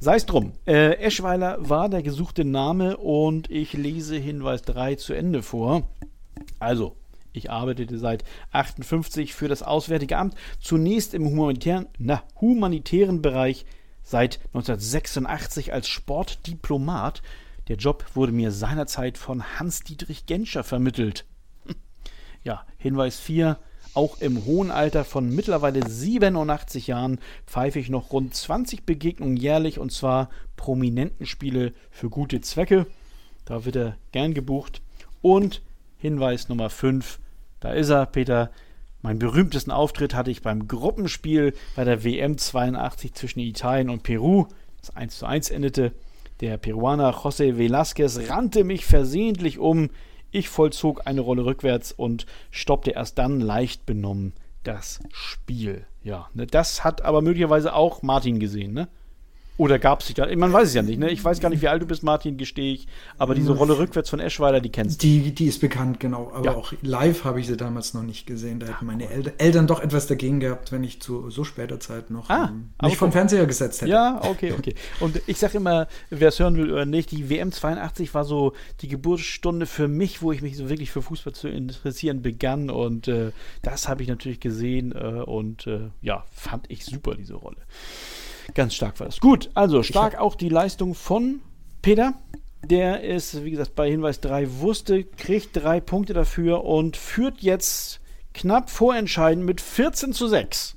Sei 0.00 0.16
es 0.16 0.26
drum. 0.26 0.52
Äh, 0.66 0.96
Eschweiler 0.98 1.56
war 1.60 1.88
der 1.88 2.02
gesuchte 2.02 2.44
Name 2.44 2.96
und 2.96 3.50
ich 3.50 3.72
lese 3.72 4.16
Hinweis 4.16 4.62
3 4.62 4.96
zu 4.96 5.14
Ende 5.14 5.42
vor. 5.42 5.88
Also, 6.58 6.96
ich 7.34 7.50
arbeitete 7.50 7.98
seit 7.98 8.24
58 8.52 9.34
für 9.34 9.48
das 9.48 9.62
Auswärtige 9.62 10.16
Amt, 10.16 10.36
zunächst 10.60 11.14
im 11.14 11.26
humanitären, 11.26 11.86
na, 11.98 12.22
humanitären 12.40 13.20
Bereich, 13.20 13.66
seit 14.02 14.38
1986 14.54 15.72
als 15.72 15.88
Sportdiplomat. 15.88 17.22
Der 17.68 17.76
Job 17.76 18.04
wurde 18.14 18.32
mir 18.32 18.52
seinerzeit 18.52 19.18
von 19.18 19.58
Hans-Dietrich 19.58 20.26
Genscher 20.26 20.64
vermittelt. 20.64 21.26
Ja, 22.44 22.66
Hinweis 22.76 23.18
4. 23.18 23.58
Auch 23.94 24.20
im 24.20 24.44
hohen 24.44 24.70
Alter 24.70 25.04
von 25.04 25.34
mittlerweile 25.34 25.88
87 25.88 26.88
Jahren 26.88 27.20
pfeife 27.46 27.78
ich 27.78 27.88
noch 27.88 28.12
rund 28.12 28.34
20 28.34 28.84
Begegnungen 28.84 29.38
jährlich 29.38 29.78
und 29.78 29.92
zwar 29.92 30.28
prominenten 30.56 31.24
Spiele 31.24 31.72
für 31.90 32.10
gute 32.10 32.42
Zwecke. 32.42 32.86
Da 33.46 33.64
wird 33.64 33.76
er 33.76 33.96
gern 34.12 34.34
gebucht. 34.34 34.82
Und 35.22 35.62
Hinweis 35.96 36.50
Nummer 36.50 36.68
5. 36.68 37.18
Da 37.64 37.72
ist 37.72 37.88
er, 37.88 38.04
Peter. 38.04 38.50
Meinen 39.00 39.18
berühmtesten 39.18 39.70
Auftritt 39.70 40.14
hatte 40.14 40.30
ich 40.30 40.42
beim 40.42 40.68
Gruppenspiel 40.68 41.54
bei 41.76 41.84
der 41.84 42.04
WM 42.04 42.36
82 42.36 43.14
zwischen 43.14 43.40
Italien 43.40 43.88
und 43.88 44.02
Peru, 44.02 44.48
das 44.80 44.94
1 44.94 45.18
zu 45.18 45.24
1 45.24 45.48
endete. 45.50 45.92
Der 46.42 46.58
Peruaner 46.58 47.14
José 47.14 47.56
Velázquez 47.56 48.28
rannte 48.28 48.64
mich 48.64 48.84
versehentlich 48.84 49.58
um. 49.58 49.88
Ich 50.30 50.50
vollzog 50.50 51.06
eine 51.06 51.22
Rolle 51.22 51.46
rückwärts 51.46 51.90
und 51.90 52.26
stoppte 52.50 52.90
erst 52.90 53.16
dann 53.16 53.40
leicht 53.40 53.86
benommen 53.86 54.34
das 54.62 55.00
Spiel. 55.10 55.86
Ja, 56.02 56.28
ne, 56.34 56.46
das 56.46 56.84
hat 56.84 57.00
aber 57.00 57.22
möglicherweise 57.22 57.74
auch 57.74 58.02
Martin 58.02 58.40
gesehen, 58.40 58.74
ne? 58.74 58.88
Oder 59.56 59.78
gab 59.78 60.00
es 60.00 60.06
sich 60.06 60.16
da? 60.16 60.26
Man 60.34 60.52
weiß 60.52 60.68
es 60.68 60.74
ja 60.74 60.82
nicht, 60.82 60.98
ne? 60.98 61.10
Ich 61.10 61.24
weiß 61.24 61.38
gar 61.38 61.48
nicht, 61.48 61.62
wie 61.62 61.68
alt 61.68 61.80
du 61.80 61.86
bist, 61.86 62.02
Martin, 62.02 62.36
gestehe 62.36 62.74
ich. 62.74 62.88
Aber 63.18 63.36
diese 63.36 63.52
Rolle 63.52 63.78
rückwärts 63.78 64.10
von 64.10 64.18
Eschweiler, 64.18 64.60
die 64.60 64.70
kennst 64.70 65.00
du. 65.00 65.06
Die, 65.06 65.32
die 65.32 65.46
ist 65.46 65.60
bekannt, 65.60 66.00
genau. 66.00 66.32
Aber 66.34 66.44
ja. 66.46 66.54
auch 66.54 66.72
live 66.82 67.22
habe 67.22 67.38
ich 67.38 67.46
sie 67.46 67.56
damals 67.56 67.94
noch 67.94 68.02
nicht 68.02 68.26
gesehen. 68.26 68.58
Da 68.58 68.66
hätten 68.66 68.86
meine 68.86 69.08
El 69.08 69.32
Eltern 69.38 69.68
doch 69.68 69.80
etwas 69.80 70.08
dagegen 70.08 70.40
gehabt, 70.40 70.72
wenn 70.72 70.82
ich 70.82 71.00
zu 71.00 71.30
so 71.30 71.44
später 71.44 71.78
Zeit 71.78 72.10
noch 72.10 72.30
ah, 72.30 72.50
ähm, 72.50 72.70
mich 72.82 72.96
vom 72.96 73.12
Fernseher 73.12 73.46
gesetzt 73.46 73.82
hätte. 73.82 73.92
Ja, 73.92 74.20
okay, 74.24 74.54
okay. 74.58 74.74
Und 74.98 75.20
ich 75.28 75.38
sage 75.38 75.58
immer, 75.58 75.86
wer 76.10 76.28
es 76.28 76.40
hören 76.40 76.56
will 76.56 76.72
oder 76.72 76.84
nicht, 76.84 77.12
die 77.12 77.30
WM 77.30 77.52
82 77.52 78.12
war 78.12 78.24
so 78.24 78.54
die 78.80 78.88
Geburtsstunde 78.88 79.66
für 79.66 79.86
mich, 79.86 80.20
wo 80.20 80.32
ich 80.32 80.42
mich 80.42 80.56
so 80.56 80.68
wirklich 80.68 80.90
für 80.90 81.02
Fußball 81.02 81.32
zu 81.32 81.48
interessieren 81.48 82.22
begann. 82.22 82.70
Und 82.70 83.06
äh, 83.06 83.30
das 83.62 83.88
habe 83.88 84.02
ich 84.02 84.08
natürlich 84.08 84.40
gesehen 84.40 84.90
äh, 84.92 85.22
und 85.22 85.68
äh, 85.68 85.90
ja, 86.02 86.24
fand 86.32 86.68
ich 86.70 86.84
super, 86.84 87.14
diese 87.14 87.34
Rolle. 87.34 87.58
Ganz 88.52 88.74
stark 88.74 89.00
war 89.00 89.06
das. 89.06 89.20
Gut, 89.20 89.50
also 89.54 89.82
stark 89.82 90.18
auch 90.18 90.34
die 90.34 90.48
Leistung 90.48 90.94
von 90.94 91.40
Peter. 91.82 92.14
Der 92.64 93.02
ist, 93.02 93.44
wie 93.44 93.50
gesagt, 93.50 93.74
bei 93.74 93.90
Hinweis 93.90 94.20
3 94.20 94.60
wusste, 94.60 95.04
kriegt 95.04 95.50
drei 95.52 95.80
Punkte 95.80 96.14
dafür 96.14 96.64
und 96.64 96.96
führt 96.96 97.40
jetzt 97.40 98.00
knapp 98.32 98.70
vorentscheidend 98.70 99.44
mit 99.44 99.60
14 99.60 100.12
zu 100.12 100.28
6. 100.28 100.76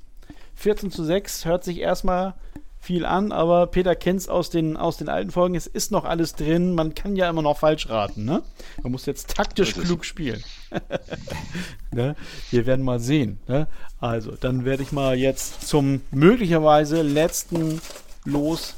14 0.54 0.90
zu 0.90 1.04
6 1.04 1.44
hört 1.44 1.64
sich 1.64 1.78
erstmal 1.78 2.34
viel 2.78 3.04
an, 3.04 3.32
aber 3.32 3.66
Peter 3.66 3.94
kennt 3.94 4.20
es 4.20 4.28
aus 4.28 4.50
den, 4.50 4.76
aus 4.76 4.96
den 4.96 5.08
alten 5.08 5.30
Folgen. 5.30 5.54
Es 5.54 5.66
ist 5.66 5.90
noch 5.90 6.04
alles 6.04 6.34
drin. 6.34 6.74
Man 6.74 6.94
kann 6.94 7.16
ja 7.16 7.28
immer 7.28 7.42
noch 7.42 7.58
falsch 7.58 7.88
raten. 7.88 8.24
Ne? 8.24 8.42
Man 8.82 8.92
muss 8.92 9.06
jetzt 9.06 9.36
taktisch 9.36 9.74
klug 9.74 10.04
spielen. 10.04 10.42
ne? 11.92 12.16
Wir 12.50 12.66
werden 12.66 12.84
mal 12.84 13.00
sehen. 13.00 13.38
Ne? 13.46 13.66
Also, 14.00 14.32
dann 14.32 14.64
werde 14.64 14.82
ich 14.82 14.92
mal 14.92 15.16
jetzt 15.16 15.66
zum 15.66 16.02
möglicherweise 16.10 17.02
letzten 17.02 17.80
Los 18.24 18.74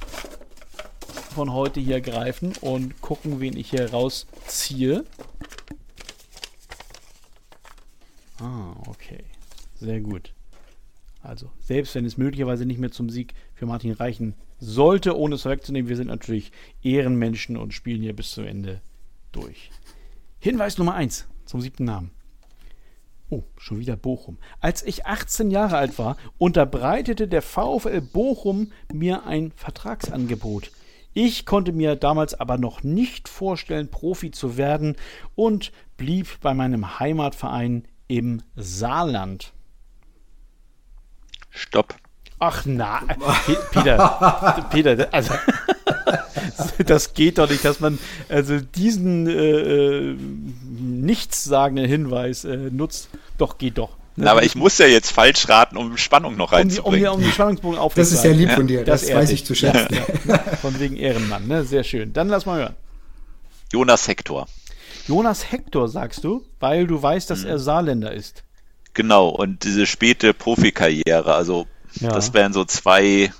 von 1.35 1.53
heute 1.53 1.81
hier 1.81 2.01
greifen 2.01 2.53
und 2.61 3.01
gucken, 3.01 3.41
wen 3.41 3.57
ich 3.57 3.71
hier 3.71 3.91
rausziehe. 3.91 5.05
Ah, 8.39 8.75
okay. 8.87 9.25
Sehr 9.77 10.01
gut. 10.01 10.33
Also, 11.23 11.51
selbst 11.61 11.95
wenn 11.95 12.05
es 12.05 12.17
möglicherweise 12.17 12.65
nicht 12.65 12.79
mehr 12.79 12.91
zum 12.91 13.11
Sieg 13.11 13.35
für 13.55 13.67
Martin 13.67 13.93
reichen 13.93 14.35
sollte, 14.59 15.17
ohne 15.17 15.35
es 15.35 15.45
wegzunehmen, 15.45 15.89
wir 15.89 15.97
sind 15.97 16.09
natürlich 16.09 16.53
Ehrenmenschen 16.83 17.57
und 17.57 17.75
spielen 17.75 18.03
hier 18.03 18.17
bis 18.17 18.33
zum 18.33 18.45
Ende 18.45 18.81
durch. 19.33 19.71
Hinweis 20.39 20.79
Nummer 20.79 20.95
1 20.95 21.27
zum 21.51 21.61
siebten 21.61 21.85
Namen. 21.85 22.13
Oh, 23.29 23.43
schon 23.57 23.81
wieder 23.81 23.97
Bochum. 23.97 24.39
Als 24.61 24.85
ich 24.85 25.07
18 25.07 25.51
Jahre 25.51 25.77
alt 25.77 25.99
war, 25.99 26.17
unterbreitete 26.39 27.27
der 27.29 27.43
VfL 27.43 28.01
Bochum 28.01 28.71
mir 28.93 29.27
ein 29.27 29.53
Vertragsangebot. 29.57 30.71
Ich 31.13 31.47
konnte 31.47 31.73
mir 31.73 31.97
damals 31.97 32.39
aber 32.39 32.57
noch 32.57 32.85
nicht 32.85 33.29
vorstellen, 33.29 33.91
Profi 33.91 34.31
zu 34.31 34.57
werden 34.57 34.97
und 35.35 35.73
blieb 35.97 36.41
bei 36.41 36.55
meinem 36.55 37.01
Heimatverein 37.01 37.87
im 38.07 38.43
Saarland. 38.55 39.53
Stopp. 41.51 41.97
Ach 42.39 42.65
na, 42.65 43.03
Peter, 43.73 44.69
Peter, 44.71 45.13
also 45.13 45.35
das 46.87 47.15
geht 47.15 47.39
doch 47.39 47.49
nicht, 47.49 47.65
dass 47.65 47.81
man 47.81 47.99
also 48.29 48.59
diesen 48.61 49.27
äh, 49.27 49.33
äh, 49.33 50.17
nichtssagenden 50.79 51.87
Hinweis 51.87 52.45
äh, 52.45 52.57
nutzt. 52.57 53.09
Doch, 53.39 53.59
geht 53.59 53.79
doch. 53.79 53.97
Na, 54.17 54.33
aber 54.33 54.43
ich 54.43 54.55
muss 54.55 54.77
ja 54.79 54.87
jetzt 54.87 55.13
falsch 55.13 55.49
raten, 55.49 55.77
um 55.77 55.97
Spannung 55.97 56.37
noch 56.37 56.53
reinzubringen. 56.53 57.09
Um, 57.09 57.15
um, 57.15 57.21
um 57.21 57.27
die 57.27 57.33
Spannungsbogen 57.33 57.79
aufzunehmen. 57.79 58.11
Das 58.11 58.13
ist 58.13 58.23
sehr 58.23 58.35
lieb 58.35 58.51
von 58.53 58.67
dir, 58.67 58.85
das, 58.85 59.07
das 59.07 59.15
weiß 59.15 59.31
ich 59.31 59.45
zu 59.45 59.55
schätzen. 59.55 59.89
Ja, 60.27 60.39
von 60.61 60.79
wegen 60.79 60.97
Ehrenmann, 60.97 61.47
ne? 61.47 61.65
Sehr 61.65 61.85
schön. 61.85 62.13
Dann 62.13 62.29
lass 62.29 62.45
mal 62.45 62.61
hören. 62.61 62.77
Jonas 63.73 64.09
Hector. 64.09 64.47
Jonas 65.07 65.51
Hector, 65.51 65.89
sagst 65.89 66.25
du, 66.25 66.45
weil 66.59 66.87
du 66.87 67.01
weißt, 67.01 67.31
dass 67.31 67.43
hm. 67.43 67.51
er 67.51 67.59
Saarländer 67.59 68.13
ist. 68.13 68.45
Genau, 68.95 69.29
und 69.29 69.65
diese 69.65 69.87
späte 69.87 70.35
Profikarriere, 70.35 71.35
also 71.35 71.67
ja. 72.01 72.11
das 72.11 72.35
wären 72.35 72.53
so 72.53 72.65
zwei 72.65 73.33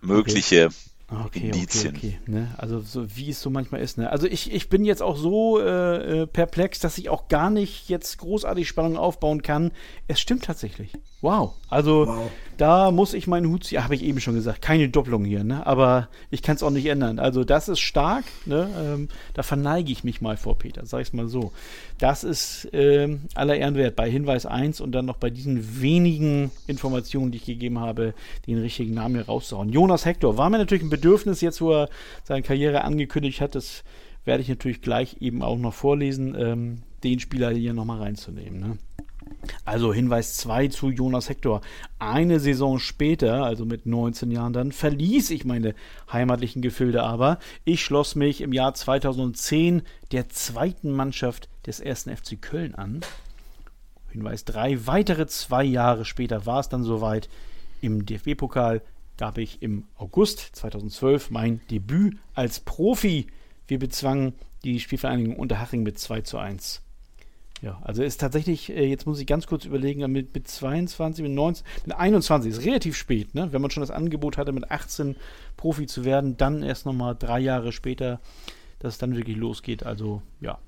mögliche 0.00 0.66
okay. 0.66 0.74
Okay, 1.10 1.46
Indizien. 1.46 1.96
Okay, 1.96 2.18
okay, 2.20 2.30
ne? 2.30 2.54
Also 2.56 2.80
so 2.80 3.16
wie 3.16 3.30
es 3.30 3.40
so 3.40 3.50
manchmal 3.50 3.80
ist. 3.80 3.98
Ne? 3.98 4.10
Also 4.10 4.26
ich, 4.26 4.52
ich 4.52 4.68
bin 4.68 4.84
jetzt 4.84 5.02
auch 5.02 5.16
so 5.16 5.58
äh, 5.58 6.22
äh, 6.22 6.26
perplex, 6.26 6.78
dass 6.78 6.98
ich 6.98 7.08
auch 7.08 7.28
gar 7.28 7.50
nicht 7.50 7.88
jetzt 7.88 8.18
großartig 8.18 8.68
Spannung 8.68 8.96
aufbauen 8.96 9.42
kann. 9.42 9.72
Es 10.06 10.20
stimmt 10.20 10.44
tatsächlich. 10.44 10.92
Wow. 11.22 11.54
Also 11.68 12.06
wow. 12.06 12.30
da 12.56 12.90
muss 12.90 13.12
ich 13.12 13.26
meinen 13.26 13.50
Hut 13.50 13.64
ziehen. 13.64 13.84
Habe 13.84 13.94
ich 13.94 14.02
eben 14.02 14.20
schon 14.20 14.34
gesagt. 14.34 14.62
Keine 14.62 14.88
Doppelung 14.88 15.24
hier, 15.24 15.44
ne? 15.44 15.66
Aber 15.66 16.08
ich 16.30 16.42
kann 16.42 16.56
es 16.56 16.62
auch 16.62 16.70
nicht 16.70 16.86
ändern. 16.86 17.18
Also 17.18 17.44
das 17.44 17.68
ist 17.68 17.80
stark. 17.80 18.24
Ne? 18.46 18.68
Ähm, 18.78 19.08
da 19.34 19.42
verneige 19.42 19.92
ich 19.92 20.02
mich 20.02 20.22
mal 20.22 20.38
vor 20.38 20.58
Peter. 20.58 20.86
Sag 20.86 21.02
ich 21.02 21.12
mal 21.12 21.28
so. 21.28 21.52
Das 21.98 22.24
ist 22.24 22.68
ähm, 22.72 23.22
aller 23.34 23.56
Ehren 23.56 23.74
wert. 23.74 23.96
Bei 23.96 24.10
Hinweis 24.10 24.46
1 24.46 24.80
und 24.80 24.92
dann 24.92 25.04
noch 25.04 25.18
bei 25.18 25.28
diesen 25.28 25.80
wenigen 25.82 26.50
Informationen, 26.66 27.32
die 27.32 27.38
ich 27.38 27.44
gegeben 27.44 27.78
habe, 27.78 28.14
den 28.46 28.58
richtigen 28.58 28.94
Namen 28.94 29.16
hier 29.16 29.26
rauszuhauen. 29.26 29.68
Jonas 29.68 30.06
Hector 30.06 30.38
war 30.38 30.48
mir 30.48 30.58
natürlich 30.58 30.84
ein 30.84 30.90
Bedürfnis, 30.90 31.42
jetzt 31.42 31.60
wo 31.60 31.72
er 31.72 31.88
seine 32.24 32.42
Karriere 32.42 32.82
angekündigt 32.84 33.42
hat. 33.42 33.54
Das 33.54 33.84
werde 34.24 34.42
ich 34.42 34.48
natürlich 34.48 34.80
gleich 34.80 35.18
eben 35.20 35.42
auch 35.42 35.58
noch 35.58 35.74
vorlesen, 35.74 36.34
ähm, 36.38 36.82
den 37.04 37.20
Spieler 37.20 37.50
hier 37.50 37.72
nochmal 37.72 37.98
reinzunehmen. 37.98 38.60
Ne? 38.60 38.78
Also 39.64 39.92
Hinweis 39.92 40.36
2 40.36 40.68
zu 40.68 40.90
Jonas 40.90 41.28
Hector. 41.28 41.60
Eine 41.98 42.40
Saison 42.40 42.78
später, 42.78 43.44
also 43.44 43.64
mit 43.64 43.86
19 43.86 44.30
Jahren 44.30 44.52
dann, 44.52 44.72
verließ 44.72 45.30
ich 45.30 45.44
meine 45.44 45.74
heimatlichen 46.12 46.62
Gefilde 46.62 47.02
aber. 47.02 47.38
Ich 47.64 47.82
schloss 47.82 48.14
mich 48.14 48.40
im 48.40 48.52
Jahr 48.52 48.74
2010 48.74 49.82
der 50.12 50.28
zweiten 50.28 50.90
Mannschaft 50.90 51.48
des 51.66 51.80
ersten 51.80 52.14
FC 52.14 52.40
Köln 52.40 52.74
an. 52.74 53.00
Hinweis 54.10 54.44
3. 54.44 54.86
Weitere 54.86 55.26
zwei 55.26 55.64
Jahre 55.64 56.04
später 56.04 56.46
war 56.46 56.60
es 56.60 56.68
dann 56.68 56.82
soweit. 56.82 57.28
Im 57.80 58.04
DFB-Pokal 58.04 58.82
gab 59.16 59.38
ich 59.38 59.62
im 59.62 59.84
August 59.96 60.40
2012 60.56 61.30
mein 61.30 61.60
Debüt 61.70 62.18
als 62.34 62.60
Profi. 62.60 63.26
Wir 63.68 63.78
bezwangen 63.78 64.34
die 64.64 64.80
Spielvereinigung 64.80 65.36
Unterhaching 65.36 65.82
mit 65.82 65.98
2 65.98 66.22
zu 66.22 66.38
1. 66.38 66.82
Ja, 67.62 67.78
also 67.82 68.02
ist 68.02 68.20
tatsächlich, 68.20 68.70
äh, 68.70 68.86
jetzt 68.86 69.06
muss 69.06 69.20
ich 69.20 69.26
ganz 69.26 69.46
kurz 69.46 69.66
überlegen, 69.66 70.10
mit, 70.10 70.34
mit 70.34 70.48
22, 70.48 71.22
mit 71.22 71.32
19, 71.32 71.66
mit 71.84 71.96
21 71.96 72.52
ist 72.52 72.64
relativ 72.64 72.96
spät, 72.96 73.34
ne? 73.34 73.52
Wenn 73.52 73.60
man 73.60 73.70
schon 73.70 73.82
das 73.82 73.90
Angebot 73.90 74.38
hatte, 74.38 74.52
mit 74.52 74.70
18 74.70 75.16
Profi 75.58 75.86
zu 75.86 76.04
werden, 76.04 76.38
dann 76.38 76.62
erst 76.62 76.86
nochmal 76.86 77.14
drei 77.18 77.38
Jahre 77.38 77.72
später, 77.72 78.20
dass 78.78 78.94
es 78.94 78.98
dann 78.98 79.14
wirklich 79.14 79.36
losgeht. 79.36 79.84
Also, 79.84 80.22
ja, 80.40 80.58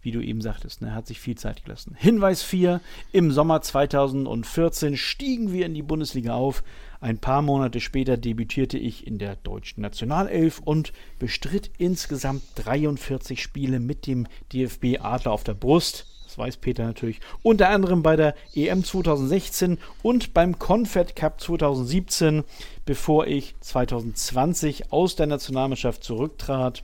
wie 0.00 0.12
du 0.12 0.20
eben 0.20 0.40
sagtest, 0.40 0.80
ne, 0.80 0.94
hat 0.94 1.06
sich 1.06 1.20
viel 1.20 1.36
Zeit 1.36 1.64
gelassen. 1.64 1.94
Hinweis 1.98 2.42
4, 2.42 2.80
im 3.12 3.30
Sommer 3.30 3.60
2014 3.60 4.96
stiegen 4.96 5.52
wir 5.52 5.66
in 5.66 5.74
die 5.74 5.82
Bundesliga 5.82 6.34
auf. 6.34 6.62
Ein 7.00 7.18
paar 7.18 7.42
Monate 7.42 7.80
später 7.80 8.16
debütierte 8.16 8.78
ich 8.78 9.06
in 9.06 9.18
der 9.18 9.36
deutschen 9.36 9.82
Nationalelf 9.82 10.60
und 10.60 10.94
bestritt 11.18 11.70
insgesamt 11.76 12.42
43 12.56 13.42
Spiele 13.42 13.78
mit 13.78 14.06
dem 14.06 14.26
DFB 14.52 15.00
Adler 15.00 15.32
auf 15.32 15.44
der 15.44 15.54
Brust 15.54 16.13
das 16.34 16.38
weiß 16.38 16.56
Peter 16.56 16.84
natürlich, 16.84 17.20
unter 17.42 17.68
anderem 17.68 18.02
bei 18.02 18.16
der 18.16 18.34
EM 18.56 18.82
2016 18.82 19.78
und 20.02 20.34
beim 20.34 20.58
Confed 20.58 21.14
Cup 21.14 21.40
2017, 21.40 22.42
bevor 22.84 23.28
ich 23.28 23.54
2020 23.60 24.92
aus 24.92 25.14
der 25.14 25.26
Nationalmannschaft 25.26 26.02
zurücktrat. 26.02 26.82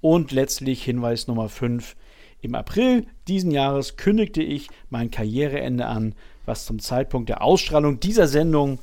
Und 0.00 0.32
letztlich 0.32 0.82
Hinweis 0.82 1.28
Nummer 1.28 1.48
5. 1.48 1.94
Im 2.40 2.56
April 2.56 3.06
diesen 3.28 3.52
Jahres 3.52 3.96
kündigte 3.96 4.42
ich 4.42 4.68
mein 4.88 5.12
Karriereende 5.12 5.86
an, 5.86 6.16
was 6.44 6.64
zum 6.64 6.80
Zeitpunkt 6.80 7.28
der 7.28 7.42
Ausstrahlung 7.42 8.00
dieser 8.00 8.26
Sendung 8.26 8.80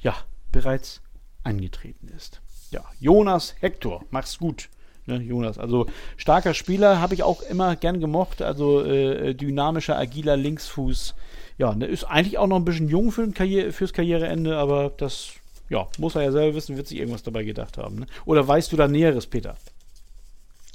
ja 0.00 0.14
bereits 0.52 1.00
eingetreten 1.42 2.08
ist. 2.14 2.42
Ja, 2.70 2.84
Jonas 3.00 3.54
Hector, 3.60 4.04
mach's 4.10 4.38
gut 4.38 4.68
ne, 5.06 5.16
Jonas. 5.16 5.58
Also 5.58 5.86
starker 6.16 6.54
Spieler, 6.54 7.00
habe 7.00 7.14
ich 7.14 7.22
auch 7.22 7.42
immer 7.42 7.76
gern 7.76 8.00
gemocht. 8.00 8.42
Also 8.42 8.84
äh, 8.84 9.34
dynamischer, 9.34 9.98
agiler 9.98 10.36
Linksfuß. 10.36 11.14
Ja, 11.58 11.74
ne, 11.74 11.86
ist 11.86 12.04
eigentlich 12.04 12.38
auch 12.38 12.46
noch 12.46 12.56
ein 12.56 12.64
bisschen 12.64 12.88
jung 12.88 13.12
für 13.12 13.26
Karriere, 13.30 13.72
fürs 13.72 13.92
Karriereende, 13.92 14.58
aber 14.58 14.92
das 14.96 15.32
ja, 15.68 15.88
muss 15.98 16.14
er 16.14 16.22
ja 16.22 16.32
selber 16.32 16.56
wissen, 16.56 16.76
wird 16.76 16.86
sich 16.86 16.98
irgendwas 16.98 17.22
dabei 17.22 17.44
gedacht 17.44 17.78
haben. 17.78 18.00
Ne? 18.00 18.06
Oder 18.24 18.46
weißt 18.46 18.70
du 18.72 18.76
da 18.76 18.88
Näheres, 18.88 19.26
Peter? 19.26 19.56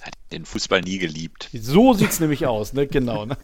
Hat 0.02 0.14
den 0.32 0.46
Fußball 0.46 0.82
nie 0.82 0.98
geliebt. 0.98 1.50
So 1.54 1.94
sieht 1.94 2.10
es 2.10 2.20
nämlich 2.20 2.48
aus, 2.48 2.74
ne? 2.74 2.88
Genau. 2.88 3.26
Ne? 3.26 3.38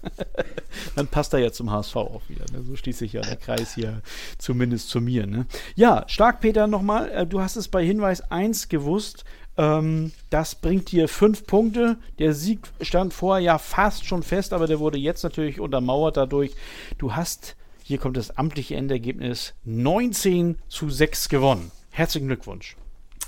Dann 0.95 1.07
passt 1.07 1.33
er 1.33 1.39
ja 1.39 1.51
zum 1.51 1.71
HSV 1.71 1.95
auch 1.95 2.23
wieder. 2.27 2.45
Ne? 2.51 2.63
So 2.63 2.75
schließt 2.75 2.99
sich 2.99 3.13
ja 3.13 3.21
der 3.21 3.35
Kreis 3.35 3.75
hier 3.75 4.01
zumindest 4.39 4.89
zu 4.89 4.99
mir. 4.99 5.27
Ne? 5.27 5.45
Ja, 5.75 6.03
stark, 6.07 6.41
Peter, 6.41 6.65
nochmal. 6.65 7.11
Äh, 7.11 7.27
du 7.27 7.41
hast 7.41 7.55
es 7.55 7.67
bei 7.67 7.85
Hinweis 7.85 8.21
1 8.31 8.69
gewusst. 8.69 9.23
Ähm, 9.57 10.11
das 10.29 10.55
bringt 10.55 10.91
dir 10.91 11.07
fünf 11.07 11.45
Punkte. 11.45 11.97
Der 12.19 12.33
Sieg 12.33 12.59
stand 12.81 13.13
vorher 13.13 13.43
ja 13.43 13.57
fast 13.57 14.05
schon 14.05 14.23
fest, 14.23 14.53
aber 14.53 14.67
der 14.67 14.79
wurde 14.79 14.97
jetzt 14.97 15.23
natürlich 15.23 15.59
untermauert 15.59 16.17
dadurch. 16.17 16.51
Du 16.97 17.15
hast, 17.15 17.55
hier 17.83 17.97
kommt 17.97 18.17
das 18.17 18.37
amtliche 18.37 18.75
Endergebnis, 18.75 19.53
19 19.65 20.57
zu 20.67 20.89
6 20.89 21.29
gewonnen. 21.29 21.71
Herzlichen 21.91 22.27
Glückwunsch. 22.27 22.77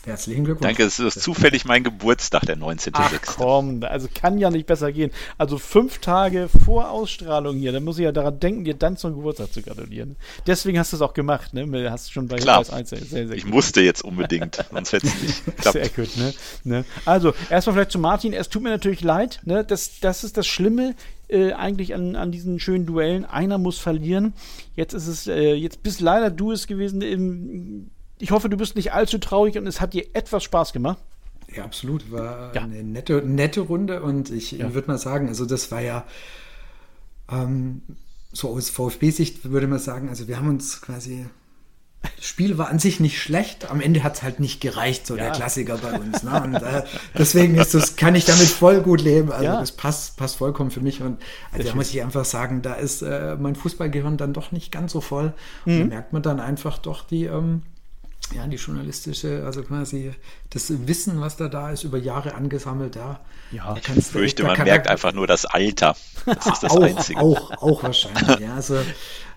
Herzlichen 0.05 0.45
Glückwunsch. 0.45 0.65
Danke, 0.67 0.83
es 0.83 0.99
ist 0.99 1.21
zufällig 1.21 1.65
mein 1.65 1.83
Geburtstag, 1.83 2.45
der 2.45 2.57
19.06. 2.57 2.91
Ach 2.93 3.21
komm, 3.25 3.83
also 3.83 4.07
kann 4.13 4.37
ja 4.37 4.49
nicht 4.49 4.65
besser 4.65 4.91
gehen. 4.91 5.11
Also 5.37 5.57
fünf 5.57 5.99
Tage 5.99 6.49
vor 6.65 6.89
Ausstrahlung 6.89 7.57
hier, 7.57 7.71
da 7.71 7.79
muss 7.79 7.97
ich 7.99 8.05
ja 8.05 8.11
daran 8.11 8.39
denken, 8.39 8.63
dir 8.63 8.73
dann 8.75 8.97
zum 8.97 9.15
Geburtstag 9.15 9.51
zu 9.51 9.61
gratulieren. 9.61 10.15
Deswegen 10.47 10.79
hast 10.79 10.93
du 10.93 10.95
es 10.95 11.01
auch 11.01 11.13
gemacht, 11.13 11.53
ne? 11.53 11.91
Hast 11.91 12.13
schon 12.13 12.27
bei 12.27 12.37
Klar. 12.37 12.63
Hinweis 12.63 12.73
1 12.73 12.89
sehr, 12.89 13.27
sehr 13.27 13.31
Ich 13.31 13.43
gut. 13.43 13.53
musste 13.53 13.81
jetzt 13.81 14.03
unbedingt, 14.03 14.65
sonst 14.71 14.93
hätte 14.93 15.07
es 15.07 15.21
nicht 15.21 15.45
geklappt. 15.45 15.73
Sehr 15.73 15.89
gut, 15.89 16.17
ne? 16.17 16.33
ne? 16.63 16.85
Also, 17.05 17.33
erstmal 17.49 17.75
vielleicht 17.75 17.91
zu 17.91 17.99
Martin. 17.99 18.33
Es 18.33 18.49
tut 18.49 18.63
mir 18.63 18.69
natürlich 18.69 19.01
leid, 19.01 19.41
ne? 19.43 19.63
Das, 19.65 19.99
das 19.99 20.23
ist 20.23 20.37
das 20.37 20.47
Schlimme. 20.47 20.95
Äh, 21.27 21.53
eigentlich 21.53 21.93
an, 21.93 22.15
an 22.15 22.31
diesen 22.31 22.59
schönen 22.59 22.87
Duellen. 22.87 23.23
Einer 23.25 23.59
muss 23.59 23.77
verlieren. 23.77 24.33
Jetzt 24.75 24.93
ist 24.93 25.07
es, 25.07 25.27
äh, 25.27 25.53
jetzt 25.53 25.83
bist 25.83 26.01
leider 26.01 26.31
du 26.31 26.51
es 26.51 26.65
gewesen 26.65 27.01
im 27.03 27.91
ich 28.19 28.31
hoffe, 28.31 28.49
du 28.49 28.57
bist 28.57 28.75
nicht 28.75 28.93
allzu 28.93 29.17
traurig 29.17 29.57
und 29.57 29.65
es 29.67 29.81
hat 29.81 29.93
dir 29.93 30.05
etwas 30.13 30.43
Spaß 30.43 30.73
gemacht. 30.73 30.99
Ja, 31.55 31.63
absolut. 31.63 32.11
War 32.11 32.53
ja. 32.53 32.61
eine 32.61 32.83
nette, 32.83 33.23
nette 33.25 33.61
Runde 33.61 34.01
und 34.01 34.29
ich 34.29 34.51
ja. 34.51 34.73
würde 34.73 34.87
mal 34.87 34.97
sagen, 34.97 35.27
also 35.27 35.45
das 35.45 35.71
war 35.71 35.81
ja 35.81 36.05
ähm, 37.31 37.81
so 38.31 38.49
aus 38.49 38.69
VfB-Sicht 38.69 39.49
würde 39.49 39.67
man 39.67 39.79
sagen, 39.79 40.09
also 40.09 40.27
wir 40.27 40.37
haben 40.37 40.49
uns 40.49 40.81
quasi 40.81 41.25
das 42.01 42.25
Spiel 42.25 42.57
war 42.57 42.69
an 42.69 42.79
sich 42.79 43.01
nicht 43.01 43.21
schlecht, 43.21 43.69
am 43.69 43.81
Ende 43.81 44.03
hat 44.03 44.15
es 44.15 44.23
halt 44.23 44.39
nicht 44.39 44.61
gereicht, 44.61 45.05
so 45.05 45.17
ja. 45.17 45.23
der 45.23 45.31
Klassiker 45.33 45.77
bei 45.77 45.99
uns. 45.99 46.23
Ne? 46.23 46.41
Und 46.43 46.55
äh, 46.55 46.83
deswegen 47.17 47.55
ist 47.55 47.73
das, 47.73 47.97
kann 47.97 48.15
ich 48.15 48.23
damit 48.23 48.47
voll 48.47 48.81
gut 48.81 49.01
leben. 49.01 49.33
Also 49.33 49.47
das 49.47 49.73
passt, 49.73 50.15
passt 50.15 50.37
vollkommen 50.37 50.71
für 50.71 50.79
mich. 50.79 51.01
Und 51.01 51.21
also 51.51 51.67
da 51.67 51.75
muss 51.75 51.89
ich 51.89 52.01
einfach 52.01 52.23
sagen, 52.23 52.61
da 52.61 52.75
ist 52.75 53.01
äh, 53.01 53.35
mein 53.37 53.55
Fußballgehirn 53.55 54.15
dann 54.15 54.31
doch 54.31 54.53
nicht 54.53 54.71
ganz 54.71 54.93
so 54.93 55.01
voll. 55.01 55.33
Mhm. 55.65 55.73
Und 55.73 55.79
da 55.79 55.85
merkt 55.87 56.13
man 56.13 56.21
dann 56.21 56.39
einfach 56.39 56.77
doch 56.77 57.05
die, 57.05 57.25
ähm, 57.25 57.63
ja, 58.33 58.47
die 58.47 58.57
journalistische, 58.57 59.43
also 59.45 59.63
quasi 59.63 60.11
das 60.49 60.71
Wissen, 60.87 61.19
was 61.21 61.37
da 61.37 61.47
da 61.47 61.71
ist, 61.71 61.83
über 61.83 61.97
Jahre 61.97 62.35
angesammelt, 62.35 62.95
ja. 62.95 63.19
Ja, 63.51 63.75
ich 63.95 64.05
fürchte, 64.05 64.43
man 64.43 64.61
merkt 64.63 64.87
einfach 64.87 65.13
nur 65.13 65.27
das 65.27 65.45
Alter. 65.45 65.95
Das 66.25 66.45
ist 66.45 66.63
das 66.63 66.71
auch, 66.71 66.81
Einzige. 66.81 67.19
Auch, 67.19 67.51
auch 67.61 67.83
wahrscheinlich, 67.83 68.39
ja. 68.39 68.53
Also 68.55 68.77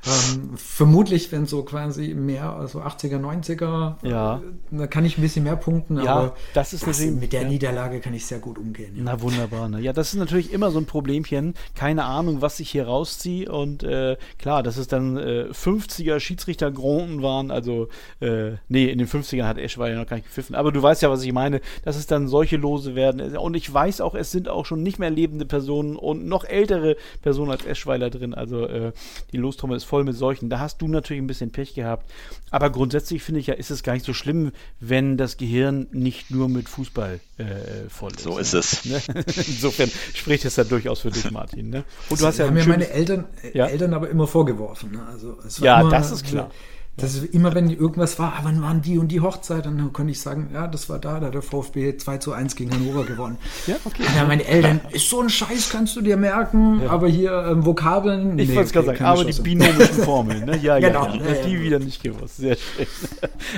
ähm, 0.04 0.56
vermutlich, 0.56 1.30
wenn 1.30 1.46
so 1.46 1.62
quasi 1.62 2.14
mehr, 2.14 2.50
also 2.50 2.80
80er, 2.80 3.20
90er, 3.20 3.94
ja. 4.02 4.36
Äh, 4.38 4.40
da 4.72 4.86
kann 4.88 5.04
ich 5.04 5.16
ein 5.16 5.22
bisschen 5.22 5.44
mehr 5.44 5.54
punkten, 5.54 5.96
ja, 6.02 6.12
aber 6.12 6.36
das 6.54 6.72
ist 6.72 6.86
das, 6.86 7.00
mit 7.00 7.32
der 7.32 7.42
ja. 7.42 7.48
Niederlage 7.48 8.00
kann 8.00 8.12
ich 8.12 8.26
sehr 8.26 8.40
gut 8.40 8.58
umgehen. 8.58 8.96
Ja. 8.96 9.02
Na 9.04 9.20
wunderbar. 9.20 9.68
Ne? 9.68 9.80
Ja, 9.80 9.92
das 9.92 10.12
ist 10.12 10.18
natürlich 10.18 10.52
immer 10.52 10.72
so 10.72 10.78
ein 10.78 10.86
Problemchen. 10.86 11.54
Keine 11.76 12.04
Ahnung, 12.04 12.42
was 12.42 12.58
ich 12.58 12.70
hier 12.70 12.86
rausziehe. 12.86 13.50
Und 13.50 13.84
äh, 13.84 14.16
klar, 14.38 14.64
dass 14.64 14.76
es 14.76 14.88
dann 14.88 15.16
äh, 15.16 15.46
50er 15.52 16.18
Schiedsrichter 16.18 16.72
Gronden 16.72 17.22
waren. 17.22 17.52
Also, 17.52 17.88
äh, 18.20 18.52
nee, 18.68 18.81
in 18.90 18.98
den 18.98 19.08
50ern 19.08 19.44
hat 19.44 19.58
Eschweiler 19.58 19.96
noch 19.96 20.06
gar 20.06 20.16
nicht 20.16 20.26
gepfiffen. 20.26 20.54
Aber 20.54 20.72
du 20.72 20.82
weißt 20.82 21.02
ja, 21.02 21.10
was 21.10 21.22
ich 21.22 21.32
meine, 21.32 21.60
dass 21.84 21.96
es 21.96 22.06
dann 22.06 22.28
solche 22.28 22.56
Lose 22.56 22.94
werden. 22.94 23.36
Und 23.36 23.54
ich 23.54 23.72
weiß 23.72 24.00
auch, 24.00 24.14
es 24.14 24.30
sind 24.30 24.48
auch 24.48 24.66
schon 24.66 24.82
nicht 24.82 24.98
mehr 24.98 25.10
lebende 25.10 25.46
Personen 25.46 25.96
und 25.96 26.26
noch 26.26 26.44
ältere 26.44 26.96
Personen 27.22 27.50
als 27.50 27.64
Eschweiler 27.64 28.10
drin. 28.10 28.34
Also, 28.34 28.66
äh, 28.66 28.92
die 29.32 29.36
Lostrommel 29.36 29.76
ist 29.76 29.84
voll 29.84 30.04
mit 30.04 30.16
solchen. 30.16 30.50
Da 30.50 30.58
hast 30.58 30.80
du 30.82 30.88
natürlich 30.88 31.22
ein 31.22 31.26
bisschen 31.26 31.50
Pech 31.50 31.74
gehabt. 31.74 32.10
Aber 32.50 32.70
grundsätzlich 32.70 33.22
finde 33.22 33.40
ich 33.40 33.46
ja, 33.46 33.54
ist 33.54 33.70
es 33.70 33.82
gar 33.82 33.94
nicht 33.94 34.04
so 34.04 34.12
schlimm, 34.12 34.52
wenn 34.80 35.16
das 35.16 35.36
Gehirn 35.36 35.86
nicht 35.92 36.30
nur 36.30 36.48
mit 36.48 36.68
Fußball 36.68 37.20
äh, 37.38 37.44
voll 37.88 38.12
ist. 38.12 38.20
So 38.20 38.38
ist 38.38 38.52
ne? 38.52 38.60
es. 38.60 38.84
Ne? 38.84 39.00
Insofern 39.36 39.90
spricht 40.14 40.44
es 40.44 40.56
ja 40.56 40.64
durchaus 40.64 41.00
für 41.00 41.10
dich, 41.10 41.30
Martin. 41.30 41.70
Ne? 41.70 41.84
Und 42.08 42.20
du 42.20 42.26
hast 42.26 42.38
ja 42.38 42.46
haben 42.46 42.54
mir 42.54 42.66
meine 42.66 42.88
Eltern, 42.90 43.24
ja? 43.52 43.66
Eltern 43.66 43.94
aber 43.94 44.10
immer 44.10 44.26
vorgeworfen. 44.26 44.92
Ne? 44.92 45.06
Also, 45.06 45.38
ja, 45.60 45.80
immer, 45.80 45.90
das 45.90 46.10
ist 46.10 46.26
klar. 46.26 46.50
Das 46.98 47.14
ist 47.14 47.34
immer, 47.34 47.54
wenn 47.54 47.70
irgendwas 47.70 48.18
war, 48.18 48.34
ah, 48.34 48.40
wann 48.42 48.60
waren 48.60 48.82
die 48.82 48.98
und 48.98 49.08
die 49.08 49.22
Hochzeit, 49.22 49.64
dann 49.64 49.94
konnte 49.94 50.12
ich 50.12 50.20
sagen, 50.20 50.50
ja, 50.52 50.66
das 50.66 50.90
war 50.90 50.98
da, 50.98 51.20
da 51.20 51.26
hat 51.28 51.34
der 51.34 51.40
VfB 51.40 51.96
2 51.96 52.18
zu 52.18 52.32
1 52.34 52.54
gegen 52.54 52.70
Hannover 52.70 53.04
gewonnen. 53.04 53.38
Ja, 53.66 53.76
okay. 53.86 54.02
Ja, 54.14 54.26
meine 54.26 54.44
Eltern, 54.44 54.82
ist 54.90 55.08
so 55.08 55.22
ein 55.22 55.30
Scheiß, 55.30 55.70
kannst 55.70 55.96
du 55.96 56.02
dir 56.02 56.18
merken, 56.18 56.82
ja. 56.82 56.90
aber 56.90 57.08
hier 57.08 57.32
ähm, 57.48 57.64
Vokabeln. 57.64 58.38
Ich 58.38 58.50
nee, 58.50 58.54
wollte 58.54 58.66
es 58.66 58.72
gerade 58.72 58.86
sagen, 58.88 59.04
aber 59.04 59.24
die 59.24 59.40
binomischen 59.40 60.02
Formeln, 60.04 60.44
ne? 60.44 60.58
Ja, 60.58 60.78
genau. 60.78 61.06
ja, 61.06 61.14
ja. 61.14 61.46
die 61.46 61.62
wieder 61.62 61.78
nicht 61.78 62.02
gewusst. 62.02 62.36
Sehr 62.36 62.56
schön. 62.56 62.86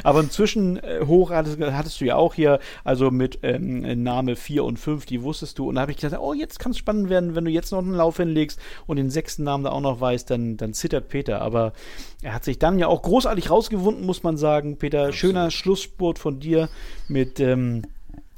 aber 0.05 0.21
inzwischen 0.21 0.77
äh, 0.77 1.01
hoch 1.05 1.33
hattest, 1.33 1.61
hattest, 1.61 2.01
du 2.01 2.05
ja 2.05 2.15
auch 2.15 2.35
hier, 2.35 2.61
also 2.85 3.11
mit 3.11 3.41
ähm, 3.43 4.03
Name 4.05 4.37
4 4.37 4.63
und 4.63 4.79
5, 4.79 5.07
die 5.07 5.23
wusstest 5.23 5.59
du. 5.59 5.69
Und 5.69 5.75
da 5.75 5.81
habe 5.81 5.91
ich 5.91 5.99
gesagt, 5.99 6.23
oh, 6.23 6.35
jetzt 6.35 6.61
kann 6.61 6.71
es 6.71 6.79
spannend 6.79 7.11
werden, 7.11 7.35
wenn 7.35 7.45
du 7.45 7.51
jetzt 7.51 7.73
noch 7.73 7.81
einen 7.81 7.95
Lauf 7.95 8.19
hinlegst 8.19 8.61
und 8.87 8.97
den 8.97 9.11
sechsten 9.11 9.43
Namen 9.43 9.65
da 9.65 9.71
auch 9.71 9.81
noch 9.81 10.01
weißt, 10.01 10.31
dann, 10.31 10.57
dann 10.57 10.73
zittert 10.73 11.09
Peter. 11.09 11.41
Aber 11.41 11.73
er 12.23 12.33
hat 12.33 12.45
sich 12.45 12.59
dann 12.59 12.79
ja 12.79 12.87
auch 12.87 13.03
großartig 13.25 13.51
rausgewunden, 13.51 14.05
muss 14.05 14.23
man 14.23 14.37
sagen. 14.37 14.77
Peter, 14.77 14.99
Absolut. 14.99 15.17
schöner 15.17 15.51
Schlussspurt 15.51 16.19
von 16.19 16.41
dir 16.41 16.69
mit 17.09 17.41
ähm, 17.41 17.83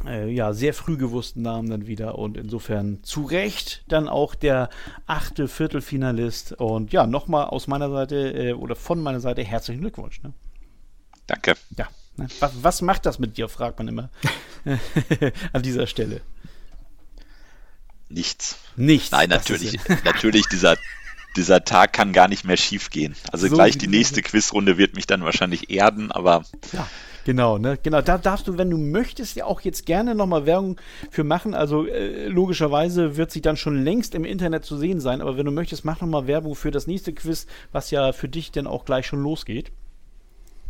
äh, 0.07 0.31
ja, 0.31 0.53
sehr 0.53 0.75
früh 0.75 0.97
gewussten 0.97 1.43
Namen 1.43 1.69
dann 1.69 1.89
wieder 1.89 2.19
und 2.19 2.37
insofern 2.37 3.03
zu 3.03 3.25
Recht 3.25 3.83
dann 3.89 4.09
auch 4.09 4.37
der 4.37 4.71
achte 5.07 5.49
Viertelfinalist. 5.49 6.53
Und 6.53 6.93
ja, 6.93 7.05
nochmal 7.07 7.47
aus 7.47 7.67
meiner 7.67 7.91
Seite 7.91 8.31
äh, 8.31 8.53
oder 8.53 8.77
von 8.77 9.03
meiner 9.03 9.19
Seite 9.19 9.43
herzlichen 9.43 9.81
Glückwunsch. 9.81 10.23
Ne? 10.23 10.33
Danke. 11.27 11.55
Ja. 11.77 11.89
Ne? 12.17 12.29
Was, 12.39 12.53
was 12.63 12.81
macht 12.81 13.07
das 13.07 13.19
mit 13.19 13.37
dir, 13.37 13.49
fragt 13.49 13.79
man 13.79 13.89
immer 13.89 14.11
an 15.53 15.63
dieser 15.63 15.89
Stelle. 15.89 16.21
Nichts. 18.09 18.57
Nichts. 18.77 19.11
Nein, 19.11 19.31
natürlich, 19.31 19.81
natürlich 20.05 20.47
dieser 20.47 20.77
dieser 21.37 21.65
Tag 21.65 21.93
kann 21.93 22.13
gar 22.13 22.29
nicht 22.29 22.45
mehr 22.45 22.57
schief 22.57 22.91
gehen. 22.91 23.15
Also 23.33 23.49
so 23.49 23.55
gleich 23.55 23.79
die 23.79 23.89
nächste 23.89 24.23
Quizrunde 24.23 24.79
wird 24.79 24.95
mich 24.95 25.07
dann 25.07 25.25
wahrscheinlich 25.25 25.71
erden, 25.71 26.11
aber. 26.13 26.45
Ja. 26.73 26.87
Genau, 27.27 27.59
ne? 27.59 27.77
Genau, 27.83 28.03
da 28.03 28.19
darfst 28.19 28.47
du, 28.47 28.57
wenn 28.57 28.71
du 28.71 28.79
möchtest, 28.79 29.35
ja 29.35 29.47
auch 29.47 29.61
jetzt 29.63 29.85
gerne 29.85 30.15
nochmal 30.15 30.47
Werbung 30.47 30.81
für 31.11 31.25
machen. 31.25 31.55
Also 31.55 31.85
äh, 31.85 32.29
logischerweise 32.29 33.17
wird 33.17 33.33
sie 33.33 33.41
dann 33.41 33.57
schon 33.57 33.83
längst 33.83 34.15
im 34.15 34.25
Internet 34.25 34.65
zu 34.65 34.77
sehen 34.77 35.01
sein, 35.01 35.21
aber 35.21 35.37
wenn 35.37 35.45
du 35.45 35.51
möchtest, 35.51 35.85
mach 35.85 36.01
nochmal 36.01 36.29
Werbung 36.29 36.55
für 36.55 36.71
das 36.71 36.87
nächste 36.87 37.13
Quiz, 37.13 37.49
was 37.73 37.91
ja 37.91 38.13
für 38.13 38.29
dich 38.29 38.53
dann 38.53 38.69
auch 38.69 38.85
gleich 38.85 39.09
schon 39.09 39.25
losgeht. 39.25 39.73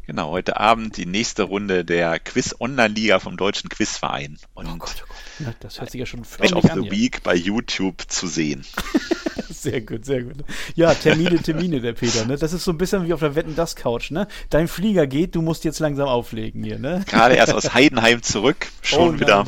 Genau, 0.07 0.31
heute 0.31 0.57
Abend 0.57 0.97
die 0.99 1.05
nächste 1.05 1.43
Runde 1.43 1.85
der 1.85 2.21
Quiz-Online-Liga 2.21 3.19
vom 3.19 3.37
Deutschen 3.37 3.69
Quizverein. 3.69 4.39
Und 4.55 4.67
oh 4.69 4.77
Gott, 4.77 5.03
oh 5.03 5.09
Gott. 5.09 5.17
Ja, 5.41 5.55
das 5.59 5.81
hört 5.81 5.91
sich 5.91 5.99
ja 5.99 6.07
schon 6.07 6.21
Match 6.39 6.53
of 6.53 6.63
the 6.63 6.89
Week 6.93 7.25
bei 7.25 7.35
YouTube 7.35 8.05
zu 8.07 8.29
sehen. 8.29 8.65
sehr 9.51 9.81
gut, 9.81 10.05
sehr 10.05 10.23
gut. 10.23 10.45
Ja, 10.77 10.95
Termine, 10.95 11.43
Termine, 11.43 11.81
der 11.81 11.93
Peter. 11.93 12.25
Ne? 12.25 12.37
Das 12.37 12.53
ist 12.53 12.63
so 12.63 12.71
ein 12.71 12.79
bisschen 12.79 13.05
wie 13.05 13.15
auf 13.15 13.19
der 13.19 13.35
Wetten 13.35 13.57
das 13.57 13.75
Couch. 13.75 14.13
Ne? 14.13 14.29
Dein 14.49 14.69
Flieger 14.69 15.09
geht, 15.09 15.35
du 15.35 15.43
musst 15.43 15.65
jetzt 15.65 15.81
langsam 15.81 16.07
auflegen 16.07 16.63
hier. 16.63 16.79
Ne? 16.79 17.05
Gerade 17.09 17.35
erst 17.35 17.53
aus 17.53 17.75
Heidenheim 17.75 18.23
zurück, 18.23 18.69
schon 18.83 19.17
oh 19.17 19.21
wieder. 19.21 19.45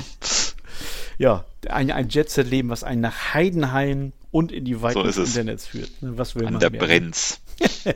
Ja, 1.18 1.44
ein, 1.68 1.92
ein 1.92 2.08
Jet-Set-Leben, 2.08 2.68
was 2.68 2.82
einen 2.82 3.00
nach 3.00 3.32
Heidenheim 3.32 4.12
und 4.30 4.52
in 4.52 4.64
die 4.64 4.80
Weiten 4.82 4.98
so 4.98 5.02
des 5.02 5.18
Internets 5.18 5.66
führt. 5.66 5.90
Ne? 6.02 6.16
Was 6.16 6.34
will 6.34 6.46
An 6.46 6.54
man 6.54 6.60
der 6.60 6.70
mehr? 6.70 6.80
Brenz. 6.80 7.40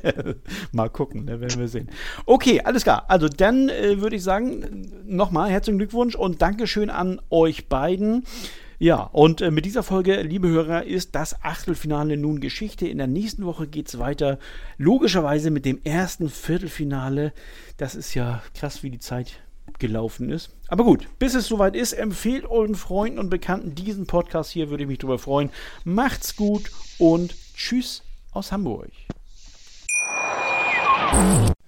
Mal 0.72 0.88
gucken, 0.88 1.26
ne, 1.26 1.40
werden 1.40 1.60
wir 1.60 1.68
sehen. 1.68 1.88
Okay, 2.26 2.60
alles 2.62 2.82
klar. 2.82 3.04
Also 3.08 3.28
dann 3.28 3.68
äh, 3.68 4.00
würde 4.00 4.16
ich 4.16 4.22
sagen, 4.22 4.90
nochmal 5.06 5.50
herzlichen 5.50 5.78
Glückwunsch 5.78 6.14
und 6.14 6.42
Dankeschön 6.42 6.90
an 6.90 7.20
euch 7.30 7.68
beiden. 7.68 8.24
Ja, 8.78 9.02
und 9.02 9.40
äh, 9.40 9.52
mit 9.52 9.64
dieser 9.64 9.84
Folge, 9.84 10.22
liebe 10.22 10.48
Hörer, 10.48 10.84
ist 10.84 11.14
das 11.14 11.44
Achtelfinale 11.44 12.16
nun 12.16 12.40
Geschichte. 12.40 12.88
In 12.88 12.98
der 12.98 13.06
nächsten 13.06 13.44
Woche 13.44 13.68
geht 13.68 13.86
es 13.86 14.00
weiter. 14.00 14.40
Logischerweise 14.76 15.52
mit 15.52 15.64
dem 15.64 15.80
ersten 15.84 16.28
Viertelfinale. 16.28 17.32
Das 17.76 17.94
ist 17.94 18.14
ja 18.14 18.42
krass, 18.54 18.82
wie 18.82 18.90
die 18.90 18.98
Zeit 18.98 19.40
gelaufen 19.82 20.30
ist. 20.30 20.48
Aber 20.68 20.84
gut, 20.84 21.06
bis 21.18 21.34
es 21.34 21.46
soweit 21.46 21.76
ist, 21.76 21.92
empfehlt 21.92 22.46
euren 22.46 22.74
Freunden 22.74 23.18
und 23.18 23.28
Bekannten 23.28 23.74
diesen 23.74 24.06
Podcast 24.06 24.50
hier, 24.50 24.70
würde 24.70 24.84
ich 24.84 24.88
mich 24.88 24.98
darüber 24.98 25.18
freuen. 25.18 25.50
Macht's 25.84 26.34
gut 26.36 26.70
und 26.98 27.34
tschüss 27.54 28.02
aus 28.32 28.50
Hamburg. 28.50 28.90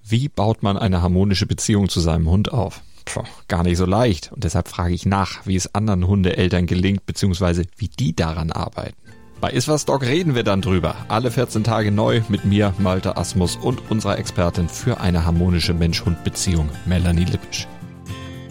Wie 0.06 0.28
baut 0.28 0.62
man 0.62 0.78
eine 0.78 1.02
harmonische 1.02 1.44
Beziehung 1.44 1.90
zu 1.90 2.00
seinem 2.00 2.30
Hund 2.30 2.52
auf? 2.52 2.80
Puh, 3.04 3.24
gar 3.48 3.62
nicht 3.62 3.76
so 3.76 3.84
leicht. 3.84 4.32
Und 4.32 4.44
deshalb 4.44 4.68
frage 4.68 4.94
ich 4.94 5.04
nach, 5.04 5.46
wie 5.46 5.56
es 5.56 5.74
anderen 5.74 6.06
Hundeeltern 6.06 6.66
gelingt, 6.66 7.04
beziehungsweise 7.04 7.64
wie 7.76 7.88
die 7.88 8.16
daran 8.16 8.50
arbeiten. 8.50 8.96
Bei 9.40 9.50
Iswas 9.50 9.84
Dog 9.84 10.02
reden 10.02 10.34
wir 10.34 10.42
dann 10.42 10.62
drüber. 10.62 10.96
Alle 11.08 11.30
14 11.30 11.64
Tage 11.64 11.90
neu 11.90 12.22
mit 12.28 12.46
mir, 12.46 12.72
Malte 12.78 13.18
Asmus 13.18 13.56
und 13.56 13.90
unserer 13.90 14.18
Expertin 14.18 14.68
für 14.70 15.00
eine 15.00 15.26
harmonische 15.26 15.74
Mensch-Hund-Beziehung, 15.74 16.70
Melanie 16.86 17.24
Lippisch. 17.24 17.68